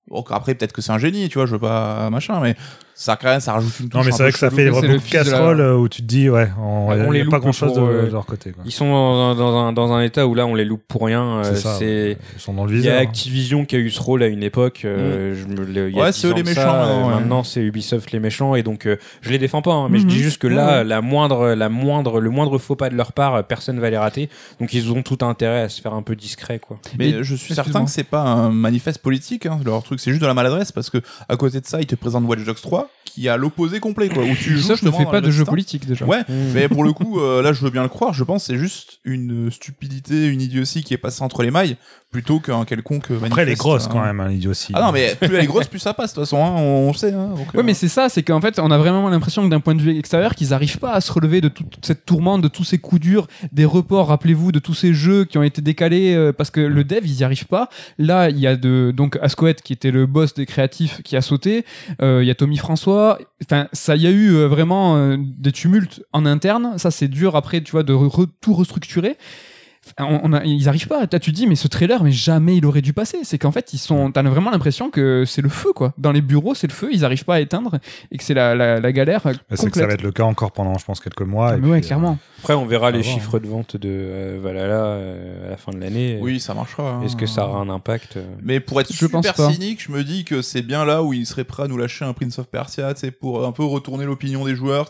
[0.09, 2.55] Donc après, peut-être que c'est un génie, tu vois, je veux pas machin, mais
[2.97, 3.99] ça, quand même, ça rajoute une touche.
[3.99, 6.29] non mais c'est vrai que ça fait beaucoup de casseroles euh, où tu te dis
[6.29, 8.51] ouais, on, on les pas grand chose de, euh, de leur côté.
[8.51, 8.63] Quoi.
[8.65, 11.43] Ils sont dans, dans un, dans un état où là on les loupe pour rien.
[11.43, 12.95] euh, C'est Ils sont dans le il y viseur.
[12.95, 13.01] a hein.
[13.01, 14.81] Activision qui a eu ce rôle à une époque.
[14.85, 17.07] euh, je me- le- il y a Ouais, 10 c'est eux les méchants, ça, maintenant,
[17.09, 17.13] ouais.
[17.15, 19.73] Maintenant c'est Ubisoft les méchants et donc euh, je les défends pas.
[19.73, 20.09] hein, mais je Mhm.
[20.09, 23.43] dis juste que là la moindre la moindre le moindre faux pas de leur part
[23.45, 24.29] personne va les rater.
[24.61, 26.77] Donc ils ont tout intérêt à se faire un peu discret quoi.
[26.97, 30.21] Mais je suis certain que c'est pas un manifeste politique, hein, leur truc, c'est juste
[30.21, 32.84] de la maladresse, parce que à côté de ça, ils te présentent Watch Dogs 3,
[33.05, 35.51] qui a l'opposé complet, quoi, où tu joues Ubisoft ne dans pas de jeux résistants.
[35.51, 36.05] politiques déjà.
[36.05, 36.23] Ouais,
[36.53, 38.13] mais pour le coup, euh, là, je veux bien le croire.
[38.13, 41.77] Je pense que c'est juste une stupidité, une idiotie qui est passée entre les mailles,
[42.11, 43.07] plutôt qu'un quelconque.
[43.23, 43.89] Après elle est grosse hein.
[43.91, 44.73] quand même, hein, l'idiotie.
[44.75, 46.11] Ah non, mais plus elle est grosse, plus ça passe.
[46.11, 47.13] De toute façon, hein, on, on sait.
[47.13, 49.49] Hein, donc, Ouais, euh, mais c'est ça, c'est qu'en fait, on a vraiment l'impression que
[49.49, 52.41] d'un point de vue extérieur, qu'ils n'arrivent pas à se relever de toute cette tourmente,
[52.41, 55.61] de tous ces coups durs, des reports, rappelez-vous, de tous ces jeux qui ont été
[55.61, 57.69] décalés euh, parce que le dev, ils n'y arrivent pas.
[57.97, 61.21] Là, il y a de, donc Ascoët qui était le boss des créatifs qui a
[61.21, 61.63] sauté,
[62.01, 63.19] Euh, il y a Tommy François.
[63.41, 66.77] Enfin, ça, y a eu euh, vraiment euh, des tumultes en interne.
[66.77, 67.95] Ça, c'est dur après, tu vois, de
[68.41, 69.17] tout restructurer.
[69.99, 71.01] On, on a- ils arrivent pas.
[71.11, 73.19] Là, tu te dis, mais ce trailer, mais jamais il aurait dû passer.
[73.23, 74.11] C'est qu'en fait, ils sont.
[74.11, 75.93] T'as vraiment l'impression que c'est le feu, quoi.
[75.97, 76.89] Dans les bureaux, c'est le feu.
[76.91, 77.79] Ils arrivent pas à éteindre
[78.11, 80.23] et que c'est la, la, la galère Bah, c'est que ça va être le cas
[80.23, 81.49] encore pendant, je pense, quelques mois.
[81.51, 82.17] Ah, et mais ouais, puis, euh, clairement.
[82.39, 85.79] Après on verra les chiffres de vente de euh, Valhalla euh, à la fin de
[85.79, 86.19] l'année.
[86.21, 86.91] oui, ça marchera.
[86.91, 87.01] hein.
[87.03, 88.23] Est-ce que ça aura un impact euh?
[88.43, 91.25] Mais pour être Je super cynique, je me dis que c'est bien là où il
[91.25, 94.45] serait prêt à nous lâcher un Prince of Persia, sais, pour un peu retourner l'opinion
[94.45, 94.89] des joueurs,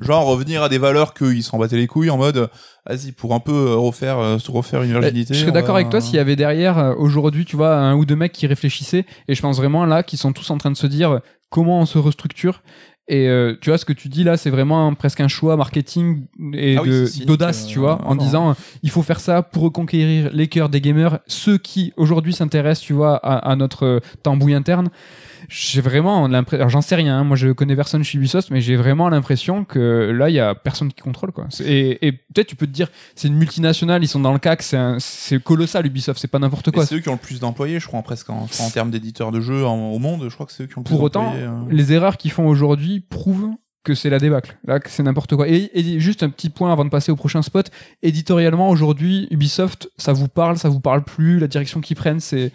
[0.00, 2.48] genre revenir à des valeurs qu'ils s'en battaient les couilles en mode,
[2.86, 5.34] vas-y, pour un peu euh, refaire, euh, se refaire une Euh, virginité.
[5.34, 8.04] Je serais d'accord va- avec toi s'il y avait derrière aujourd'hui, tu vois, un ou
[8.04, 9.06] deux mecs qui réfléchissaient.
[9.28, 11.20] Et je pense vraiment là qu'ils sont tous en train de se dire
[11.50, 12.62] comment on se restructure
[13.06, 15.56] Et euh, tu vois, ce que tu dis là, c'est vraiment un- presque un choix
[15.58, 16.24] marketing
[16.54, 18.22] et Ah oui, d'audace, euh, tu vois, en non.
[18.22, 22.84] disant il faut faire ça pour reconquérir les cœurs des gamers, ceux qui aujourd'hui s'intéressent,
[22.86, 24.88] tu vois, à, à notre tambouille interne.
[25.48, 28.60] J'ai vraiment l'impression, alors j'en sais rien, hein, moi je connais personne chez Ubisoft, mais
[28.60, 31.46] j'ai vraiment l'impression que là il y a personne qui contrôle quoi.
[31.64, 34.62] Et, et peut-être tu peux te dire, c'est une multinationale, ils sont dans le CAC,
[34.98, 36.86] c'est colossal Ubisoft, c'est pas n'importe quoi.
[36.86, 39.40] C'est eux qui ont le plus d'employés, je crois, presque en, en termes d'éditeurs de
[39.40, 40.26] jeux en- au monde.
[40.28, 41.48] Je crois que c'est eux qui ont le plus Pour autant, euh.
[41.70, 43.50] les erreurs qu'ils font aujourd'hui prouvent
[43.84, 44.56] que c'est la débâcle.
[44.66, 45.46] Là, que c'est n'importe quoi.
[45.46, 47.70] Et, et juste un petit point avant de passer au prochain spot.
[48.02, 51.38] Éditorialement, aujourd'hui, Ubisoft, ça vous parle, ça vous parle plus.
[51.38, 52.50] La direction qu'ils prennent, c'est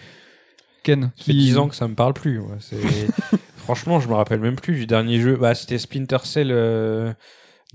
[0.83, 1.11] Ken.
[1.17, 2.39] Ça fait 10 ans que ça me parle plus.
[2.39, 2.47] ouais.
[3.57, 5.35] Franchement, je me rappelle même plus du dernier jeu.
[5.39, 7.13] Bah, c'était Splinter Cell euh,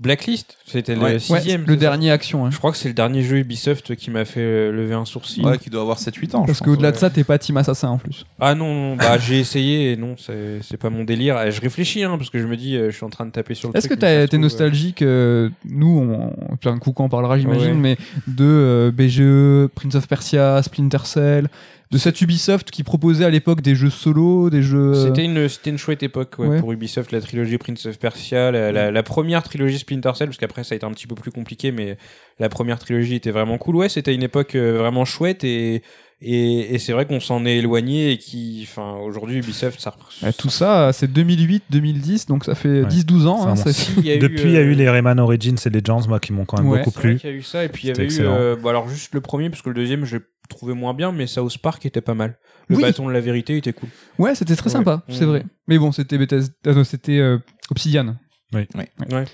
[0.01, 0.57] Blacklist.
[0.65, 1.01] C'était le.
[1.01, 1.63] Ouais, sixième.
[1.65, 2.45] le dernier action.
[2.45, 2.49] hein.
[2.51, 5.45] Je crois que c'est le dernier jeu Ubisoft qui m'a fait euh, lever un sourcil.
[5.45, 6.43] Ouais, qui doit avoir 7-8 ans.
[6.45, 8.25] Parce qu'au-delà de ça, t'es pas Team Assassin en plus.
[8.41, 11.41] Ah non, non, bah j'ai essayé et non, c'est c'est pas mon délire.
[11.43, 13.31] Et je réfléchis hein, parce que je me dis, euh, je suis en train de
[13.31, 17.07] taper sur le Est-ce que trouve, euh, nostalgique euh, Nous, on, plein de coups on
[17.07, 17.95] parlera, j'imagine, Ouais.
[17.95, 21.47] mais de euh, BGE, Prince of Persia, Splinter Cell,
[21.91, 24.93] de cette Ubisoft qui proposait à l'époque des jeux solo, des jeux.
[24.95, 26.59] euh, C'était une, c'était une chouette époque ouais, Ouais.
[26.59, 30.37] pour Ubisoft, la trilogie Prince of Persia, la, la- la première trilogie Splinter Cell, parce
[30.37, 31.97] qu'après ça a été un petit peu plus compliqué, mais
[32.39, 33.75] la première trilogie était vraiment cool.
[33.75, 35.83] Ouais, c'était une époque euh, vraiment chouette et,
[36.21, 39.93] et, et c'est vrai qu'on s'en est éloigné et qui, enfin, aujourd'hui Ubisoft, ça.
[40.23, 42.87] euh, tout ça, c'est 2008-2010, donc ça fait Ouais.
[42.87, 43.43] 10-12 ans.
[43.43, 45.55] Ça hein, ça- Si, il y a Depuis, il y a eu les Rayman Origins
[45.65, 46.79] et Legends, moi, qui m'ont quand même Ouais.
[46.83, 47.17] beaucoup plu.
[47.17, 48.17] qu'il y a eu ça, et puis il y avait eu.
[48.21, 50.17] euh, bah alors juste le premier, parce que le deuxième, je
[50.47, 52.37] trouvé moins bien, mais South Park était pas mal.
[52.67, 52.81] Le Oui.
[52.81, 53.89] bâton de la vérité était cool.
[54.19, 54.71] Ouais, c'était très Ouais.
[54.71, 55.29] sympa, c'est Mhm.
[55.29, 55.45] vrai.
[55.67, 57.37] Mais bon, c'était Bethesda, non, c'était euh,
[57.71, 58.15] Obsidian.
[58.53, 58.67] Ouais.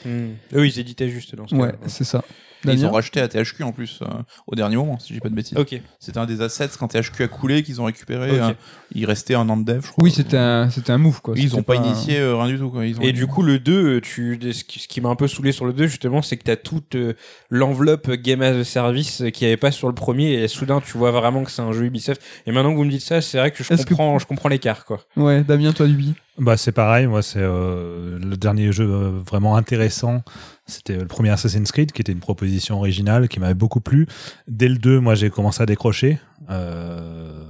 [0.06, 0.34] Mm.
[0.56, 2.24] Eux, ils éditaient juste dans ce Ouais, c'est ça.
[2.68, 4.06] Et ils ont racheté à THQ en plus euh,
[4.48, 5.58] au dernier moment, si j'ai pas de bêtises.
[5.58, 5.80] Ok.
[6.00, 8.32] C'était un des assets quand THQ a coulé qu'ils ont récupéré.
[8.32, 8.38] Ok.
[8.40, 8.54] euh,
[8.94, 10.04] il restait un an de dev, je crois.
[10.04, 11.34] Oui, c'était un, c'était un move quoi.
[11.38, 12.70] Ils C'était ont pas, initié euh, rien du tout.
[12.70, 12.86] Quoi.
[12.86, 13.02] Ils ont...
[13.02, 15.66] Et du coup, le 2, tu, ce qui, ce qui m'a un peu saoulé sur
[15.66, 17.14] le 2, justement, c'est que t'as toute euh,
[17.50, 20.98] l'enveloppe Game as a Service euh, qui avait pas sur le premier, et soudain, tu
[20.98, 22.22] vois vraiment que c'est un jeu Ubisoft.
[22.46, 24.26] Et maintenant que vous me dites ça, c'est vrai que je Est-ce que- comprends, je
[24.26, 25.00] comprends l'écart, quoi.
[25.16, 26.14] Ouais, Damien, toi, Ubi.
[26.38, 30.24] Bah, c'est pareil, moi, c'est euh, le dernier jeu euh, vraiment intéressant.
[30.66, 34.08] C'était le premier Assassin's Creed, qui était une proposition originale, qui m'avait beaucoup plu.
[34.48, 36.20] Dès le 2, moi, j'ai commencé à décrocher.
[36.50, 37.44] Euh,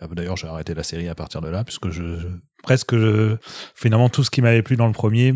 [0.00, 2.02] ah bah, D'ailleurs, j'ai arrêté la série à partir de là, puisque je,
[2.62, 2.94] presque,
[3.74, 5.34] finalement, tout ce qui m'avait plu dans le premier,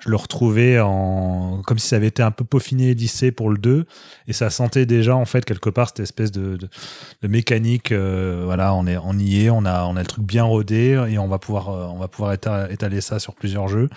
[0.00, 3.50] je le retrouvais en, comme si ça avait été un peu peaufiné et lissé pour
[3.50, 3.86] le 2.
[4.26, 7.92] Et ça sentait déjà, en fait, quelque part, cette espèce de, de, mécanique.
[7.92, 11.02] euh, voilà, on, est, on y est, on a, on a le truc bien rodé
[11.08, 13.88] et on va pouvoir, euh, on va pouvoir éta- étaler ça sur plusieurs jeux.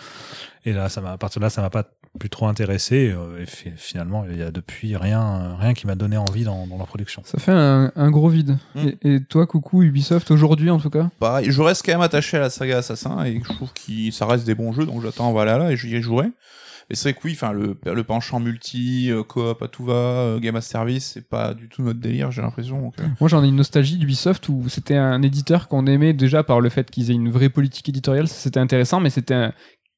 [0.65, 1.85] Et là, ça m'a, à partir de là, ça m'a pas
[2.19, 3.11] plus trop intéressé.
[3.11, 6.68] euh, Et fi- finalement, il y a depuis rien, rien qui m'a donné envie dans,
[6.68, 7.22] dans la production.
[7.26, 8.57] Ça fait un, un gros vide.
[8.76, 8.80] Mm.
[9.03, 11.10] Et, et toi, coucou, Ubisoft, aujourd'hui en tout cas?
[11.19, 14.26] Pareil, je reste quand même attaché à la saga Assassin et je trouve que ça
[14.26, 16.27] reste des bons jeux, donc j'attends Valhalla et j'y jouerai.
[16.90, 19.94] Et c'est vrai que oui, enfin le, le penchant multi, euh, coop à tout va,
[19.94, 22.91] euh, game as service, c'est pas du tout notre délire, j'ai l'impression.
[22.99, 26.60] euh, Moi, j'en ai une nostalgie d'Ubisoft où c'était un éditeur qu'on aimait déjà par
[26.60, 28.27] le fait qu'ils aient une vraie politique éditoriale.
[28.27, 29.53] C'était intéressant, mais c'était un,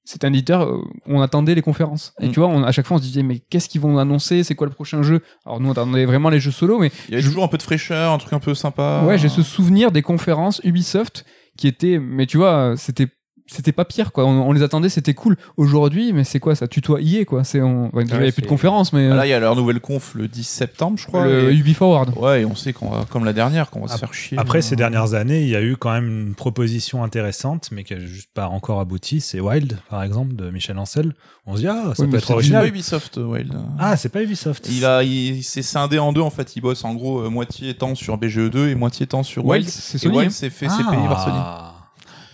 [0.06, 2.14] c'était un éditeur euh, on attendait les conférences.
[2.22, 2.32] Et Mm.
[2.32, 4.44] tu vois, on, à chaque fois, on se disait, mais qu'est-ce qu'ils vont annoncer?
[4.44, 5.22] C'est quoi le prochain jeu?
[5.46, 7.58] Alors, nous, on attendait vraiment les jeux solo, mais Il y Je- toujours un peu
[7.58, 9.04] de fraîcheur, un truc un peu sympa.
[9.06, 11.26] ouais, j'ai ce souvenir des conférences Ubisoft
[11.58, 13.08] qui étaient, mais tu vois, c'était.
[13.48, 15.38] C'était pas pire quoi, on, on les attendait, c'était cool.
[15.56, 17.90] Aujourd'hui, mais c'est quoi ça tutoie EA quoi, c'est on...
[17.96, 19.40] ouais, déjà, il y Ouais, a plus de conférences mais Ah, Là, il y a
[19.40, 21.26] leur nouvelle conf le 10 septembre, je crois.
[21.26, 22.12] le et- Ubi Forward.
[22.18, 24.38] Ouais, et on sait qu'on va, comme la dernière, qu'on va se faire chier.
[24.40, 27.84] Après, euh, ces dernières années, il y a eu quand même une proposition intéressante, mais
[27.84, 29.22] qui a juste pas encore abouti.
[29.22, 31.14] C'est Wild, par exemple, de Michel Ancel.
[31.46, 32.68] On se dit, ah, ça Oui, peut être c'est C'est pas original.
[32.68, 33.54] Ubisoft, euh, Wild.
[33.78, 34.68] Ah, c'est pas Ubisoft.
[34.72, 36.56] Il a, il, s'est scindé en deux en fait.
[36.56, 39.66] Il bosse en gros euh, moitié temps sur BGE2 et moitié temps sur Wild.
[39.66, 40.18] Wild, c'est Et Sony.
[40.18, 40.34] Wild hein.
[40.34, 41.38] s'est fait c'est payé par Sony.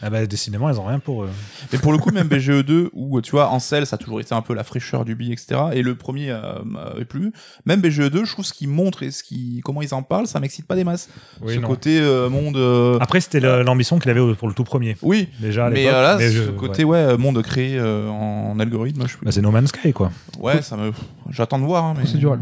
[0.01, 1.29] Ah bah décidément, ils ont rien pour eux.
[1.71, 4.41] Mais pour le coup, même BGE2 où tu vois, Ansel, ça a toujours été un
[4.41, 5.61] peu la fraîcheur du billet, etc.
[5.73, 7.31] Et le premier euh, m'avait plu.
[7.65, 10.39] Même BGE2, je trouve ce qu'ils montrent et ce qui, comment ils en parlent, ça
[10.39, 11.09] m'excite pas des masses.
[11.41, 11.67] Oui, ce non.
[11.67, 12.57] côté euh, monde.
[12.57, 14.97] euh, Après, c'était l'ambition qu'il avait pour le tout premier.
[15.01, 17.17] Oui, Déjà à mais euh, là, mais ce je- côté ouais.
[17.17, 20.11] monde créé euh, en algorithme, je Bah, c'est No Man's Sky, quoi.
[20.39, 20.91] ouais, ça me,
[21.29, 21.83] j'attends de voir.
[21.85, 22.03] hein, mais...
[22.03, 22.39] Procédural.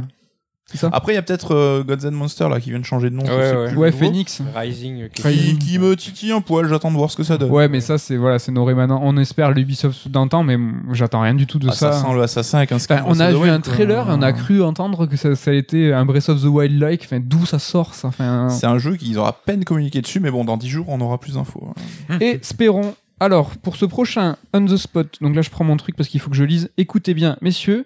[0.71, 2.85] C'est ça Après, il y a peut-être euh, Gods and Monsters là qui vient de
[2.85, 3.25] changer de nom.
[3.25, 3.67] je Ouais, sais ouais.
[3.69, 4.05] plus Ouais, le nouveau.
[4.05, 4.41] Phoenix.
[4.55, 5.01] Rising.
[5.01, 5.57] euh, qui- Rising.
[5.57, 7.49] Qui, qui me titille un poil, j'attends de voir ce que ça donne.
[7.49, 8.99] Ouais, mais ça, c'est voilà, c'est nos rémanents.
[9.03, 10.57] On espère l'Ubisoft d'antan, mais
[10.93, 12.01] j'attends rien du tout de Ah, ça ça.
[12.07, 12.97] sent le assassin avec un skin.
[13.03, 15.53] Enfin, on a vu un trailer et on a cru entendre que ça, ça a
[15.55, 17.01] été un Breath of the Wild-like.
[17.03, 20.19] Enfin, d'où ça sort ça enfin, C'est un jeu qu'ils auront à peine communiqué dessus,
[20.19, 21.73] mais bon, dans 10 jours, on aura plus d'infos.
[22.21, 22.93] Et espérons.
[23.21, 26.21] Alors, pour ce prochain On the Spot, donc là je prends mon truc parce qu'il
[26.21, 26.69] faut que je lise.
[26.77, 27.85] Écoutez bien, messieurs,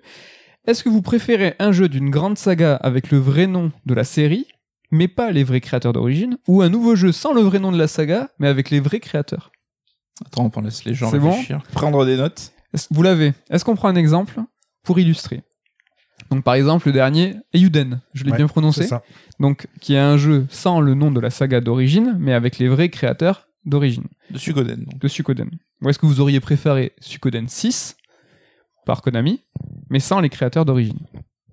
[0.65, 4.03] est-ce que vous préférez un jeu d'une grande saga avec le vrai nom de la
[4.03, 4.48] série,
[4.91, 7.77] mais pas les vrais créateurs d'origine, ou un nouveau jeu sans le vrai nom de
[7.77, 9.52] la saga, mais avec les vrais créateurs?
[10.26, 11.61] Attends, on laisse les gens C'est bon réfléchir.
[11.73, 12.52] Prendre des notes.
[12.73, 13.34] Est-ce- Vous l'avez.
[13.49, 14.40] Est-ce qu'on prend un exemple
[14.84, 15.41] pour illustrer?
[16.30, 18.84] Donc par exemple le dernier, Eiyuden, je l'ai Ouais, bien C'est prononcé.
[18.88, 19.03] ça.
[19.40, 22.68] Donc qui est un jeu sans le nom de la saga d'origine, mais avec les
[22.69, 24.85] vrais créateurs d'origine De Suikoden.
[24.85, 24.99] donc.
[24.99, 25.49] de Suikoden.
[25.81, 27.98] Ou est-ce que vous auriez préféré Suikoden 6
[28.85, 29.43] par Konami,
[29.89, 30.99] mais sans les créateurs d'origine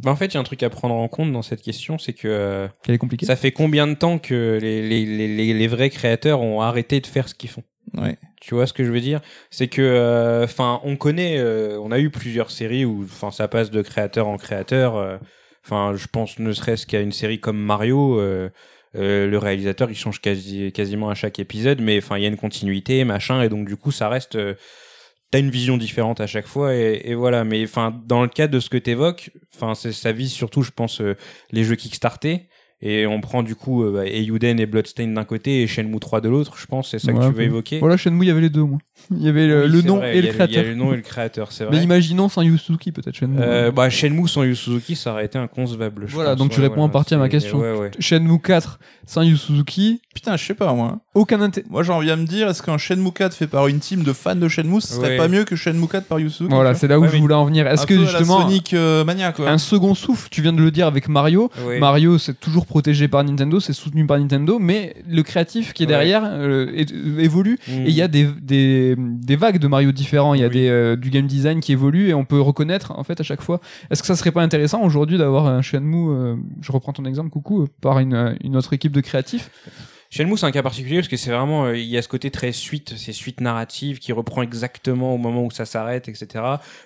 [0.03, 1.99] Bah, en fait, il y a un truc à prendre en compte dans cette question,
[1.99, 6.41] c'est que euh, est ça fait combien de temps que les, les, les, vrais créateurs
[6.41, 7.65] ont arrêté de faire ce qu'ils font?
[7.97, 8.17] Ouais.
[8.41, 9.21] Tu vois ce que je veux dire?
[9.51, 13.71] C'est que, enfin, on connaît, euh, on a eu plusieurs séries où, enfin, ça passe
[13.71, 14.97] de créateur en créateur.
[14.97, 15.19] euh,
[15.65, 18.49] Enfin, je pense ne serait-ce qu'à une série comme Mario, euh,
[18.97, 22.29] euh, le réalisateur il change quasi, quasiment à chaque épisode, mais enfin, il y a
[22.29, 24.39] une continuité, machin, et donc du coup, ça reste.
[25.31, 27.45] T'as une vision différente à chaque fois, et, voilà.
[27.45, 31.01] Mais enfin, dans le cas de ce que t'évoques, enfin, ça vise surtout, je pense,
[31.01, 31.17] euh,
[31.53, 32.49] les jeux Kickstarter.
[32.83, 36.23] Et on prend du coup euh, bah, Eiyuden et Bloodstained d'un côté et Shenmue 3
[36.23, 37.79] de l'autre, je pense, c'est ça Ouais, que tu veux évoquer?
[37.79, 38.79] Voilà, Shenmue, il y avait les deux, moi.
[39.11, 40.47] Il y avait le, Oui, le c'est nom vrai, et le a Il y a
[40.47, 40.65] créateur.
[40.65, 41.85] le nom et le créateur, c'est Mais vrai.
[41.85, 43.39] imaginons sans Yu Suzuki, peut-être Shenmue.
[43.41, 46.05] Euh, bah, Shenmue sans Yu Suzuki, ça aurait été inconcevable.
[46.07, 46.39] je Voilà, pense.
[46.39, 47.59] donc tu Ouais, réponds en voilà, partie à ma question.
[47.59, 47.91] Ouais, ouais.
[47.99, 50.99] Shenmue 4 sans Yu Suzuki, Putain, je sais pas moi.
[51.15, 51.67] aucun intérêt.
[51.71, 54.13] Moi j'en viens à me dire, est-ce qu'un Shenmue 4 fait par une team de
[54.13, 55.17] fans de Shenmue, ce serait Ouais.
[55.17, 57.35] pas mieux que Shenmue 4 par Yusuke Voilà, c'est là où Ouais, je mais voulais
[57.35, 57.67] en venir.
[57.67, 59.49] Est-ce que justement, Sonic euh, Mania quoi.
[59.51, 61.51] un second souffle, tu viens de le dire avec Mario.
[61.79, 65.87] Mario, c'est toujours protégé par Nintendo, c'est soutenu par Nintendo, mais le créatif qui est
[65.87, 67.59] derrière euh, euh, évolue.
[67.67, 67.73] Mm.
[67.73, 70.55] Et il y a des, des, des vagues de Mario différents, il y a Oui.
[70.55, 73.43] des, euh, du game design qui évolue et on peut reconnaître en fait à chaque
[73.43, 73.61] fois.
[73.91, 77.31] Est-ce que ça serait pas intéressant aujourd'hui d'avoir un Shenmue, euh, je reprends ton exemple,
[77.31, 79.51] coucou, euh, par une, une autre équipe de créatifs?
[80.13, 82.31] Shenmue, c'est un cas particulier parce que c'est vraiment, euh, il y a ce côté
[82.33, 86.27] très suite, c'est suite narrative qui reprend exactement au moment où ça s'arrête, etc.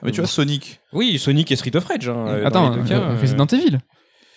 [0.02, 0.80] Mais tu vois Sonic.
[0.92, 2.08] Oui, Sonic et Street of Rage.
[2.08, 3.78] Hein, dans Attends, les deux cas, euh, euh, Resident Evil.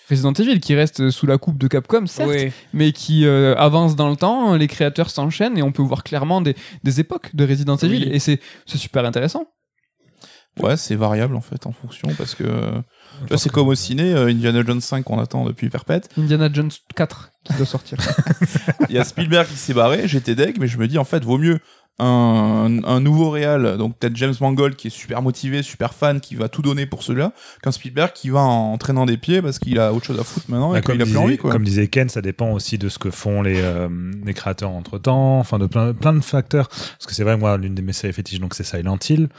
[0.10, 4.10] Resident Evil qui reste sous la coupe de Capcom, certes, mais qui euh, avance dans
[4.10, 7.76] le temps, les créateurs s'enchaînent et on peut voir clairement des, des époques de Resident
[7.78, 8.10] Evil Oui.
[8.12, 9.46] et c'est c'est super intéressant.
[10.60, 14.14] Ouais, c'est variable en fait en fonction parce que tu vois, c'est comme au ciné,
[14.14, 16.10] euh, Indiana Jones 5 qu'on attend depuis perpète.
[16.18, 17.98] Indiana Jones 4 qui doit sortir.
[18.90, 21.24] Il y a Spielberg qui s'est barré, j'étais deg, mais je me dis en fait
[21.24, 21.60] vaut mieux
[22.00, 26.36] un, un nouveau réal, donc peut-être James Mangold qui est super motivé, super fan, qui
[26.36, 27.32] va tout donner pour celui-là,
[27.64, 30.46] qu'un Spielberg qui va en traînant des pieds parce qu'il a autre chose à foutre
[30.50, 31.52] maintenant et Bah, comme, qu'il a plus disait, envie quoi.
[31.52, 33.90] comme disait Ken, ça dépend aussi de ce que font les, euh,
[34.24, 36.68] les créateurs entre temps, enfin de plein, plein de facteurs.
[36.70, 39.30] Parce que c'est vrai, moi, l'une de mes séries fétiches, donc c'est Silent Hill.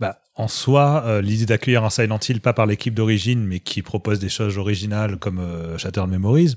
[0.00, 3.82] Bah, en soi, euh, l'idée d'accueillir un Silent Hill, pas par l'équipe d'origine, mais qui
[3.82, 6.56] propose des choses originales comme euh, Shattered Memories,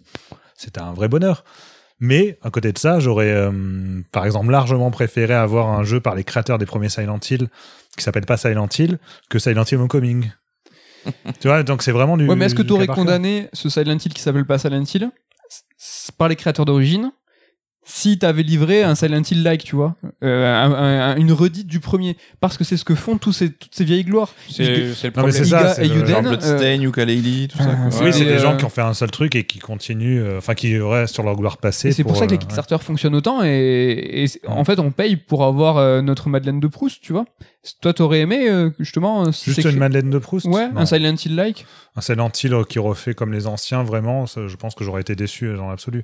[0.58, 1.44] c'était un vrai bonheur.
[2.00, 6.16] Mais à côté de ça, j'aurais euh, par exemple largement préféré avoir un jeu par
[6.16, 7.48] les créateurs des premiers Silent Hill
[7.98, 9.00] qui s'appelle pas Silent Hill
[9.30, 10.32] que Silent Hill Homecoming.
[11.40, 12.28] tu vois, donc c'est vraiment du.
[12.28, 15.10] ouais, mais est-ce que tu aurais condamné ce Silent Hill qui s'appelle pas Silent Hill
[16.18, 17.12] par les créateurs d'origine
[17.88, 21.80] si t'avais livré un Silent Hill like, tu vois, euh, un- un- une redite du
[21.80, 24.34] premier, parce que c'est ce que font tous ces, toutes ces vieilles gloires.
[24.50, 25.32] C'est c'est le problème.
[25.32, 26.80] c'est ça, et Genre euh, Bloodstain,
[27.48, 27.64] tout ça.
[27.64, 27.92] Quoi.
[27.92, 30.20] c'est Oui, c'est des, gens euh, qui ont fait un seul truc et qui continuent,
[30.20, 31.92] euh, enfin qui restent sur leur gloire passée.
[31.92, 35.44] C'est pour, ça que les euh, Kickstarter fonctionnent autant et, en fait on paye pour
[35.44, 37.26] avoir euh, notre Madeleine de Proust, tu vois.
[37.82, 40.82] Toi t'aurais aimé euh, justement si Juste une Madeleine de Proust Ouais, Non.
[40.82, 41.66] un Silent Hill like.
[41.96, 45.02] Un Silent Hill euh, qui refait comme les anciens, vraiment, ça, je pense que j'aurais
[45.02, 46.04] été déçu euh, dans l'absolu.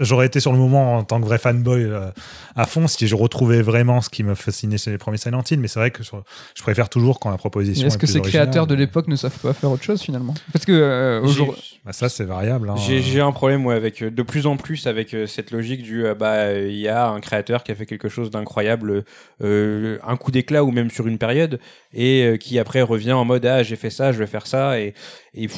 [0.00, 2.08] J'aurais, été sur le moment en tant que vrai fanboy euh,
[2.56, 5.60] à fond si je retrouvais vraiment ce qui me fascinait chez les premiers Silent Hill,
[5.60, 6.22] mais c'est vrai que sur-
[6.56, 9.16] je préfère toujours quand la proposition Est-ce est que plus ces créateurs de l'époque ne
[9.16, 10.34] savent pas faire autre chose finalement?
[10.52, 12.70] Parce que euh, aujourd'hui Bah, ça, c'est variable.
[12.70, 12.74] hein.
[12.76, 16.06] J'ai un problème ouais, avec euh, de plus en plus avec euh, cette logique du
[16.06, 19.04] euh, bah euh, il y a un créateur qui a fait quelque chose d'incroyable
[19.42, 21.60] euh, un coup d'éclat ou même sur une période
[21.92, 24.80] et euh, qui après revient en mode ah j'ai fait ça je vais faire ça
[24.80, 24.94] et
[25.34, 25.48] et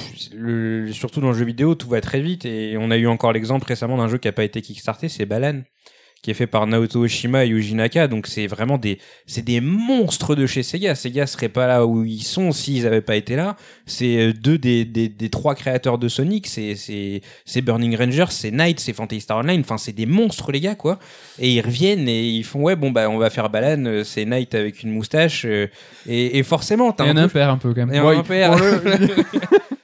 [0.93, 3.67] surtout dans le jeu vidéo tout va très vite et on a eu encore l'exemple
[3.67, 5.63] récemment d'un jeu qui a pas été kickstarté c'est Balan
[6.23, 9.61] qui est fait par Naoto Oshima et Yuji Naka donc c'est vraiment des c'est des
[9.61, 13.35] monstres de chez Sega Sega serait pas là où ils sont s'ils avaient pas été
[13.37, 17.97] là c'est euh, deux des, des, des trois créateurs de Sonic c'est c'est c'est Burning
[17.97, 20.99] Rangers c'est Knight c'est Fantasy Star Online enfin c'est des monstres les gars quoi
[21.39, 24.25] et ils reviennent et ils font ouais bon bah on va faire Balan euh, c'est
[24.25, 25.67] Knight avec une moustache euh,
[26.07, 27.95] et, et forcément t'as un un peu un peu quand même.
[27.95, 28.57] et Ouais, un père.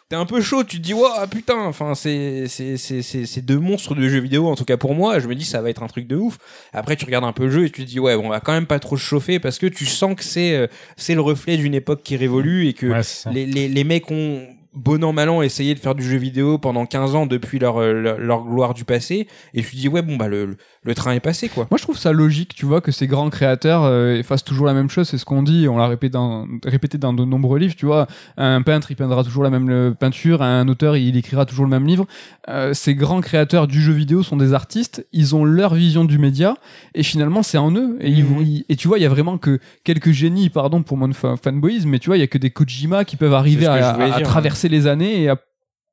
[0.09, 3.59] T'es un peu chaud, tu te dis, waouh, putain, enfin, c'est, c'est, c'est, c'est deux
[3.59, 5.19] monstres de jeux vidéo, en tout cas pour moi.
[5.19, 6.28] Je me dis, ça va être un truc de ouf.
[6.73, 8.41] Après, tu regardes un peu le jeu et tu te dis, ouais, bon, on va
[8.41, 11.21] quand même pas trop se chauffer parce que tu sens que c'est, euh, c'est le
[11.21, 15.12] reflet d'une époque qui révolue et que Ouais, les, les, les mecs ont bon an
[15.12, 18.19] mal an essayé de faire du jeu vidéo pendant 15 ans depuis leur, euh, leur,
[18.19, 21.20] leur gloire du passé et je me dis ouais bon bah le, le train est
[21.20, 21.66] passé quoi.
[21.70, 24.74] Moi, je trouve ça logique, tu vois, que ces grands créateurs euh, fassent toujours la
[24.74, 25.09] même chose.
[25.09, 28.07] C'est ce qu'on dit, on l'a répété dans, répété dans de nombreux livres, tu vois.
[28.36, 31.86] Un peintre, il peindra toujours la même peinture, un auteur, il écrira toujours le même
[31.86, 32.07] livre.
[32.49, 36.19] Euh, ces grands créateurs du jeu vidéo sont des artistes, ils ont leur vision du
[36.19, 36.55] média,
[36.95, 37.99] et finalement, c'est en eux.
[38.01, 38.31] Et, ils Mhm.
[38.35, 41.12] vont, ils- et tu vois, il y a vraiment que quelques génies, pardon pour mon
[41.12, 43.81] fa- fanboyisme, mais tu vois, il y a que des Kojima qui peuvent arriver à,
[44.19, 44.28] dire,
[44.69, 45.36] les années et à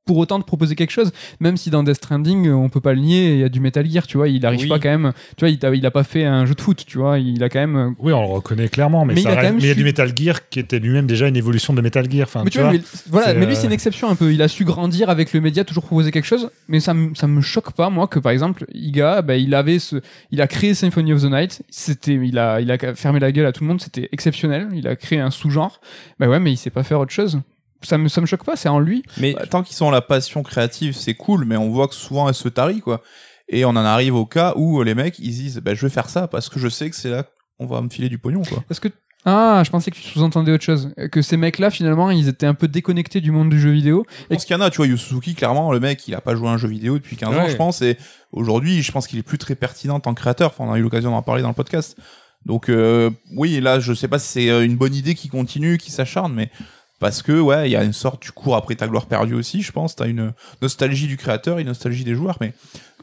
[0.07, 2.99] pour autant de proposer quelque chose, même si dans Death Stranding, on peut pas le
[2.99, 4.67] nier, il y a du Metal Gear, tu vois, il arrive Oui.
[4.69, 6.83] pas quand même, tu vois, il a, il a pas fait un jeu de foot,
[6.85, 7.75] tu vois, il a quand même.
[7.75, 9.73] euh, Oui, on le reconnaît clairement, mais, Mais ça il a reste- mais y a
[9.73, 12.27] du Metal Gear qui était lui-même déjà une évolution de Metal Gear.
[12.27, 14.31] Enfin, mais tu vois, mais, voilà, c'est, mais lui euh, c'est une exception un peu.
[14.31, 16.51] Il a su grandir avec le média, toujours proposer quelque chose.
[16.67, 19.79] Mais ça, me- ça me choque pas moi que par exemple Iga, bah, il avait
[19.79, 19.95] ce,
[20.29, 21.63] il a créé Symphony of the Night.
[21.71, 23.81] C'était, il a, il a fermé la gueule à tout le monde.
[23.81, 24.67] C'était exceptionnel.
[24.75, 25.81] Il a créé un sous-genre.
[26.19, 27.39] Bah ouais, mais il sait pas faire autre chose.
[27.85, 28.55] Ça me, ça me choque pas.
[28.55, 29.03] C'est en lui.
[29.17, 32.27] Mais Bah, tant qu'ils ont la passion créative, c'est cool, mais on voit que souvent
[32.27, 33.01] elle se tarit, quoi.
[33.47, 36.09] Et on en arrive au cas où les mecs, ils disent, bah, je vais faire
[36.09, 37.25] ça parce que je sais que c'est là
[37.57, 38.63] qu'on va me filer du pognon, quoi.
[38.69, 38.89] Est-ce que
[39.27, 40.93] ah, je pensais que tu sous-entendais autre chose.
[41.11, 44.05] Que ces mecs-là, finalement, ils étaient un peu déconnectés du monde du jeu vidéo.
[44.29, 46.21] Je pense qu'il y en a, tu vois, Yu Suzuki, clairement, le mec, il a
[46.21, 47.97] pas joué à un jeu vidéo depuis 15 ans, je pense, et
[48.31, 50.51] aujourd'hui, je pense qu'il est plus très pertinent en tant que créateur.
[50.51, 51.97] Enfin, on a eu l'occasion d'en parler dans le podcast.
[52.45, 55.79] Donc, euh, oui, là, je sais pas si c'est euh, une bonne idée qui continue,
[55.79, 56.51] qui s'acharne, mais
[56.99, 59.61] parce que, ouais, il y a une sorte, tu cours après ta gloire perdue aussi,
[59.61, 59.95] je pense.
[59.95, 62.53] T'as une nostalgie du créateur, une nostalgie des joueurs, mais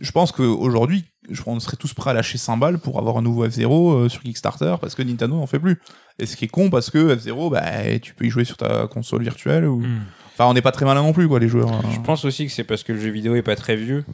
[0.01, 1.05] je pense qu'aujourd'hui,
[1.47, 4.23] on serait tous prêts à lâcher 100 balles pour avoir un nouveau F0 euh, sur
[4.23, 5.81] Kickstarter parce que Nintendo n'en fait plus.
[6.19, 8.86] Et ce qui est con parce que F0, bah, tu peux y jouer sur ta
[8.86, 9.81] console virtuelle ou.
[9.81, 10.01] Hmm.
[10.32, 11.69] Enfin, on n'est pas très malin non plus, quoi, les joueurs.
[11.93, 14.05] Je pense aussi que c'est parce que le jeu vidéo est pas très vieux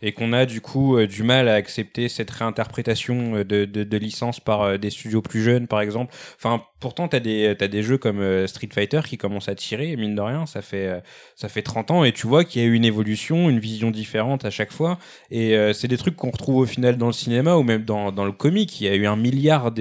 [0.00, 3.84] et qu'on a du coup euh, du mal à accepter cette réinterprétation euh, de, de,
[3.84, 6.14] de licence par euh, des studios plus jeunes, par exemple.
[6.36, 10.20] Enfin, pourtant, t'as des des jeux comme Street Fighter qui commencent à tirer, mine de
[10.20, 11.02] rien, ça fait
[11.34, 13.90] ça fait 30 ans et tu vois qu'il y a eu une évolution, une vision
[13.90, 14.98] différente à chaque fois.
[15.30, 18.24] Et c'est des trucs qu'on retrouve au final dans le cinéma ou même dans dans
[18.24, 18.80] le comic.
[18.80, 19.72] Il y a eu un milliard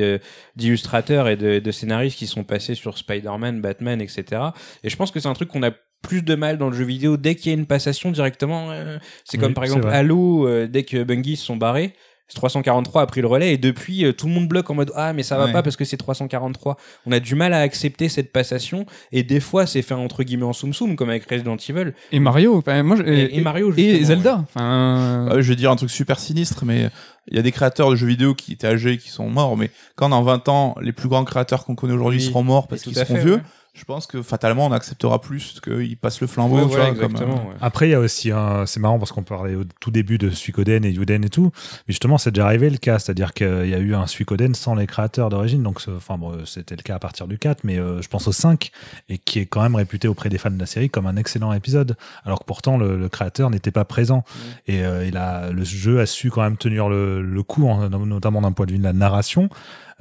[0.55, 4.41] d'illustrateurs et de scénaristes qui sont passés sur Spider-Man, Batman, etc.
[4.83, 5.71] Et je pense que c'est un truc qu'on a
[6.01, 8.71] plus de mal dans le jeu vidéo dès qu'il y a une passation directement.
[8.71, 9.87] euh, c'est Oui, comme par exemple.
[9.89, 11.93] Halo, euh, dès que Bungie se sont barrés.
[12.35, 15.13] 343 a pris le relais et depuis euh, tout le monde bloque en mode ah
[15.13, 15.53] mais ça va Ouais.
[15.53, 16.75] pas parce que c'est 343
[17.05, 20.43] on a du mal à accepter cette passation et des fois c'est fait entre guillemets
[20.43, 22.57] en soum soum comme avec Resident Evil Et Mario.
[22.57, 24.43] Enfin, moi, je- et, et Mario et Zelda.
[24.43, 26.89] Enfin, Euh, je vais dire un truc super sinistre, mais
[27.31, 29.71] il y a des créateurs de jeux vidéo qui étaient âgés, qui sont morts, mais
[29.95, 32.25] quand dans 20 ans, les plus grands créateurs qu'on connaît aujourd'hui Oui.
[32.25, 33.41] seront morts parce qu'ils seront fait, vieux, ouais.
[33.77, 36.95] Je pense que fatalement on acceptera plus qu'ils passent le flambeau, Ouais, tu voilà, vois,
[36.95, 37.55] comme, exactement, euh, ouais.
[37.61, 38.65] Après, il y a aussi un.
[38.65, 41.51] C'est marrant parce qu'on parlait au tout début de Suikoden et Yuden et tout.
[41.87, 42.99] Mais justement, c'est déjà arrivé le cas.
[42.99, 45.61] C'est-à-dire qu'il y a eu un Suikoden sans les créateurs d'origine.
[45.63, 48.27] Donc, ce- enfin, bon, c'était le cas à partir du 4, mais euh, je pense
[48.27, 48.71] au 5,
[49.09, 51.53] et qui est quand même réputé auprès des fans de la série comme un excellent
[51.53, 51.95] épisode.
[52.25, 54.23] Alors que pourtant, le, le créateur n'était pas présent.
[54.67, 57.87] Et euh, il a, le jeu a su quand même tenir le, le coup, en-
[57.89, 59.49] notamment d'un point de vue de la narration,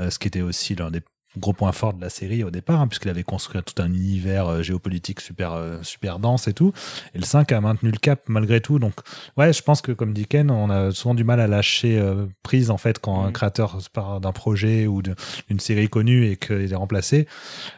[0.01, 1.03] euh, ce qui était aussi l'un des
[1.37, 4.47] gros points forts de la série au départ, hein, puisqu'il avait construit tout un univers
[4.49, 6.73] euh, géopolitique super, euh, super dense et tout.
[7.15, 8.79] Et le 5 a maintenu le cap malgré tout.
[8.79, 8.95] Donc,
[9.37, 12.27] ouais, je pense que comme dit Ken, on a souvent du mal à lâcher euh,
[12.43, 13.33] prise en fait quand un Mhm.
[13.33, 17.27] créateur se part d'un projet ou d'une série connue et qu'il est remplacé.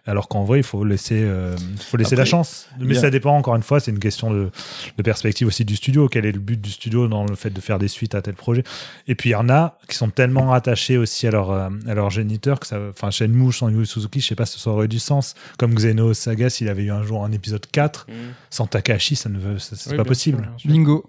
[0.06, 2.68] Alors qu'en vrai, il faut laisser, euh, faut laisser Après, la chance.
[2.78, 4.50] Mais ça dépend encore une fois, c'est une question de,
[4.96, 6.08] de perspective aussi du studio.
[6.08, 8.34] Quel est le but du studio dans le fait de faire des suites à tel
[8.34, 8.62] projet?
[9.06, 12.10] Et puis il y en a qui sont tellement attachés aussi à leur, à leur
[12.10, 14.88] géniteur que ça, enfin Shenmue sans Yu Suzuki, je sais pas si ça aurait eu
[14.88, 15.34] du sens.
[15.58, 18.12] Comme Xeno Saga, s'il avait eu un jour un épisode 4 Mm.
[18.50, 20.48] sans Takahashi, ça ne veut, c'est Oui, pas possible.
[20.56, 21.04] sûr, bingo.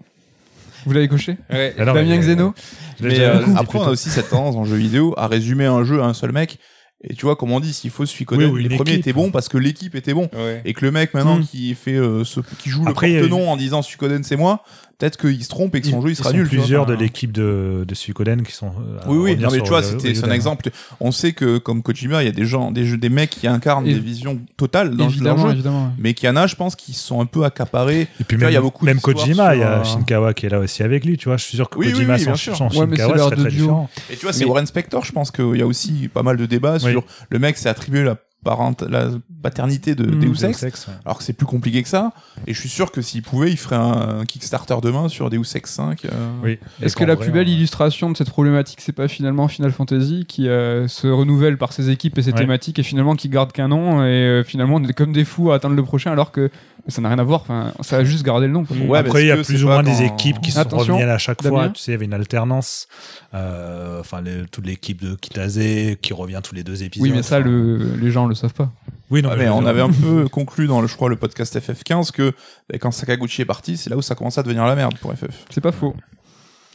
[0.85, 1.37] Vous l'avez coché?
[1.49, 1.75] Ouais.
[1.77, 2.53] Ah Damien mais- Xeno?
[3.01, 5.83] l'ai Mais euh, après, on a aussi cette tendance en jeu vidéo à résumer un
[5.83, 6.57] jeu à un seul mec.
[7.01, 9.47] Et tu vois, comme on dit, s'il faut Oui, ou les premiers étaient bons parce
[9.47, 10.29] que l'équipe était bon.
[10.33, 10.61] Ouais.
[10.65, 11.45] Et que le mec maintenant Mm.
[11.45, 14.63] qui fait euh, ce, qui joue Après, le porte-nom en disant Suikoden c'est moi,
[14.99, 16.41] peut-être qu'il se trompe et que son Ils- jeu il sera nul.
[16.43, 16.49] vois.
[16.49, 18.67] plusieurs de l'équipe de, de Suikoden qui sont.
[18.67, 20.69] euh, Oui, oui, non, mais tu vois, le- c'était c'est un exemple.
[20.99, 23.47] On sait que comme Kojima, il y a des gens, des, jeux, des mecs qui
[23.47, 25.53] incarnent Et- des visions totales dans leur Évidemment, jeu.
[25.53, 25.91] évidemment.
[25.97, 28.07] Mais qu'il y en a, je pense, qui sont un peu accaparés.
[28.19, 30.45] Et puis même, il y a beaucoup même Kojima, il y a euh, Shinkawa qui
[30.45, 31.37] est là aussi avec lui, tu vois.
[31.37, 32.55] Je suis sûr que Oui, oui, Kojima oui, sans, bien sûr.
[32.57, 33.89] sans Ouais, Shinkawa serait très différent.
[34.11, 36.45] Et tu vois, c'est Warren Spector, je pense qu'il y a aussi pas mal de
[36.45, 36.91] débats Oui.
[36.91, 39.09] sur le mec s'est attribué la, parent, la
[39.43, 40.19] paternité de Mm.
[40.19, 40.93] Deus Deus Ex, ouais.
[41.05, 42.11] alors que c'est plus compliqué que ça.
[42.47, 45.43] Et je suis sûr que s'il pouvait, il ferait un, un Kickstarter demain sur Deus
[45.55, 46.05] Ex 5.
[46.05, 46.09] euh,
[46.43, 46.57] Oui.
[46.81, 49.71] Est-ce que la vrai, plus belle on- illustration de cette problématique, c'est pas finalement Final
[49.71, 52.37] Fantasy qui euh, se renouvelle par ses équipes et ses Ouais.
[52.39, 55.51] thématiques et finalement qui garde qu'un nom et euh, finalement on est comme des fous
[55.51, 56.49] à attendre le prochain alors que
[56.87, 57.41] ça n'a rien à voir.
[57.41, 58.65] Enfin, ça a juste gardé le nom.
[58.95, 61.43] Après, il y a plus ou moins des équipes qui sont Attention, revenues à chaque
[61.45, 61.69] fois.
[61.69, 62.87] Tu sais, il y avait une alternance.
[63.33, 65.59] Euh, Enfin, les- toute l'équipe de Kitase
[66.01, 67.07] qui revient tous les deux épisodes.
[67.07, 68.71] Oui, mais ça, le, les gens le savent pas.
[69.11, 71.59] Oui, non, Ah, mais on avait un peu conclu dans le, je crois, le podcast
[71.59, 72.31] FF15 que
[72.69, 75.11] bah, quand Sakaguchi est parti, c'est là où ça commence à devenir la merde pour
[75.13, 75.45] FF.
[75.49, 75.95] C'est pas faux.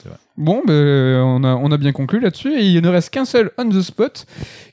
[0.03, 0.19] C'est vrai.
[0.37, 0.75] Bon, ben,
[1.23, 3.81] on, a, on a bien conclu là-dessus et il ne reste qu'un seul on the
[3.81, 4.27] spot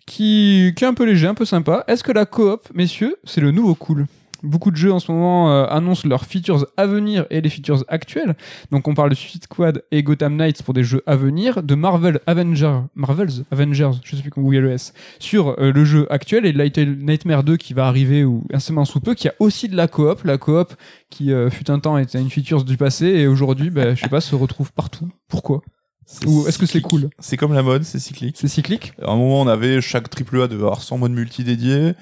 [0.06, 1.84] qui, qui est un peu léger, un peu sympa.
[1.88, 4.08] Est-ce que la coop, messieurs, c'est le nouveau cool?
[4.44, 7.84] Beaucoup de jeux en ce moment euh, annoncent leurs features à venir et les features
[7.88, 8.36] actuelles.
[8.72, 11.76] Donc on parle de Suicide Squad et Gotham Knights pour des jeux à venir, de
[11.76, 15.72] Marvel Avengers, Marvel's Avengers, je sais plus où il y a le S, sur euh,
[15.72, 19.14] le jeu actuel et de Little Nightmare 2 qui va arriver ou incessamment sous peu,
[19.14, 20.24] qui a aussi de la coop.
[20.24, 20.74] La coop
[21.10, 24.10] qui euh, fut un temps était une feature du passé et aujourd'hui, bah, je sais
[24.10, 25.10] pas, se retrouve partout.
[25.28, 25.62] Pourquoi?
[26.26, 27.10] Ou est-ce que c'est cool?
[27.20, 28.36] C'est comme la mode, c'est cyclique.
[28.38, 28.94] C'est cyclique?
[29.02, 31.94] À un moment, on avait chaque triple A devait avoir son mode multi dédié.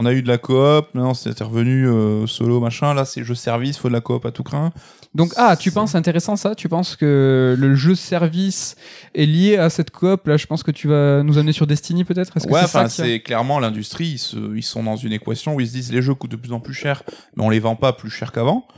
[0.00, 2.94] On a eu de la coop, maintenant c'était revenu euh, solo machin.
[2.94, 4.70] Là, c'est jeu service, faut de la coop à tout craint.
[5.14, 8.76] Donc, ah, tu C'est- penses, intéressant ça, tu penses que le jeu service
[9.14, 10.26] est lié à cette coop?
[10.28, 12.32] Là, je pense que tu vas nous amener sur Destiny peut-être?
[12.36, 14.06] Ouais, c'est enfin, c'est clairement l'industrie.
[14.10, 16.36] Ils, se- ils sont dans une équation où ils se disent les jeux coûtent de
[16.36, 17.02] plus en plus cher,
[17.36, 18.68] mais on les vend pas plus cher qu'avant.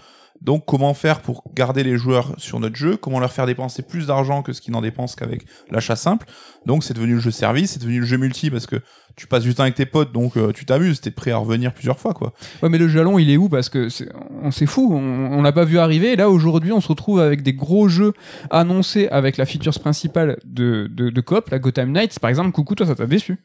[0.41, 2.97] Donc, comment faire pour garder les joueurs sur notre jeu?
[2.97, 6.27] Comment leur faire dépenser plus d'argent que ce qu'ils n'en dépensent qu'avec l'achat simple?
[6.65, 8.77] Donc, c'est devenu le jeu service, c'est devenu le jeu multi parce que
[9.17, 11.73] tu passes du temps avec tes potes, donc euh, tu t'amuses, t'es prêt à revenir
[11.75, 12.33] plusieurs fois, quoi.
[12.63, 13.49] Ouais, mais le jalon, il est où?
[13.49, 14.09] Parce que c'est,
[14.43, 14.99] on s'est fou, on,
[15.39, 16.13] on l'a pas vu arriver.
[16.13, 18.13] Et là, aujourd'hui, on se retrouve avec des gros jeux
[18.51, 22.53] annoncés avec la feature principale de, de, de coop, la Gotham Knights, par exemple.
[22.53, 23.39] Coucou, toi, ça t'a déçu?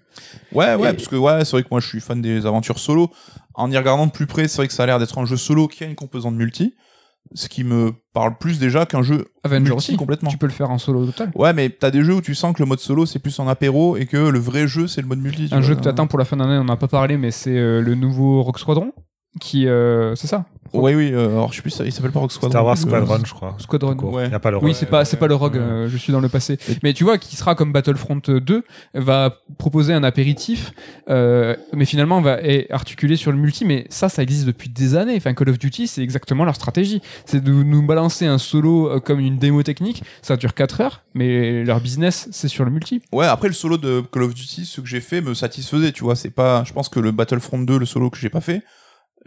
[0.52, 2.80] Ouais, ouais, Et- parce que ouais, c'est vrai que moi je suis fan des aventures
[2.80, 3.12] solo.
[3.54, 5.38] En y regardant de plus près, c'est vrai que ça a l'air d'être un jeu
[5.38, 6.74] solo qui a une composante multi,
[7.34, 9.98] ce qui me parle plus déjà qu'un jeu Avenger aussi.
[9.98, 10.30] complètement.
[10.30, 11.32] Tu peux le faire en solo total.
[11.36, 13.48] Ouais, mais t'as des jeux où tu sens que le mode solo c'est plus en
[13.48, 15.50] apéro et que le vrai jeu c'est le mode multi.
[15.52, 17.58] Un jeu que tu attends pour la fin d'année, on n'a pas parlé, mais c'est
[17.58, 18.94] euh, le nouveau Rock Squadron.
[19.42, 22.32] Qui, euh, c'est ça Oui, oui, euh, alors je sais plus, il s'appelle pas Rock
[22.32, 22.52] Squadron.
[22.52, 23.56] Star Wars euh, Squadron, je crois.
[23.60, 23.94] Squadron.
[24.14, 24.24] Ouais.
[24.26, 24.74] Il n'y a pas le Oui, rôle.
[24.76, 25.60] c'est pas, c'est pas le Rogue, Ouais.
[25.60, 26.58] euh, je suis dans le passé.
[26.84, 28.64] Mais tu vois, qui sera comme Battlefront 2,
[28.94, 30.72] va proposer un apéritif,
[31.10, 34.96] euh, mais finalement va est articulé sur le multi, mais ça, ça existe depuis des
[34.96, 35.16] années.
[35.18, 37.02] Enfin, Call of Duty, c'est exactement leur stratégie.
[37.26, 41.64] C'est de nous balancer un solo comme une démo technique, ça dure 4 heures, mais
[41.66, 43.02] leur business, c'est sur le multi.
[43.12, 46.04] Ouais, après le solo de Call of Duty, ce que j'ai fait me satisfaisait, tu
[46.06, 46.16] vois.
[46.16, 48.62] C'est pas, je pense que le Battlefront 2, le solo que j'ai pas fait,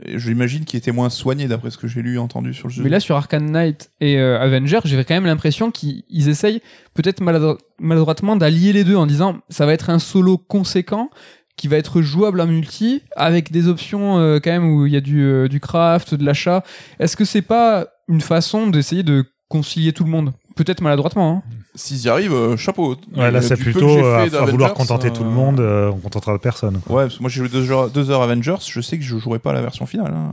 [0.07, 2.83] j'imagine qu'il était moins soigné d'après ce que j'ai lu et entendu sur le jeu.
[2.83, 6.61] Mais là, sur Arcane Knight et euh, Avenger, j'ai quand même l'impression qu'ils ils essayent
[6.95, 11.11] peut-être maladro- maladroitement d'allier les deux en disant ça va être un solo conséquent
[11.57, 14.97] qui va être jouable en multi avec des options euh, quand même où il y
[14.97, 16.63] a du, euh, du craft, de l'achat.
[17.01, 20.33] Est-ce que c'est pas une façon d'essayer de concilier tout le monde?
[20.55, 21.43] Peut-être maladroitement.
[21.45, 21.58] Hein.
[21.79, 22.97] S'ils y arrivent, euh, chapeau.
[23.17, 25.99] Ouais, là, Euh, c'est plutôt euh, à vouloir contenter euh, tout le monde, euh, on
[25.99, 26.81] contentera personne.
[26.87, 26.97] quoi.
[26.97, 29.17] Ouais, parce que moi j'ai joué deux heures, deux heures Avengers, je sais que je
[29.17, 30.13] jouerai pas à la version finale.
[30.15, 30.33] hein.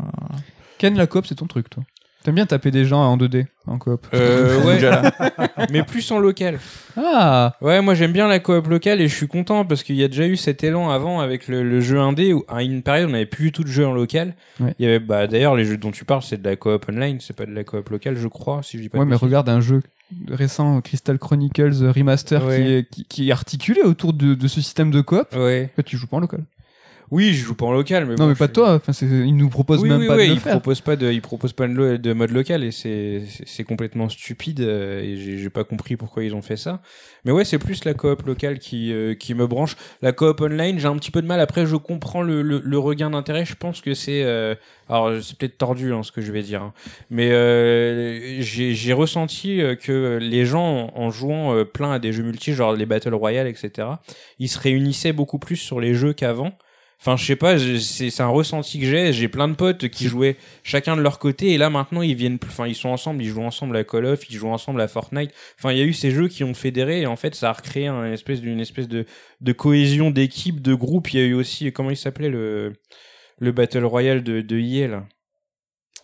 [0.79, 1.83] Ken, la coop, c'est ton truc, toi.
[2.23, 4.79] T'aimes bien taper des gens en 2D en coop Euh, ouais,
[5.71, 6.57] mais plus en local.
[6.97, 10.03] Ah Ouais, moi j'aime bien la coop locale et je suis content parce qu'il y
[10.03, 13.09] a déjà eu cet élan avant avec le, le jeu indé où à une période
[13.09, 14.33] on n'avait plus du tout de jeu en local.
[14.59, 14.73] Ouais.
[14.79, 17.19] Il y avait bah d'ailleurs les jeux dont tu parles c'est de la coop online,
[17.21, 18.97] c'est pas de la coop locale je crois si je dis pas.
[18.97, 19.83] Ouais, mais regarde un jeu
[20.29, 22.57] récent, Crystal Chronicles Remaster, Ouais.
[22.57, 25.27] qui, est, qui, qui est articulé autour de, de ce système de coop.
[25.35, 25.69] Ouais.
[25.73, 26.43] En fait, tu joues pas en local.
[27.15, 28.73] Oui, je joue pas en local mais non, bon, mais pas toi.
[28.73, 30.51] Enfin, il nous propose oui, même oui, pas oui, de le il faire.
[30.51, 35.15] propose pas de, il propose pas de, mode local et c'est, complètement stupide euh, et
[35.15, 36.81] j'ai, pas compris pourquoi ils ont fait ça.
[37.23, 39.77] Mais ouais, c'est plus la coop locale qui, euh, qui me branche.
[40.01, 41.39] La coop online, j'ai un petit peu de mal.
[41.39, 43.45] Après, je comprends le, le, le regain d'intérêt.
[43.45, 44.53] Je pense que c'est, euh,
[44.89, 46.73] alors c'est peut-être tordu hein, ce que je vais dire, hein.
[47.09, 52.85] mais j'ai, ressenti que les gens en, jouant plein à des jeux multi, genre les
[52.85, 53.87] battle royale, etc.,
[54.37, 56.51] ils se réunissaient beaucoup plus sur les jeux qu'avant.
[56.99, 59.13] Enfin, je sais pas, c'est un ressenti que j'ai.
[59.13, 62.39] J'ai plein de potes qui jouaient chacun de leur côté, et là maintenant ils viennent,
[62.39, 64.87] plus- enfin ils sont ensemble, ils jouent ensemble à Call of, ils jouent ensemble à
[64.87, 65.31] Fortnite.
[65.59, 67.53] Enfin, il y a eu ces jeux qui ont fédéré, et en fait ça a
[67.53, 69.05] recréé un espèce d'une espèce de
[69.41, 71.13] de cohésion d'équipe, de groupe.
[71.13, 72.73] Il y a eu aussi comment il s'appelait le
[73.39, 75.07] le battle royale de de là?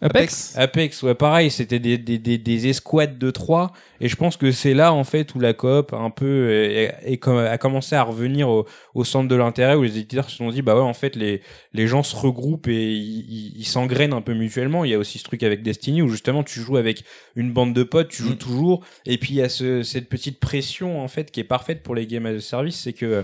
[0.03, 4.35] Apex Apex, ouais, pareil, c'était des, des, des, des escouades de trois, et je pense
[4.35, 7.95] que c'est là, en fait, où la coop a un peu, est, est a commencé
[7.95, 8.65] à revenir au,
[8.95, 11.41] au centre de l'intérêt, où les éditeurs se sont dit, bah ouais, en fait, les,
[11.73, 14.85] les gens se regroupent et ils s'engrainent un peu mutuellement.
[14.85, 17.03] Il y a aussi ce truc avec Destiny, où justement, tu joues avec
[17.35, 20.39] une bande de potes, tu joues toujours, et puis il y a ce, cette petite
[20.39, 23.23] pression, en fait, qui est parfaite pour les games as a service, c'est que, euh,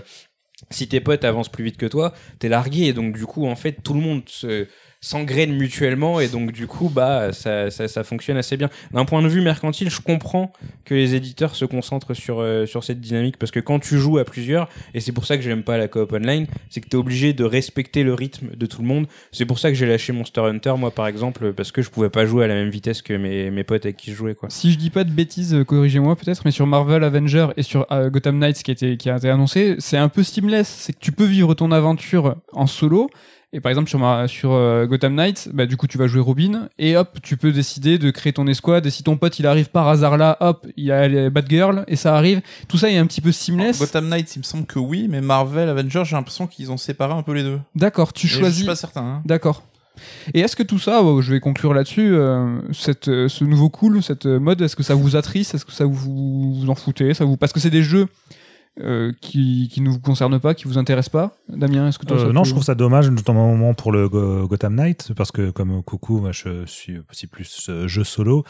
[0.70, 3.56] si tes potes avancent plus vite que toi, t'es largué, et donc, du coup, en
[3.56, 4.66] fait, tout le monde se,
[5.00, 8.68] s'engrainent mutuellement et donc du coup bah ça, ça, ça fonctionne assez bien.
[8.92, 10.52] D'un point de vue mercantile je comprends
[10.84, 14.18] que les éditeurs se concentrent sur euh, sur cette dynamique parce que quand tu joues
[14.18, 16.96] à plusieurs et c'est pour ça que j'aime pas la coop online c'est que t'es
[16.96, 19.06] obligé de respecter le rythme de tout le monde.
[19.32, 22.10] C'est pour ça que j'ai lâché Monster Hunter moi par exemple parce que je pouvais
[22.10, 24.50] pas jouer à la même vitesse que mes, mes potes avec qui je jouais quoi.
[24.50, 27.86] Si je dis pas de bêtises, euh, corrigez-moi peut-être, mais sur Marvel Avenger et sur
[27.92, 30.68] euh, Gotham Knights qui été, qui a été annoncé, c'est un peu seamless.
[30.68, 33.10] C'est que tu peux vivre ton aventure en solo,
[33.54, 36.20] Et par exemple sur, ma, sur euh, Gotham Knights, bah, du coup tu vas jouer
[36.20, 38.84] Robin et hop, tu peux décider de créer ton escouade.
[38.84, 41.84] Et si ton pote il arrive par hasard là, hop, il y a les Batgirl
[41.88, 42.42] et ça arrive.
[42.68, 43.78] Tout ça est un petit peu seamless.
[43.78, 47.14] Gotham Knights, il me semble que oui, mais Marvel, Avengers, j'ai l'impression qu'ils ont séparé
[47.14, 47.58] un peu les deux.
[47.74, 48.66] D'accord, tu Et Je suis choisis.
[48.66, 49.00] pas certain.
[49.02, 49.22] hein.
[49.24, 49.62] D'accord.
[50.34, 53.68] Et est-ce que tout ça, oh, je vais conclure là-dessus, euh, cette, euh, ce nouveau
[53.70, 55.54] cool, cette mode, est-ce que ça vous attriste?
[55.54, 57.14] Est-ce que ça vous, vous en foutez?
[57.14, 57.36] Ça vous...
[57.38, 58.06] Parce que c'est des jeux
[58.80, 61.36] euh, qui, qui ne vous concernent pas, qui vous intéressent pas.
[61.48, 64.74] Damien, est-ce que toi Euh, non, je trouve ça dommage, notamment pour le Go- Gotham
[64.76, 68.44] Knight, parce que comme coucou, moi je suis aussi plus euh, jeu solo.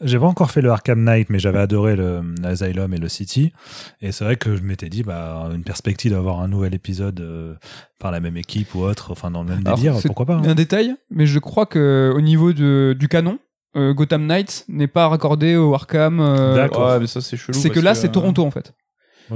[0.00, 3.52] J'ai pas encore fait le Arkham Knight, mais j'avais adoré le Asylum et le City.
[4.00, 7.54] Et c'est vrai que je m'étais dit, bah, une perspective d'avoir un nouvel épisode euh,
[7.98, 10.34] par la même équipe ou autre, enfin dans le même Alors, délire, pourquoi pas.
[10.36, 10.42] hein.
[10.44, 13.38] Un détail, mais je crois que au niveau de, du canon,
[13.76, 16.20] euh, Gotham Knights n'est pas raccordé au Arkham.
[16.20, 16.88] euh, D'accord.
[16.88, 17.58] Ouais, mais ça c'est chelou.
[17.58, 18.74] c'est que là, c'est euh, Toronto en fait.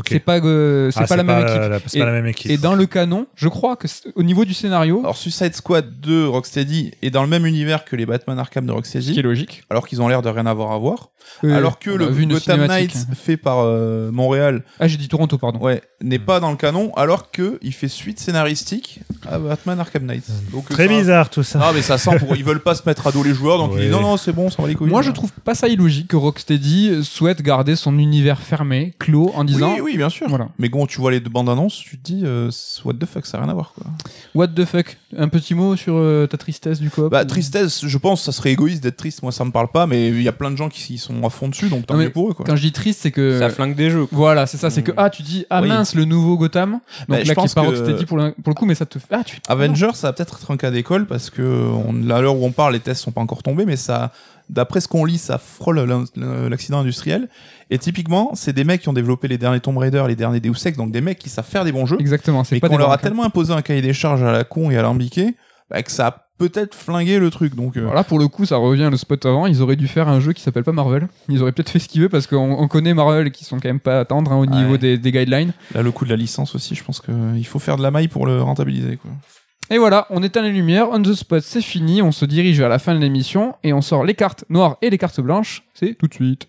[0.06, 1.56] C'est pas, euh, c'est Ah, pas la même équipe.
[1.60, 2.50] la- Et- pas la même équipe.
[2.50, 6.26] Et dans le canon, je crois que au niveau du scénario, Alors Suicide Squad 2,
[6.28, 9.22] Rocksteady est dans le même univers que les Batman Arkham de ce qui est Rocksteady,
[9.22, 9.62] logique.
[9.70, 11.10] alors qu'ils ont l'air de rien avoir à voir.
[11.42, 12.66] Euh, alors que le Gotham.
[12.66, 15.58] Knights fait par euh, Montréal, Ah, j'ai dit Toronto, pardon.
[15.58, 16.22] ouais, n'est Hmm.
[16.22, 20.24] pas dans le canon, alors que il fait suite scénaristique à Batman Arkham Knight.
[20.52, 21.58] Donc, Très ça- bizarre tout ça.
[21.58, 23.72] Non mais ça sent pour ils veulent pas se mettre à dos les joueurs donc
[23.74, 24.88] ils disent non non c'est bon ça va les couilles.
[24.90, 29.42] Moi, je trouve pas ça illogique que Rocksteady souhaite garder son univers fermé, clos, en
[29.44, 30.28] disant oui oui bien sûr.
[30.28, 30.48] Voilà.
[30.58, 32.50] Mais quand tu vois les deux bandes annonces tu te dis euh,
[32.84, 33.86] what the fuck ça n'a rien à voir quoi.
[34.34, 34.96] What the fuck?
[35.16, 38.32] Un petit mot sur euh, ta tristesse du coop Bah ou- tristesse je pense ça
[38.32, 40.56] serait égoïste d'être triste moi ça me parle pas mais il y a plein de
[40.56, 42.44] gens qui sont à fond dessus donc tant mieux pour eux quoi.
[42.46, 43.38] Quand je dis triste, c'est que.
[43.38, 44.06] Ça flingue des jeux.
[44.06, 44.16] quoi.
[44.18, 44.94] Voilà, c'est ça, c'est que Mm.
[44.98, 45.68] ah tu dis ah Oui.
[45.68, 48.16] mince le nouveau Gotham donc Bah, je là qui pense est pas que- Rocksteady pour
[48.18, 50.50] le, pour le coup mais ça te fait ah tu Avengers, ça va peut-être être
[50.50, 53.20] un cas d'école parce que on, à l'heure où on parle, les tests sont pas
[53.20, 54.12] encore tombés, mais ça,
[54.48, 55.80] d'après ce qu'on lit, ça frôle
[56.48, 57.28] l'accident industriel.
[57.70, 60.66] Et typiquement, c'est des mecs qui ont développé les derniers Tomb Raider, les derniers Deus
[60.66, 62.92] Ex, donc des mecs qui savent faire des bons jeux, exactement c'est pas qu'on leur
[62.92, 65.34] a tellement imposé un cahier des charges à la con et à l'alambiqué,
[65.70, 67.54] bah, que ça a peut-être flingué le truc.
[67.54, 69.46] Donc, euh, Voilà, pour le coup, ça revient le spot avant.
[69.46, 71.08] Ils auraient dû faire un jeu qui s'appelle pas Marvel.
[71.28, 73.68] Ils auraient peut-être fait ce qu'ils veulent parce qu'on on connaît Marvel qui sont quand
[73.68, 75.52] même pas à attendre hein, au niveau des, des guidelines.
[75.74, 78.08] là, le coup de la licence aussi, je pense qu'il faut faire de la maille
[78.08, 78.98] pour le rentabiliser.
[78.98, 79.10] Quoi.
[79.68, 80.88] Et voilà, on éteint les lumières.
[80.92, 82.00] On the spot, c'est fini.
[82.00, 84.90] On se dirige vers la fin de l'émission et on sort les cartes noires et
[84.90, 85.64] les cartes blanches.
[85.74, 86.48] C'est tout de suite.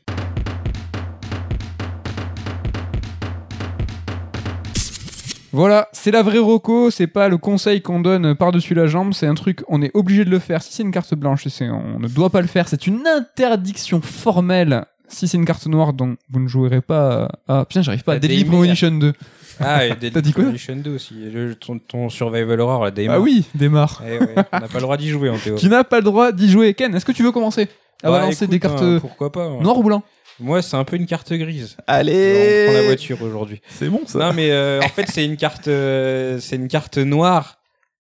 [5.52, 9.26] Voilà, c'est la vraie roco, c'est pas le conseil qu'on donne par-dessus la jambe, c'est
[9.26, 10.62] un truc, on est obligé de le faire.
[10.62, 14.86] Si c'est une carte blanche, on ne doit pas le faire, c'est une interdiction formelle.
[15.10, 17.60] Si c'est une carte noire, donc vous ne jouerez pas à...
[17.60, 18.44] Ah, putain, j'arrive pas à Deadly.
[18.46, 19.14] Premonition 2.
[19.60, 21.16] Ah, et Deadly T'as dit quoi Premonition 2 aussi.
[21.32, 23.16] Le- ton, ton Survival Horror, la Daymare.
[23.18, 24.04] Ah oui, démarre.
[24.06, 25.62] Eh ouais, on n'a pas le droit d'y jouer en théorie.
[25.62, 26.74] Tu n'as pas le droit d'y jouer.
[26.74, 27.70] Ken, est-ce que tu veux commencer
[28.04, 29.62] à Bah, balancer écoute, des cartes hein, pourquoi pas ouais.
[29.64, 30.04] noires ou blancs?
[30.40, 31.78] Moi, c'est un peu une carte grise.
[31.88, 33.60] Allez On prend la voiture aujourd'hui.
[33.70, 36.98] C'est bon ça Non, mais euh, en fait, c'est une carte, euh, c'est une carte
[37.00, 37.58] noire,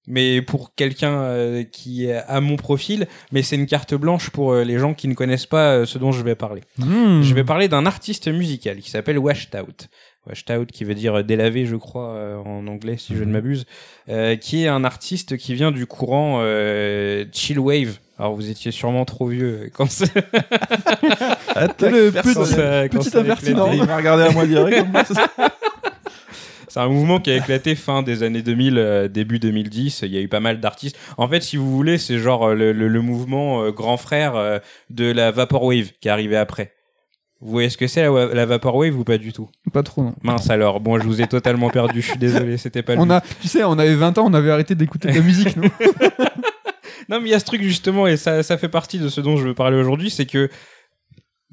[0.08, 4.64] mais pour quelqu'un euh, qui à mon profil, mais c'est une carte blanche pour euh,
[4.64, 6.62] les gens qui ne connaissent pas euh, ce dont je vais parler.
[6.80, 7.22] Hmm.
[7.22, 9.88] Je vais parler d'un artiste musical qui s'appelle Washed Out.
[10.26, 13.66] Washed Out qui veut dire délavé, je crois, euh, en anglais, si je ne m'abuse,
[14.10, 17.98] euh, qui est un artiste qui vient du courant euh, chill wave.
[18.20, 20.12] Alors vous étiez sûrement trop vieux quand c'est
[21.56, 22.44] Attaque Le personnelle.
[22.44, 23.66] petit- ça- quand petit ça a impertinent.
[23.68, 23.78] éclaté.
[23.78, 24.86] Il m'a regardé à moi direct.
[26.78, 30.02] C'est un mouvement qui a éclaté fin des années 2000, euh, début 2010.
[30.04, 30.96] Il y a eu pas mal d'artistes.
[31.18, 34.62] En fait, si vous voulez, c'est genre euh, le, le- le mouvement euh, grand frère
[34.92, 36.74] de la Vaporwave qui est arrivé après.
[37.42, 39.50] Vous voyez ce que c'est la, la Vaporwave ou pas du tout?
[39.74, 40.14] Pas trop, non.
[40.22, 42.00] Mince alors, bon, je vous ai totalement perdu.
[42.04, 43.12] Je suis désolé, c'était pas le On but.
[43.14, 45.64] a, tu sais, on avait 20 ans, on avait arrêté d'écouter de la musique, nous.
[47.10, 49.22] Non, mais il y a ce truc justement, et ça, ça fait partie de ce
[49.22, 50.50] dont je veux parler aujourd'hui, c'est que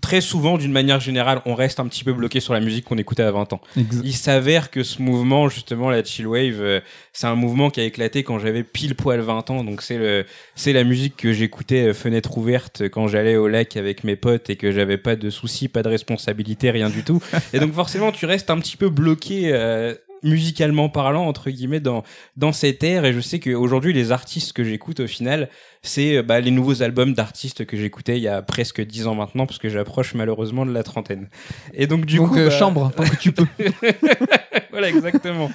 [0.05, 2.99] très souvent, d'une manière générale, on reste un petit peu bloqué sur la musique qu'on
[2.99, 3.61] écoutait à 20 ans.
[4.05, 6.81] Il s'avère que ce mouvement, justement, la chill wave, euh,
[7.15, 9.65] c'est un mouvement qui a éclaté quand j'avais pile poil 20 ans.
[9.65, 10.27] Donc c'est le,
[10.57, 14.51] c'est la musique que j'écoutais euh, fenêtre ouverte quand j'allais au lac avec mes potes
[14.51, 17.23] et que j'avais pas de soucis, pas de responsabilité, rien du tout.
[17.55, 19.53] et donc forcément, tu restes un petit peu bloqué.
[19.55, 19.95] euh,
[20.25, 22.03] musicalement parlant entre guillemets dans
[22.37, 25.49] dans cette ère et je sais qu'aujourd'hui les artistes que j'écoute au final
[25.83, 29.15] c'est euh, bah, les nouveaux albums d'artistes que j'écoutais il y a presque 10 ans
[29.15, 31.29] maintenant parce que j'approche malheureusement de la trentaine
[31.75, 33.47] et donc du Donc, coup euh, bah, chambre, tant que tu peux.
[34.71, 35.51] voilà, exactement.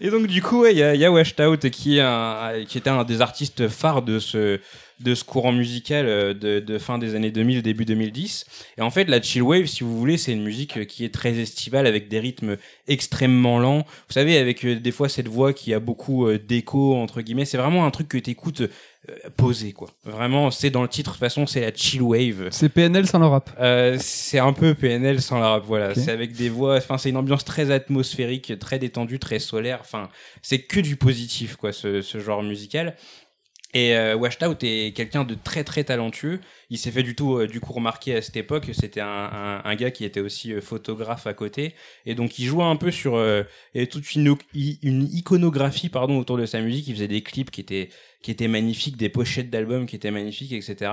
[0.00, 2.00] Et donc, du coup, ouais, il y a, il y a Washed Out qui, est
[2.00, 4.60] un, qui était un des artistes phares de ce,
[5.00, 8.44] de ce courant musical euh, de, de fin des années 2000, début 2010.
[8.78, 11.38] Et en fait, la chill wave, si vous voulez, c'est une musique qui est très
[11.38, 12.56] estivale avec des rythmes
[12.88, 13.84] extrêmement lents.
[14.08, 17.44] Vous savez, avec euh, des fois cette voix qui a beaucoup euh, d'écho, entre guillemets.
[17.44, 18.62] C'est vraiment un truc que t'écoutes
[19.10, 19.88] euh, posé quoi.
[20.04, 21.10] Vraiment, c'est dans le titre.
[21.10, 22.48] De toute façon, c'est la chill wave.
[22.50, 23.50] C'est PNL sans le rap.
[23.60, 25.94] Euh, c'est un peu PNL sans la rap, voilà.
[25.94, 29.78] C'est avec des voix, enfin, c'est une ambiance très atmosphérique, très détendue, très solaire.
[29.82, 30.08] Enfin,
[30.40, 32.96] c'est que du positif, quoi, ce, ce genre musical.
[33.76, 36.40] Et euh, Washed Out est quelqu'un de très très talentueux.
[36.70, 38.70] Il s'est fait du tout euh, du coup remarquer à cette époque.
[38.72, 41.74] C'était un, un, un gars qui était aussi euh, photographe à côté,
[42.06, 43.42] et donc il jouait un peu sur euh,
[43.74, 46.86] et toute une, une iconographie pardon autour de sa musique.
[46.86, 47.88] Il faisait des clips qui étaient
[48.22, 50.92] qui étaient magnifiques, des pochettes d'albums qui étaient magnifiques, etc.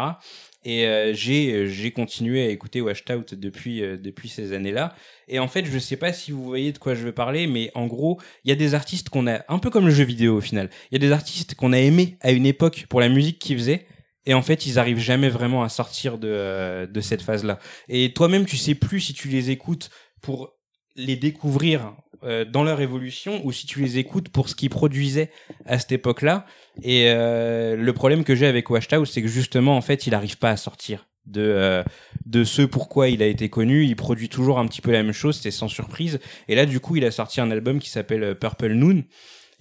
[0.64, 4.96] Et euh, j'ai j'ai continué à écouter Washed Out depuis euh, depuis ces années-là.
[5.28, 7.72] Et en fait, je sais pas si vous voyez de quoi je veux parler, mais
[7.74, 10.38] en gros, il y a des artistes qu'on a un peu comme le jeu vidéo
[10.38, 10.70] au final.
[10.92, 13.58] Il y a des artistes qu'on a aimés à une époque pour la musique qu'ils
[13.58, 13.88] faisaient.
[14.26, 17.58] Et en fait, ils arrivent jamais vraiment à sortir de, euh, de cette phase-là.
[17.90, 19.90] Et toi-même, tu sais plus si tu les écoutes
[20.22, 20.54] pour
[20.96, 25.31] les découvrir euh, dans leur évolution ou si tu les écoutes pour ce qu'ils produisaient
[25.65, 26.45] à cette époque-là.
[26.84, 30.14] Et euh, le problème que j'ai avec Washed Out, c'est que justement, en fait, il
[30.14, 31.84] arrive pas à sortir de euh,
[32.26, 33.85] de ce pourquoi il a été connu.
[33.85, 36.19] Il produit toujours un petit peu la même chose, c'était sans surprise.
[36.48, 39.03] Et là, du coup, il a sorti un album qui s'appelle euh, Purple Noon.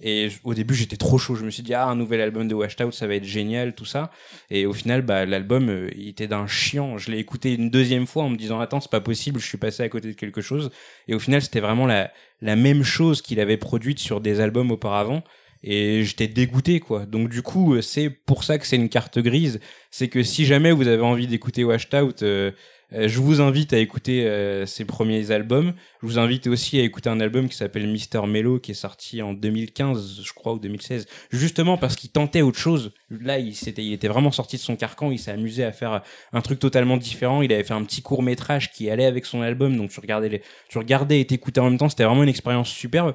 [0.01, 1.35] Et au début, j'étais trop chaud.
[1.35, 3.75] Je me suis dit, ah, un nouvel album de Washed Out, ça va être génial,
[3.75, 4.11] tout ça.
[4.49, 6.97] Et au final, bah, l'album, euh, il était d'un chiant.
[6.97, 9.59] Je l'ai écouté une deuxième fois en me disant, attends, c'est pas possible, je suis
[9.59, 10.71] passé à côté de quelque chose.
[11.07, 12.11] Et au final, c'était vraiment la,
[12.41, 15.23] la même chose qu'il avait produite sur des albums auparavant.
[15.63, 17.05] Et j'étais dégoûté, quoi.
[17.05, 19.59] Donc, du coup, euh, c'est pour ça que c'est une carte grise.
[19.91, 22.51] C'est que si jamais vous avez envie d'écouter Washed Out, euh,
[22.93, 25.73] je vous invite à écouter euh, ses premiers albums.
[26.01, 29.21] Je vous invite aussi à écouter un album qui s'appelle Mister Mellow, qui est sorti
[29.21, 31.07] en 2015, je crois, ou 2016.
[31.31, 32.91] Justement parce qu'il tentait autre chose.
[33.09, 35.11] Là, il était vraiment sorti de son carcan.
[35.11, 36.01] Il s'est amusé à faire
[36.33, 37.41] un truc totalement différent.
[37.41, 39.77] Il avait fait un petit court métrage qui allait avec son album.
[39.77, 41.89] Donc tu regardais, les, tu regardais et t'écoutais en même temps.
[41.89, 43.13] C'était vraiment une expérience superbe.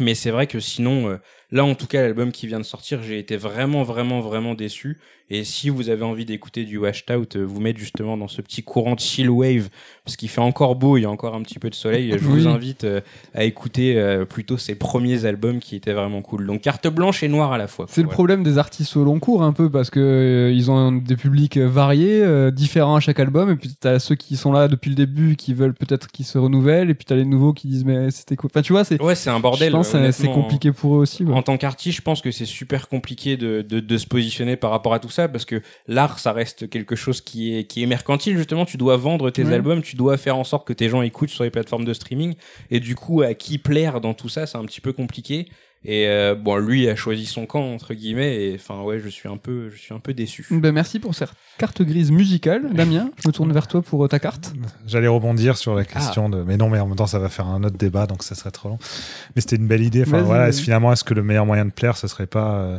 [0.00, 1.16] Mais c'est vrai que sinon, euh,
[1.50, 4.98] là en tout cas, l'album qui vient de sortir, j'ai été vraiment, vraiment, vraiment déçu.
[5.32, 8.42] Et si vous avez envie d'écouter du Washed Out, euh, vous mettre justement dans ce
[8.42, 9.68] petit courant de chill wave,
[10.04, 12.24] parce qu'il fait encore beau, il y a encore un petit peu de soleil, je
[12.24, 13.00] vous invite euh,
[13.32, 16.46] à écouter euh, plutôt ses premiers albums qui étaient vraiment cool.
[16.46, 17.86] Donc carte blanche et noire à la fois.
[17.88, 21.16] C'est le problème des artistes au long cours un peu parce que ils ont des
[21.16, 24.96] publics variés, différents à chaque album et puis t'as ceux qui sont là depuis le
[24.96, 28.10] début qui veulent peut-être qu'ils se renouvellent et puis t'as les nouveaux qui disent mais
[28.10, 28.50] c'était quoi?
[28.52, 29.00] Enfin tu vois c'est.
[29.00, 29.68] Ouais, c'est un bordel.
[29.70, 31.22] je pense c'est compliqué pour eux aussi.
[31.24, 31.34] ouais.
[31.34, 34.70] En tant qu'artiste, je pense que c'est super compliqué de, de, de se positionner par
[34.72, 37.86] rapport à tout ça parce que l'art, ça reste quelque chose qui est, qui est
[37.86, 38.36] mercantile.
[38.36, 39.54] Justement, tu dois vendre tes Ouais.
[39.54, 42.34] albums, tu dois faire en sorte que tes gens écoutent sur les plateformes de streaming.
[42.70, 45.48] Et du coup, à qui plaire dans tout ça, c'est un petit peu compliqué.
[45.82, 48.36] Et euh, bon, lui a choisi son camp entre guillemets.
[48.44, 50.44] Et enfin, ouais, je suis un peu, je suis un peu déçu.
[50.50, 53.10] Ben, merci pour cette carte grise musicale, Damien.
[53.22, 54.52] Je me tourne vers toi pour euh, ta carte.
[54.86, 56.42] J'allais rebondir sur la question de.
[56.42, 58.50] Mais non, mais en même temps, ça va faire un autre débat, donc ça serait
[58.50, 58.78] trop long.
[59.34, 60.02] Mais c'était une belle idée.
[60.02, 62.78] Enfin, voilà, est-ce- finalement, est-ce que le meilleur moyen de plaire, ce serait pas euh,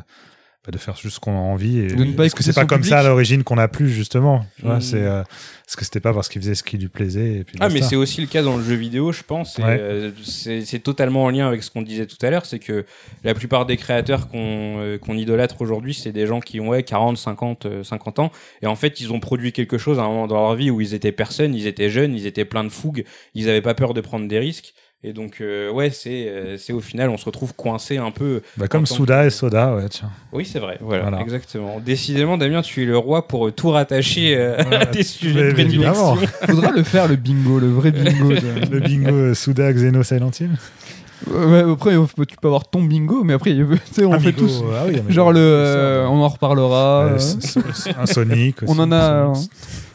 [0.70, 2.66] de faire juste ce qu'on a envie et De ne pas Est-ce que c'est pas
[2.66, 4.82] comme public ça à l'origine qu'on a plu, justement Tu vois, Mm.
[4.82, 7.56] c'est, euh, Est-ce que c'était pas parce qu'il faisait ce qui lui plaisait et puis
[7.60, 9.58] Ah, mais c'est aussi le cas dans le jeu vidéo, je pense.
[9.58, 9.64] Ouais.
[9.80, 12.46] euh, c'est c'est totalement en lien avec ce qu'on disait tout à l'heure.
[12.46, 12.86] C'est que
[13.24, 16.84] la plupart des créateurs qu'on euh, qu'on idolâtre aujourd'hui, c'est des gens qui ont ouais,
[16.84, 18.32] 40, 50, euh, 50 ans.
[18.62, 20.80] Et en fait, ils ont produit quelque chose à un moment dans leur vie où
[20.82, 23.94] ils étaient personne, ils étaient jeunes, ils étaient pleins de fougue, ils avaient pas peur
[23.96, 24.74] de prendre des risques.
[25.04, 28.42] Et donc, euh, ouais, c'est euh, c'est au final, on se retrouve coincé un peu.
[28.58, 30.12] Bah, comme Souda et Soda, ouais, tiens.
[30.32, 30.78] Oui, c'est vrai.
[30.80, 31.22] Voilà, Voilà.
[31.22, 31.80] exactement.
[31.80, 35.54] Décidément, Damien, tu es le roi pour euh, tout rattacher euh, à tes sujets de
[35.54, 36.16] prédilection.
[36.46, 38.30] Faudra le faire le bingo, le vrai bingo.
[38.30, 40.52] de- Le bingo euh, Souda, Xeno, Silent Hill.
[41.32, 41.96] Ouais, après
[42.28, 44.64] tu peux avoir ton bingo, mais après tu sais, on fait bingo, tous.
[44.76, 47.06] ah oui, Genre le, euh, on en reparlera.
[47.06, 47.92] euh, euh.
[47.98, 48.58] un Sonic.
[48.68, 49.34] On aussi, en a.
[49.36, 49.50] Sonic.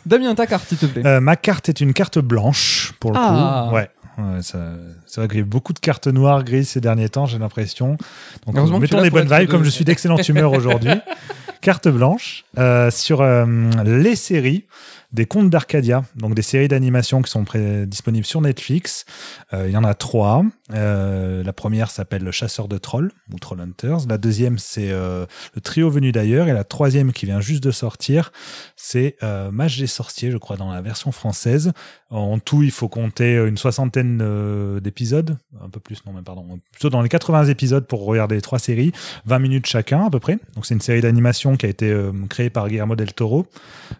[0.04, 1.02] Damien, ta carte, s'il te plaît.
[1.04, 3.66] Euh, ma carte est une carte blanche pour le Ah.
[3.70, 3.74] coup.
[3.74, 3.88] Ouais.
[4.42, 4.56] C'est
[5.16, 7.96] vrai qu'il y a eu beaucoup de cartes noires, grises ces derniers temps, j'ai l'impression.
[8.46, 10.92] Donc, mettons es là les pour bonnes vibes, comme je suis d'excellente humeur aujourd'hui.
[11.60, 13.44] Carte blanche euh, sur euh,
[13.84, 14.66] les séries
[15.12, 17.44] des contes d'Arcadia, donc des séries d'animation qui sont
[17.86, 19.04] disponibles sur Netflix.
[19.52, 20.44] Euh, Il y en a trois.
[20.72, 24.06] Euh, la première s'appelle Le Chasseur de Trolls ou Troll Hunters.
[24.08, 26.48] La deuxième, c'est euh, Le Trio Venu d'ailleurs.
[26.48, 28.32] Et la troisième, qui vient juste de sortir,
[28.76, 29.16] c'est
[29.52, 31.72] Mage des Sorciers, je crois, dans la version française.
[32.10, 35.36] En tout, il faut compter une soixantaine d'épisodes.
[35.62, 36.60] Un peu plus, non, mais pardon.
[36.72, 38.92] Plutôt dans les 80 épisodes pour regarder les trois séries.
[39.26, 40.38] 20 minutes chacun, à peu près.
[40.54, 41.94] Donc, c'est une série d'animation qui a été
[42.28, 43.46] créée par Guillermo del Toro,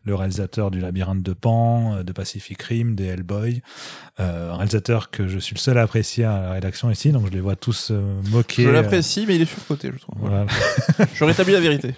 [0.04, 3.62] le réalisateur du Labyrinthe de Pan, euh, de Pacific Rim, des Hellboy.
[4.18, 7.12] Euh, un réalisateur que je suis le seul à apprécier à la rédaction ici.
[7.12, 8.62] Donc, je les vois tous euh, moquer.
[8.62, 10.16] Je euh, l'apprécie, mais il est surcoté, je trouve.
[10.18, 10.46] voilà.
[11.14, 11.94] Je rétablis la vérité.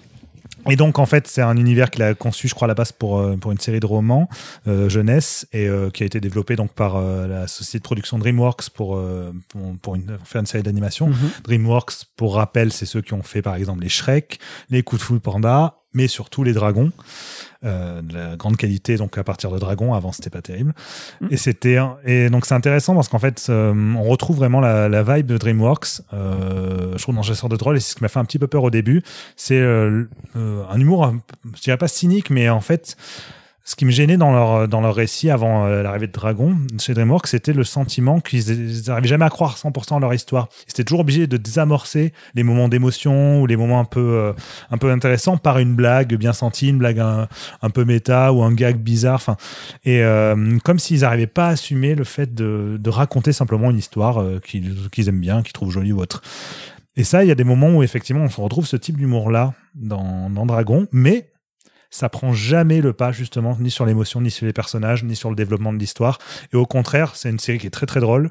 [0.68, 2.92] Et donc en fait c'est un univers qu'il a conçu je crois à la base
[2.92, 4.28] pour, pour une série de romans
[4.66, 8.18] euh, jeunesse et euh, qui a été développé donc par euh, la société de production
[8.18, 9.00] DreamWorks pour,
[9.48, 11.08] pour, pour une, pour faire une série d'animation.
[11.08, 11.30] Mhm.
[11.44, 15.06] DreamWorks pour rappel c'est ceux qui ont fait par exemple les Shrek, les Coups de
[15.06, 16.92] Foudre Panda mais surtout les dragons.
[17.64, 20.74] Euh, de la grande qualité donc à partir de dragons avant c'était pas terrible
[21.20, 21.26] Mm.
[21.32, 25.02] et c'était et donc c'est intéressant parce qu'en fait euh, on retrouve vraiment la, la
[25.02, 28.08] vibe de DreamWorks euh, je trouve dans Chasseur de trolls et c'est ce qui m'a
[28.08, 29.02] fait un petit peu peur au début
[29.34, 31.12] c'est un humour
[31.56, 32.96] je dirais pas cynique mais en fait
[33.68, 36.94] ce qui me gênait dans leur, dans leur récit avant euh, l'arrivée de Dragon chez
[36.94, 38.44] DreamWorks, c'était le sentiment qu'ils
[38.86, 40.48] n'arrivaient jamais à croire 100% à leur histoire.
[40.66, 44.32] Ils étaient toujours obligés de désamorcer les moments d'émotion ou les moments un peu, euh,
[44.70, 47.28] un peu intéressants par une blague bien sentie, une blague un,
[47.68, 49.16] peu méta ou un gag bizarre.
[49.16, 49.36] Enfin,
[49.84, 53.76] et euh, comme s'ils n'arrivaient pas à assumer le fait de, de raconter simplement une
[53.76, 56.22] histoire euh, qu'ils qu'ils aiment bien, qu'ils trouvent jolie ou autre.
[56.96, 59.52] Et ça, il y a des moments où effectivement on se retrouve ce type d'humour-là
[59.74, 61.28] dans, dans Dragon, mais
[61.90, 65.30] ça prend jamais le pas justement ni sur l'émotion, ni sur les personnages, ni sur
[65.30, 66.18] le développement de l'histoire.
[66.52, 68.30] Et au contraire, c'est une série qui est très très drôle,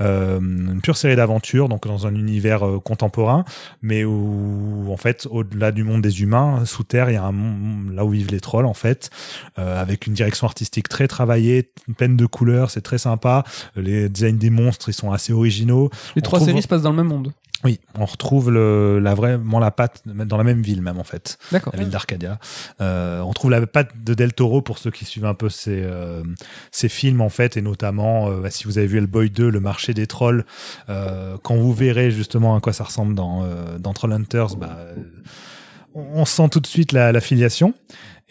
[0.00, 3.44] euh, une pure série d'aventure, donc dans un univers euh, contemporain,
[3.82, 7.32] mais où en fait, au-delà du monde des humains, sous terre, il y a un
[7.32, 9.10] monde là où vivent les trolls en fait,
[9.58, 13.44] euh, avec une direction artistique très travaillée, pleine de couleurs, c'est très sympa.
[13.76, 15.90] Les designs des monstres, ils sont assez originaux.
[16.14, 17.32] Les On trois trouve- séries se passent dans le même monde.
[17.64, 21.38] Oui, on retrouve le, la vraiment la patte dans la même ville même en fait
[21.52, 21.72] D'accord.
[21.72, 22.38] la ville d'Arcadia.
[22.80, 25.80] Euh, on trouve la patte de Del Toro pour ceux qui suivent un peu ses,
[25.84, 26.22] euh,
[26.72, 29.60] ses films en fait, et notamment euh, bah, si vous avez vu Hellboy 2, le
[29.60, 30.44] marché des trolls,
[30.88, 34.78] euh, quand vous verrez justement à quoi ça ressemble dans, euh, dans Trollhunters, bah,
[35.94, 37.74] on, on sent tout de suite la, la filiation.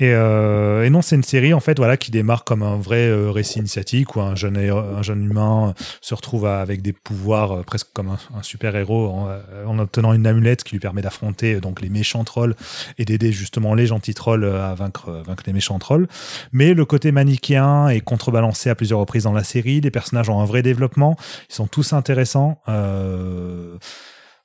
[0.01, 3.07] Et, euh, et non, c'est une série en fait voilà qui démarre comme un vrai
[3.07, 7.61] euh, récit initiatique où un jeune, un jeune humain se retrouve avec des pouvoirs euh,
[7.61, 11.53] presque comme un, super héros en, euh, en obtenant une amulette qui lui permet d'affronter
[11.53, 12.55] euh, donc les méchants trolls
[12.97, 16.07] et d'aider justement les gentils trolls euh, à vaincre, euh, vaincre les méchants trolls.
[16.51, 19.81] Mais le côté manichéen est contrebalancé à plusieurs reprises dans la série.
[19.81, 21.15] Les personnages ont un vrai développement.
[21.47, 22.59] Ils sont tous intéressants.
[22.69, 23.77] Euh,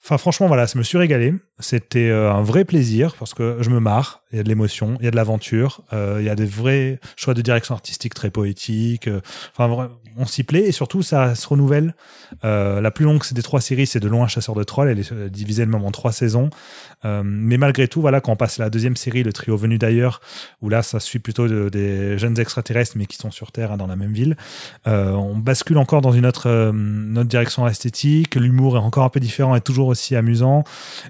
[0.06, 1.34] Enfin, franchement, voilà, ça me suis régalé.
[1.58, 4.22] C'était euh, un vrai plaisir parce que je me marre.
[4.32, 6.44] Il y a de l'émotion, il y a de l'aventure, euh, il y a des
[6.44, 9.08] vrais choix de direction artistique très poétiques.
[9.08, 9.20] euh,
[9.56, 9.88] Enfin,
[10.18, 11.94] on s'y plaît et surtout, ça se renouvelle.
[12.44, 14.88] Euh, la plus longue c'est des trois séries, c'est De loin Chasseur de Trolls.
[14.90, 16.50] Elle est divisée elle-même en trois saisons.
[17.04, 20.20] Mais malgré tout, voilà, quand on passe à la deuxième série, le trio venu d'ailleurs,
[20.60, 23.76] où là, ça suit plutôt de- des jeunes extraterrestres, mais qui sont sur Terre, hein,
[23.76, 24.36] dans la même ville,
[24.86, 28.34] on bascule encore dans une autre, notre direction esthétique.
[28.34, 30.64] L'humour est encore un peu différent et toujours aussi amusant.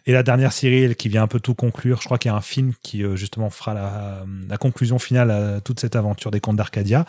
[0.04, 2.36] Et la série, elle, qui vient un peu tout conclure, je crois qu'il y a
[2.36, 6.40] un film qui euh, justement fera la, la conclusion finale à toute cette aventure des
[6.40, 7.04] contes d'Arcadia.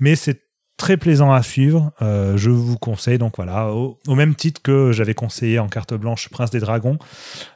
[0.00, 0.42] Mais c'est
[0.76, 1.92] très plaisant à suivre.
[2.02, 5.94] Euh, je vous conseille donc voilà, au, au même titre que j'avais conseillé en carte
[5.94, 6.98] blanche Prince des Dragons.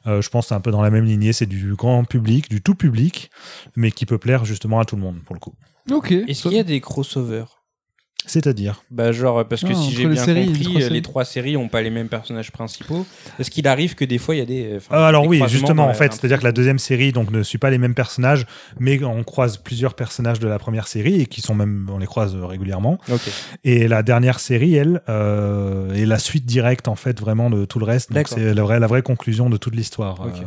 [0.07, 1.33] Euh, je pense que c'est un peu dans la même lignée.
[1.33, 3.31] C'est du grand public, du tout public,
[3.77, 5.55] mais qui peut plaire justement à tout le monde pour le coup.
[5.91, 6.13] Ok.
[6.13, 7.58] Est-ce qu'il y a des crossovers?
[8.29, 10.81] C'est-à-dire Bah genre parce que Ah, si j'ai les bien séries, les compris, trois euh,
[10.83, 10.95] séries.
[10.95, 13.07] les trois séries ont pas les mêmes personnages principaux.
[13.39, 15.87] Est-ce qu'il arrive que des fois il y a des Euh, alors des oui, justement,
[15.89, 18.47] en fait, la- c'est-à-dire que la deuxième série donc ne suit pas les mêmes personnages,
[18.79, 22.07] mais on croise plusieurs personnages de la première série et qui sont même, on les
[22.07, 22.99] croise euh, régulièrement.
[23.65, 27.79] Et la dernière série, elle, euh, est la suite directe en fait vraiment de tout
[27.79, 28.13] le reste.
[28.13, 30.21] Donc c'est la vraie, la vraie conclusion de toute l'histoire.
[30.21, 30.35] Ok.
[30.43, 30.45] Euh,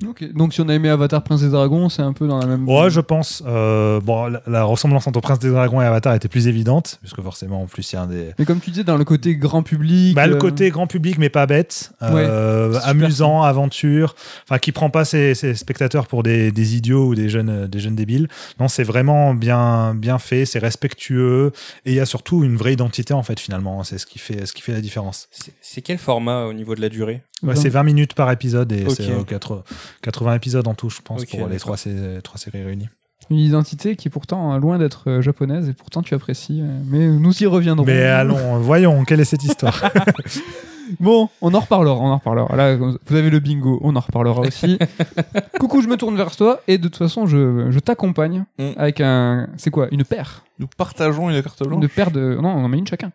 [0.00, 2.68] Donc si on a aimé Avatar Prince des Dragons, c'est un peu dans la même.
[2.68, 3.42] Ouais, je pense.
[3.46, 7.20] euh, bon, la, la ressemblance entre Prince des Dragons et Avatar était plus évidente, puisque
[7.20, 8.30] forcément, en plus, il y a un des.
[8.38, 10.14] Mais comme tu disais, dans le côté grand public.
[10.14, 14.70] Bah, le euh, côté grand public, mais pas bête, euh, super amusant, aventure, enfin qui
[14.72, 18.28] prend pas ses, ses spectateurs pour des, des idiots ou des jeunes, des jeunes débiles.
[18.60, 21.52] Non, c'est vraiment bien, bien fait, c'est respectueux
[21.84, 23.82] et il y a surtout une vraie identité en fait finalement.
[23.84, 25.28] C'est ce qui fait, ce qui fait la différence.
[25.60, 27.22] C'est- quel format au niveau de la durée?
[27.42, 29.62] Ouais, vingt- c'est 20 minutes par épisode et c'est euh, quatre-
[30.02, 32.88] 80 épisodes en tout, je pense, pour les trois, sé- trois séries réunies.
[33.30, 36.60] Une identité qui est pourtant loin d'être euh, japonaise et pourtant tu apprécies.
[36.62, 37.84] euh, Mais nous y reviendrons.
[37.84, 39.90] Mais allons, voyons, quelle est cette histoire
[41.00, 42.56] Bon, on en reparlera, on en reparlera.
[42.56, 44.78] Là, vous avez le bingo, on en reparlera aussi.
[45.60, 48.70] Coucou, je me tourne vers toi et de toute façon, je, je t'accompagne Mm.
[48.78, 49.48] avec un.
[49.58, 51.82] C'est quoi Une paire Nous partageons une carte blanche.
[51.82, 52.38] Une paire de.
[52.40, 53.12] Non, on en met une chacun.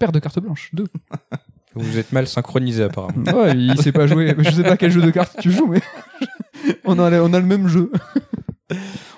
[0.00, 0.88] Paire de cartes blanches, deux.
[1.74, 3.24] Vous êtes mal synchronisés apparemment.
[3.32, 4.34] Ouais, il sait pas jouer.
[4.38, 5.80] Je sais pas quel jeu de cartes tu joues, mais
[6.84, 7.90] on a, le- on a le même jeu.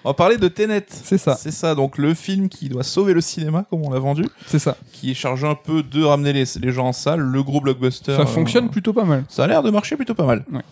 [0.05, 0.87] On va parler de Tenet.
[0.89, 3.99] C'est ça, C'est ça, donc le film qui doit sauver le cinéma, comme on l'a
[4.01, 4.77] vendu, c'est ça.
[4.93, 8.17] qui est chargé un peu de ramener les, les gens en salle, le gros blockbuster.
[8.17, 9.25] Ça euh, fonctionne plutôt pas mal.
[9.29, 10.45] Ça a l'air de marcher plutôt pas mal.
[10.53, 10.63] Ouais.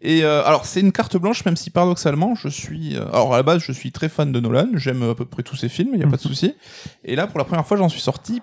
[0.00, 2.96] Et euh, alors, c'est une carte blanche, même si paradoxalement, je suis.
[2.96, 4.68] euh, alors, à la base, je suis très fan de Nolan.
[4.74, 6.28] J'aime à peu près tous ses films, il n'y a pas de Mhm.
[6.28, 6.54] souci.
[7.04, 8.40] Et là, pour la première fois, j'en suis sorti.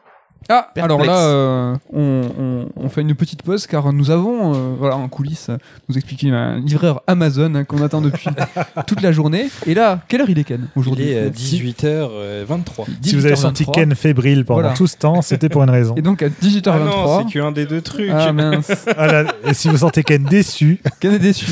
[0.47, 0.85] Ah, Perplexe.
[0.85, 4.95] alors là, euh, on, on- on fait une petite pause car nous avons, euh, voilà,
[4.95, 5.57] en coulisses, euh,
[5.89, 8.29] nous expliquer un livreur Amazon hein, qu'on attend depuis
[8.87, 9.49] toute la journée.
[9.65, 12.85] Et là, quelle heure il est Ken Il aujourd'hui est euh, Si- 18h23.
[13.01, 13.71] Si vous avez senti 18h23.
[13.73, 14.75] Ken fébrile pendant Voilà.
[14.75, 15.95] tout ce temps, c'était pour une raison.
[15.95, 16.69] Et donc à 18h23.
[16.71, 18.11] Ah non, c'est qu'un des deux trucs.
[18.13, 21.47] Ah mince, Ah là, et si vous sentez Ken déçu, Ken est déçu.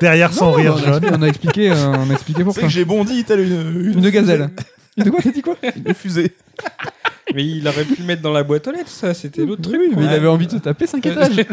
[0.00, 1.10] Derrière son Non, rire on, a, jaune.
[1.12, 2.62] on a expliqué, euh, on a expliqué C'est pourquoi.
[2.64, 4.50] que j'ai bondi tel une, Une gazelle.
[4.96, 5.20] De quoi?
[5.22, 5.54] T'as dit quoi?
[5.86, 6.32] Une fusée.
[7.34, 9.80] Mais il aurait pu le mettre dans la boîte aux lettres, ça, c'était l'autre truc.
[9.80, 11.36] Oui, mais il avait envie de se taper 5 étages.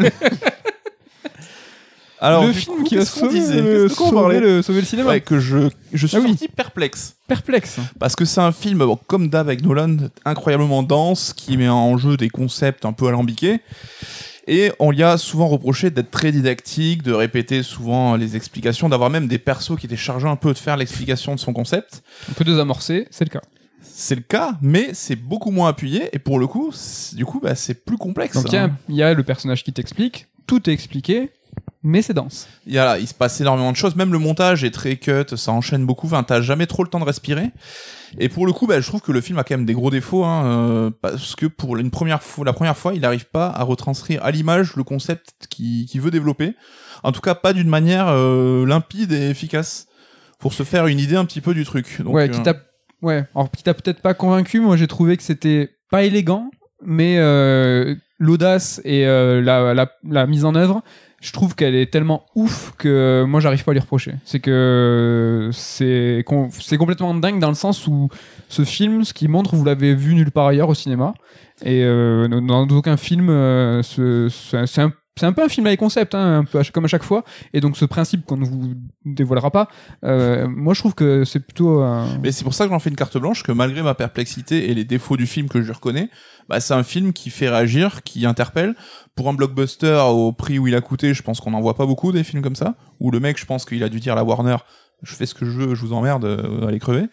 [2.18, 5.10] Alors, le film coup, qui a qu'on sauvé, le, parlait le, sauvé le cinéma.
[5.10, 6.30] Ouais, que je, je suis Ah oui.
[6.30, 7.14] sorti perplexe.
[7.28, 7.76] Perplexe.
[7.98, 11.98] Parce que c'est un film, bon, comme d'hab avec Nolan, incroyablement dense, qui met en
[11.98, 13.60] jeu des concepts un peu alambiqués.
[14.48, 19.10] Et on lui a souvent reproché d'être très didactique, de répéter souvent les explications, d'avoir
[19.10, 22.02] même des persos qui étaient chargés un peu de faire l'explication de son concept.
[22.30, 23.42] On peut désamorcer, c'est le cas.
[23.98, 26.70] C'est le cas, mais c'est beaucoup moins appuyé, et pour le coup,
[27.14, 28.34] du coup, bah, c'est plus complexe.
[28.34, 28.76] Donc il y a- hein.
[28.90, 31.30] il y, a le personnage qui t'explique, tout est expliqué,
[31.82, 32.46] mais c'est dense.
[32.66, 34.96] Il, y a là, il se passe énormément de choses, même le montage est très
[34.96, 37.52] cut, ça enchaîne beaucoup, enfin, t'as jamais trop le temps de respirer.
[38.18, 39.90] Et pour le coup, bah, je trouve que le film a quand même des gros
[39.90, 43.48] défauts, hein, euh, parce que pour une première fois, la première fois, il n'arrive pas
[43.48, 46.54] à retranscrire à l'image le concept qu'il veut développer.
[47.02, 49.86] En tout cas, pas d'une manière euh, limpide et efficace,
[50.38, 52.02] pour se faire une idée un petit peu du truc.
[52.02, 52.32] Donc, ouais, euh,
[53.02, 56.50] ouais, alors qui t'a peut-être pas convaincu, moi j'ai trouvé que c'était pas élégant,
[56.82, 60.82] mais euh, l'audace et euh, la, mise en œuvre,
[61.20, 64.14] je trouve qu'elle est tellement ouf que moi j'arrive pas à lui reprocher.
[64.24, 68.08] C'est que c'est com- c'est complètement dingue dans le sens où
[68.48, 71.14] ce film, ce qu'il montre, vous l'avez vu nulle part ailleurs au cinéma.
[71.64, 75.66] Et euh, dans aucun film, euh, ce- ce- c'est un, c'est un peu un film
[75.66, 77.24] avec concept, hein, un peu comme à chaque fois.
[77.54, 78.74] Et donc ce principe qu'on ne vous
[79.04, 79.68] dévoilera pas,
[80.04, 81.82] euh, moi je trouve que c'est plutôt.
[81.82, 84.70] euh, Mais c'est pour ça que j'en fais une carte blanche, que malgré ma perplexité
[84.70, 86.10] et les défauts du film que je reconnais,
[86.48, 88.74] bah, c'est un film qui fait réagir, qui interpelle.
[89.14, 91.86] Pour un blockbuster au prix où il a coûté, je pense qu'on n'en voit pas
[91.86, 94.16] beaucoup des films comme ça, où le mec, je pense qu'il a dû dire à
[94.16, 94.56] la Warner,
[95.02, 97.06] je fais ce que je veux, je vous emmerde, euh, allez crever.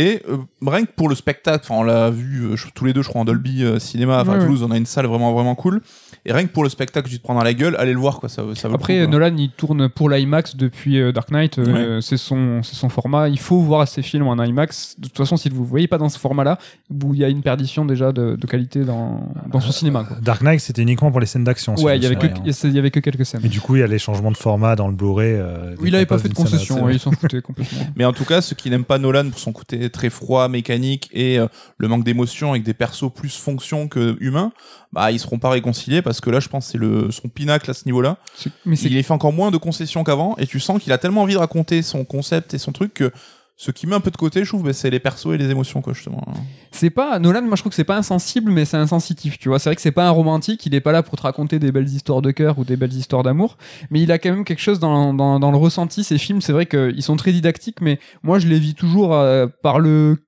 [0.00, 2.92] Et euh, rien que pour le spectacle, enfin on l'a vu euh, je- tous les
[2.92, 4.44] deux, je crois en Dolby euh, Cinéma, enfin Ouais, à ouais.
[4.46, 5.80] Toulouse, on a une salle vraiment vraiment cool.
[6.24, 8.20] Et rien que pour le spectacle tu te prends dans la gueule, allez le voir
[8.20, 9.10] quoi, ça, ça vaut le Après, coup.
[9.10, 11.58] Nolan, il tourne pour l'IMAX depuis euh, Dark Knight.
[11.58, 13.28] euh, C'est son, c'est son format.
[13.28, 14.94] Il faut voir ses films en IMAX.
[15.00, 16.58] De toute façon, si vous ne voyez pas dans ce format-là,
[16.90, 20.04] où il y a une perdition déjà de, de qualité dans, dans son cinéma.
[20.06, 20.18] Quoi.
[20.22, 21.74] Dark Knight, c'était uniquement pour les scènes d'action.
[21.76, 23.40] Ouais, il y, me avait que, avait quelques scènes.
[23.44, 25.32] Et du coup, il y a les changements de format dans le Blu-ray.
[25.32, 26.84] euh, Oui, il avait pas fait de concession.
[26.84, 27.80] ouais, ils s'en foutaient complètement.
[27.96, 31.08] Mais en tout cas, ceux qui n'aiment pas Nolan pour son côté très froid, mécanique
[31.12, 31.46] et euh,
[31.76, 34.52] le manque d'émotion avec des persos plus fonction que humains,
[34.92, 37.74] bah ils seront pas réconciliés parce que là, je pense c'est le son pinacle à
[37.74, 38.18] ce niveau-là.
[38.64, 41.34] Mais Il fait encore moins de concessions qu'avant et tu sens qu'il a tellement envie
[41.34, 43.12] de raconter son concept et son truc que
[43.60, 45.82] ce qui met un peu de côté, je trouve, c'est les persos et les émotions,
[45.82, 46.24] quoi, justement.
[46.70, 49.58] c'est pas Nolan moi je trouve que c'est pas insensible mais c'est insensitif tu vois.
[49.58, 51.72] C'est vrai que c'est pas un romantique il est pas là pour te raconter des
[51.72, 53.58] belles histoires de cœur ou des belles histoires d'amour
[53.90, 56.40] mais il a quand même quelque chose dans, dans, dans le ressenti ces films.
[56.40, 60.18] C'est vrai qu'ils sont très didactiques mais moi je les vis toujours euh, par le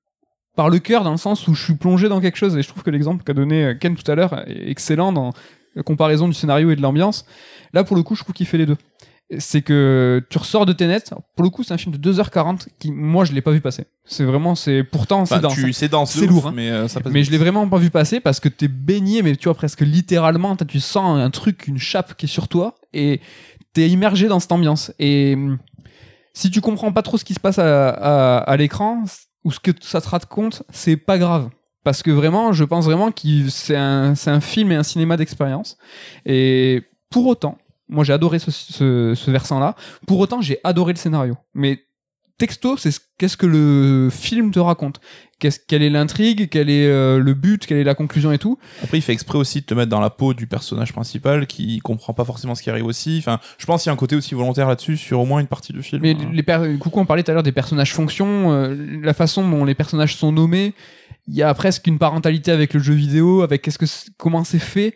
[0.57, 2.57] par le cœur dans le sens où je suis plongé dans quelque chose.
[2.57, 5.33] Et je trouve que l'exemple qu'a donné euh, Ken tout à l'heure est excellent dans
[5.77, 7.25] la comparaison du scénario et de l'ambiance.
[7.75, 8.77] Là pour le coup je trouve qu'il fait les deux
[9.39, 11.05] c'est que tu ressors de Tenet
[11.37, 13.85] pour le coup c'est un film de 2h40 qui moi je l'ai pas vu passer
[14.05, 16.53] c'est vraiment c'est pourtant c'est dense tu- c'est dense, C'est ouf, lourd, hein.
[16.55, 19.23] mais euh, ça passe mais je l'ai vraiment pas vu passer parce que t'es baigné,
[19.23, 22.49] mais tu vois, presque littéralement, t'as- tu sens un truc, une chape qui est sur
[22.49, 23.21] toi et
[23.73, 24.93] t'es immergé dans cette ambiance.
[24.99, 25.59] Et hum,
[26.35, 29.05] si tu comprends pas trop ce qui se passe à, à, à l'écran
[29.45, 31.51] ou ce que ça te raconte, c'est pas grave.
[31.85, 35.17] Parce que vraiment, je pense vraiment que c'est un, c'est un film et un cinéma
[35.17, 35.79] d'expérience.
[36.27, 37.57] Et pour autant,
[37.91, 39.75] moi j'ai adoré ce, ce, ce versant-là.
[40.07, 41.37] Pour autant, j'ai adoré le scénario.
[41.55, 41.81] Mais
[42.39, 45.01] texto, c'est ce- qu'est-ce que le film te raconte?
[45.39, 48.59] Qu'est-ce, quelle est l'intrigue, quel est euh, le but, quelle est la conclusion et tout?
[48.83, 51.79] Après, il fait exprès aussi de te mettre dans la peau du personnage principal qui
[51.81, 53.17] comprend pas forcément ce qui arrive aussi.
[53.19, 55.47] Enfin, je pense qu'il y a un côté aussi volontaire là-dessus sur au moins une
[55.47, 56.01] partie du film.
[56.03, 56.31] Mais hein.
[56.33, 59.65] les per- coucou, on parlait tout à l'heure des personnages fonctions, euh, la façon dont
[59.65, 60.75] les personnages sont nommés,
[61.29, 63.87] il y a presque une parentalité avec le jeu vidéo, avec qu'est-ce que
[64.19, 64.95] comment c'est fait.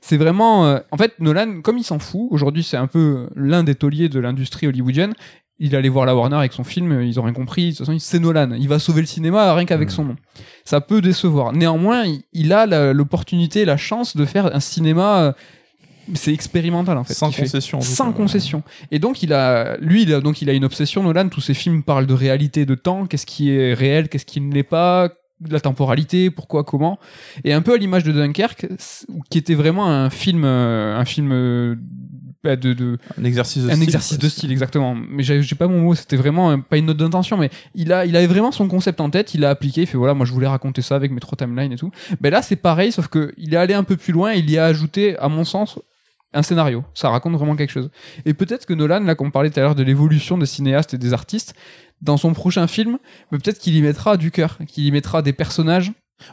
[0.00, 3.62] C'est vraiment, euh, en fait, Nolan, comme il s'en fout, aujourd'hui c'est un peu l'un
[3.62, 5.12] des tauliers de l'industrie hollywoodienne.
[5.62, 7.72] Il allait voir la Warner avec son film, ils ont rien compris.
[7.72, 8.52] De toute façon, c'est Nolan.
[8.58, 9.92] Il va sauver le cinéma rien qu'avec Mm.
[9.92, 10.16] son nom.
[10.64, 11.52] Ça peut décevoir.
[11.52, 15.20] Néanmoins, il, il a l'opportunité, la chance de faire un cinéma.
[15.20, 15.32] euh,
[16.14, 17.12] C'est expérimental en fait.
[17.12, 17.82] sans concession.
[17.82, 18.16] sans cas.
[18.16, 18.62] concession.
[18.90, 21.02] Et donc il a, lui, il a, donc il a une obsession.
[21.02, 24.40] Nolan, tous ses films parlent de réalité, de temps, qu'est-ce qui est réel, qu'est-ce qui
[24.40, 25.10] ne l'est pas,
[25.48, 26.98] la temporalité, pourquoi, comment.
[27.44, 28.66] Et un peu à l'image de Dunkerque,
[29.30, 31.76] qui était vraiment un film, euh, un film euh,
[32.42, 34.94] bah, de, de Un exercice de un style, exercice de style exactement.
[34.94, 35.94] Mais j'ai pas mon mot.
[35.94, 39.00] C'était vraiment euh, pas une note d'intention, mais il a, il avait vraiment son concept
[39.00, 39.34] en tête.
[39.34, 39.82] Il l'a appliqué.
[39.82, 41.90] Il fait voilà, moi je voulais raconter ça avec mes trois timelines et tout.
[42.20, 44.32] Ben là c'est pareil, sauf que il est allé un peu plus loin.
[44.32, 45.78] Il y a ajouté, à mon sens,
[46.32, 46.84] un scénario.
[46.94, 47.90] Ça raconte vraiment quelque chose.
[48.24, 50.98] Et peut-être que Nolan, là, qu'on parlait tout à l'heure de l'évolution des cinéastes et
[50.98, 51.54] des artistes,
[52.02, 52.98] dans son prochain film,
[53.30, 55.92] peut-être qu'il y mettra du cœur, qu'il y mettra des personnages.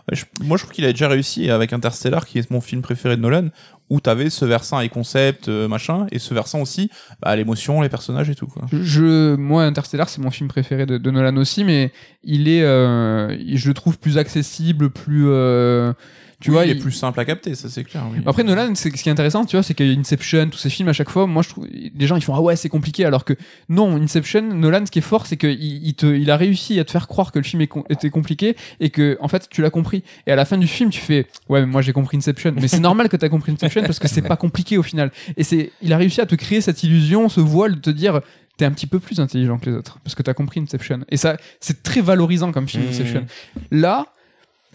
[0.09, 2.81] Ouais, je- moi, je trouve qu'il a déjà réussi avec Interstellar, qui est mon film
[2.81, 3.47] préféré de Nolan,
[3.89, 6.89] où t'avais ce versant les concepts, euh, machin, et ce versant aussi,
[7.21, 8.47] bah, l'émotion, les personnages et tout.
[8.47, 8.63] Quoi.
[8.71, 11.91] Je, moi, Interstellar, c'est mon film préféré de, de Nolan aussi, mais
[12.23, 15.93] il est, euh, je le trouve plus accessible, plus, euh,
[16.39, 18.03] tu Oui, vois, il est plus simple à capter, ça c'est clair.
[18.11, 18.19] oui.
[18.25, 20.59] Après Nolan, c'est ce qui est intéressant, tu vois, c'est qu'il y a Inception, tous
[20.59, 21.25] ces films à chaque fois.
[21.25, 23.33] Moi, je trouve les gens ils font ah ouais c'est compliqué, alors que
[23.69, 26.85] non, Inception, Nolan, ce qui est fort, c'est qu'il il te, il a réussi à
[26.85, 30.03] te faire croire que le film était compliqué et que en fait tu l'as compris.
[30.27, 32.67] Et à la fin du film, tu fais ouais mais moi j'ai compris Inception, mais
[32.67, 35.11] c'est normal que t'as compris Inception parce que c'est pas compliqué au final.
[35.37, 38.21] Et c'est, il a réussi à te créer cette illusion, ce voile de te dire
[38.57, 40.99] t'es un petit peu plus intelligent que les autres parce que t'as compris Inception.
[41.09, 42.89] Et ça, c'est très valorisant comme film Mmh.
[42.89, 43.25] Inception.
[43.71, 44.05] Là,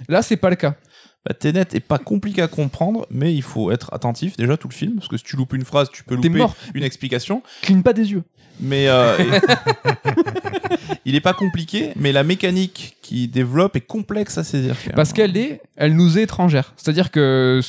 [0.09, 0.75] là c'est pas le cas.
[1.25, 4.75] Bah, Tenet est pas compliqué à comprendre, mais il faut être attentif déjà tout le
[4.75, 6.57] film, parce que si tu loupes une phrase, tu peux louper mort.
[6.75, 7.43] une explication.
[7.63, 8.25] Cligne pas des yeux.
[8.61, 9.17] Mais euh,
[11.05, 14.77] il est pas compliqué, mais la mécanique qui développe est complexe à saisir.
[14.95, 16.73] Parce qu'elle est, elle nous est étrangère.
[16.77, 17.61] C'est-à-dire que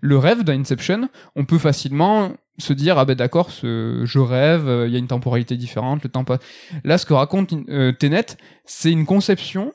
[0.00, 4.86] le rêve d'Inception, on peut facilement se dire ah ben d'accord, ce- je rêve, euh,
[4.86, 6.38] il y a une temporalité différente, le temps pas.
[6.84, 8.26] Là, ce que raconte euh, Tenet,
[8.66, 9.72] c'est une conception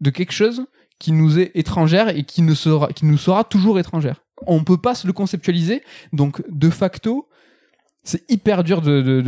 [0.00, 0.64] de quelque chose
[1.04, 4.22] qui nous est étrangère et qui ne sera, qui nous sera toujours étrangère.
[4.46, 5.82] On peut pas se le conceptualiser,
[6.14, 7.28] donc de facto,
[8.04, 9.20] c'est hyper dur de de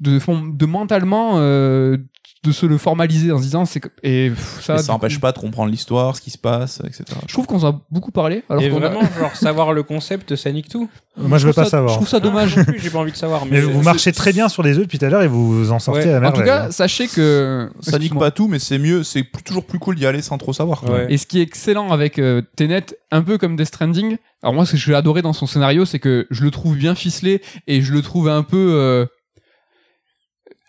[0.00, 1.98] de, de mentalement euh,
[2.44, 5.14] de se le formaliser en se disant c'est que- et pff, ça Mais ça n'empêche
[5.16, 7.04] coup- pas de comprendre l'histoire, ce qui se passe, etc.
[7.26, 8.44] je trouve qu'on en a beaucoup parlé.
[8.48, 10.88] Alors Et qu'on a- vraiment, genre, savoir le concept, ça nique tout.
[11.16, 11.90] Moi, je veux trouve pas ça- savoir.
[11.92, 12.56] Je trouve ça dommage.
[12.56, 13.46] Non plus, J'ai pas envie de savoir.
[13.46, 15.58] Mais Mais, vous marchez très bien sur les œufs depuis tout à l'heure et vous
[15.64, 16.12] vous en sortez Ouais.
[16.14, 16.40] à En merveille.
[16.40, 18.20] tout cas, sachez que Ça nique Excuse-moi.
[18.26, 20.80] pas tout, mais c'est mieux, c'est plus- toujours plus cool d'y aller sans trop savoir.
[20.82, 20.90] quoi.
[20.92, 21.06] Ouais.
[21.08, 24.66] Et ce qui est excellent avec euh, Tenet, un peu comme Death Stranding, alors moi
[24.66, 27.80] ce que j'ai adoré dans son scénario, c'est que je le trouve bien ficelé et
[27.82, 29.06] je le trouve un peu euh,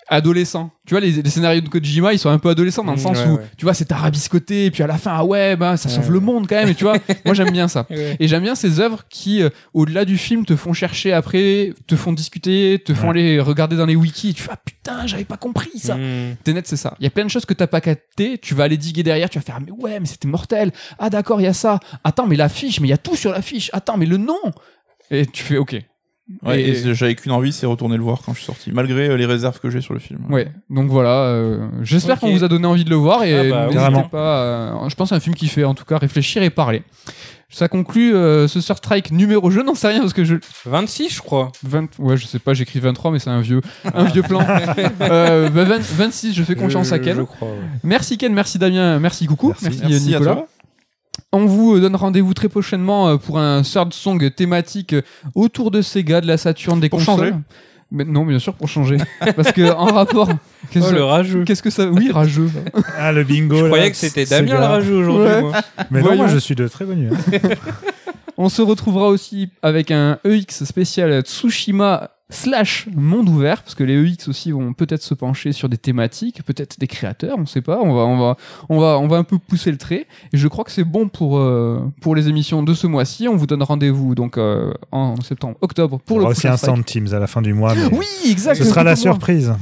[0.09, 0.71] adolescent.
[0.85, 3.01] Tu vois, les, les scénarios de Kojima, ils sont un peu adolescents dans le Mmh,
[3.01, 3.43] sens ouais, où, ouais.
[3.57, 6.11] tu vois, c'est tarabiscoté et puis à la fin, ah ouais, ben ça sauve Ouais.
[6.13, 6.69] le monde quand même.
[6.69, 7.85] Et tu vois, moi j'aime bien ça.
[7.89, 11.95] Et j'aime bien ces œuvres qui, euh, au-delà du film, te font chercher après, te
[11.95, 14.29] font discuter, te font aller regarder dans les wikis.
[14.29, 15.95] Et tu fais, ah putain, j'avais pas compris ça.
[15.95, 16.37] Mmh.
[16.43, 16.95] Tenet, c'est ça.
[16.99, 18.37] Il y a plein de choses que t'as pas capté.
[18.37, 19.29] Tu vas aller diguer derrière.
[19.29, 20.71] Tu vas faire, ah, mais ouais, mais c'était mortel.
[20.99, 21.79] Ah, d'accord, il y a ça.
[22.03, 23.69] Attends, mais l'affiche, mais il y a tout sur l'affiche.
[23.73, 24.39] Attends, mais le nom.
[25.11, 25.75] Et tu fais, ok.
[26.43, 29.07] Ouais, Et- et j'avais qu'une envie, c'est retourner le voir quand je suis sorti, malgré
[29.09, 30.19] euh, les réserves que j'ai sur le film.
[30.29, 30.49] Ouais.
[30.69, 31.21] Donc voilà.
[31.23, 33.23] euh, J'espère qu'on vous a donné envie de le voir.
[33.23, 34.03] Et Ah bah, n'hésitez carrément.
[34.03, 34.41] pas.
[34.41, 36.83] euh, je pense que c'est un film qui fait, en tout cas, réfléchir et parler.
[37.49, 39.49] Ça conclut euh, ce Sur Strike numéro.
[39.49, 40.35] Je n'en sais rien parce que je.
[40.65, 41.49] 26, je crois.
[41.63, 43.61] 20, ouais, je sais pas, j'écris 23, mais c'est un vieux,
[43.93, 44.39] un vieux plan.
[45.01, 47.15] Euh, bah, 20 26, je fais confiance Je- à Ken.
[47.15, 47.55] Je crois, ouais.
[47.83, 49.65] Merci Ken, merci Damien, merci Coucou, Merci.
[49.79, 50.35] merci, Merci à Nicolas.
[50.35, 50.47] toi.
[51.31, 55.01] On vous donne rendez-vous très prochainement euh, pour un third song thématique euh,
[55.35, 57.29] autour de Sega, de la Saturn, des Pour consoles.
[57.29, 57.33] changer.
[57.89, 58.97] Mais non, bien sûr, pour changer.
[59.35, 60.29] Parce que en rapport.
[60.71, 61.43] Qu'est-ce Oh, le rageux.
[61.45, 61.87] qu'est-ce que ça.
[61.87, 62.49] Oui, rageux.
[62.97, 63.55] Ah, le bingo.
[63.55, 65.25] Je là, croyais que c'était Damien le rageux aujourd'hui.
[65.27, 65.41] Ouais.
[65.41, 65.51] moi.
[65.91, 66.15] Mais Voyons.
[66.17, 67.17] non, moi je suis de très bonne humeur.
[68.37, 73.95] On se retrouvera aussi avec un EX spécial Tsushima slash monde ouvert parce que les
[73.95, 77.79] EX aussi vont peut-être se pencher sur des thématiques, peut-être des créateurs, on sait pas.
[77.81, 78.37] On va, on va,
[78.69, 80.07] on va, on va un peu pousser le trait.
[80.33, 83.27] Et je crois que c'est bon pour euh, pour les émissions de ce mois-ci.
[83.27, 86.57] On vous donne rendez-vous donc euh, en septembre, octobre pour le aussi un.
[86.57, 87.73] Sound Teams à la fin du mois.
[87.75, 88.55] mais Oui, exact.
[88.55, 89.53] Ce sera la surprise.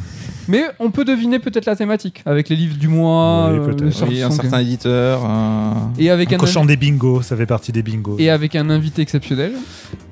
[0.47, 4.07] Mais on peut deviner peut-être la thématique avec les livres du mois, Oui, euh, le
[4.07, 5.25] Oui, un certain éditeur.
[5.25, 8.17] un- et avec En un invi- des bingos, ça fait partie des bingos.
[8.19, 9.53] et avec un invité exceptionnel,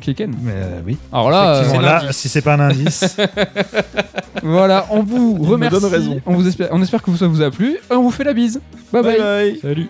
[0.02, 0.34] qui est Ken.
[0.42, 0.98] Mais euh, oui.
[1.12, 3.18] Alors là, Effectivement, euh, là, si c'est pas un indice,
[4.44, 5.80] voilà, on vous me remercie.
[5.82, 6.22] donne raison.
[6.26, 7.78] On, vous espère, on espère que ça vous a plu.
[7.92, 8.62] On vous fait la bise.
[8.92, 9.04] bye.
[9.04, 9.18] bye.
[9.20, 9.60] bye.
[9.62, 9.88] salut.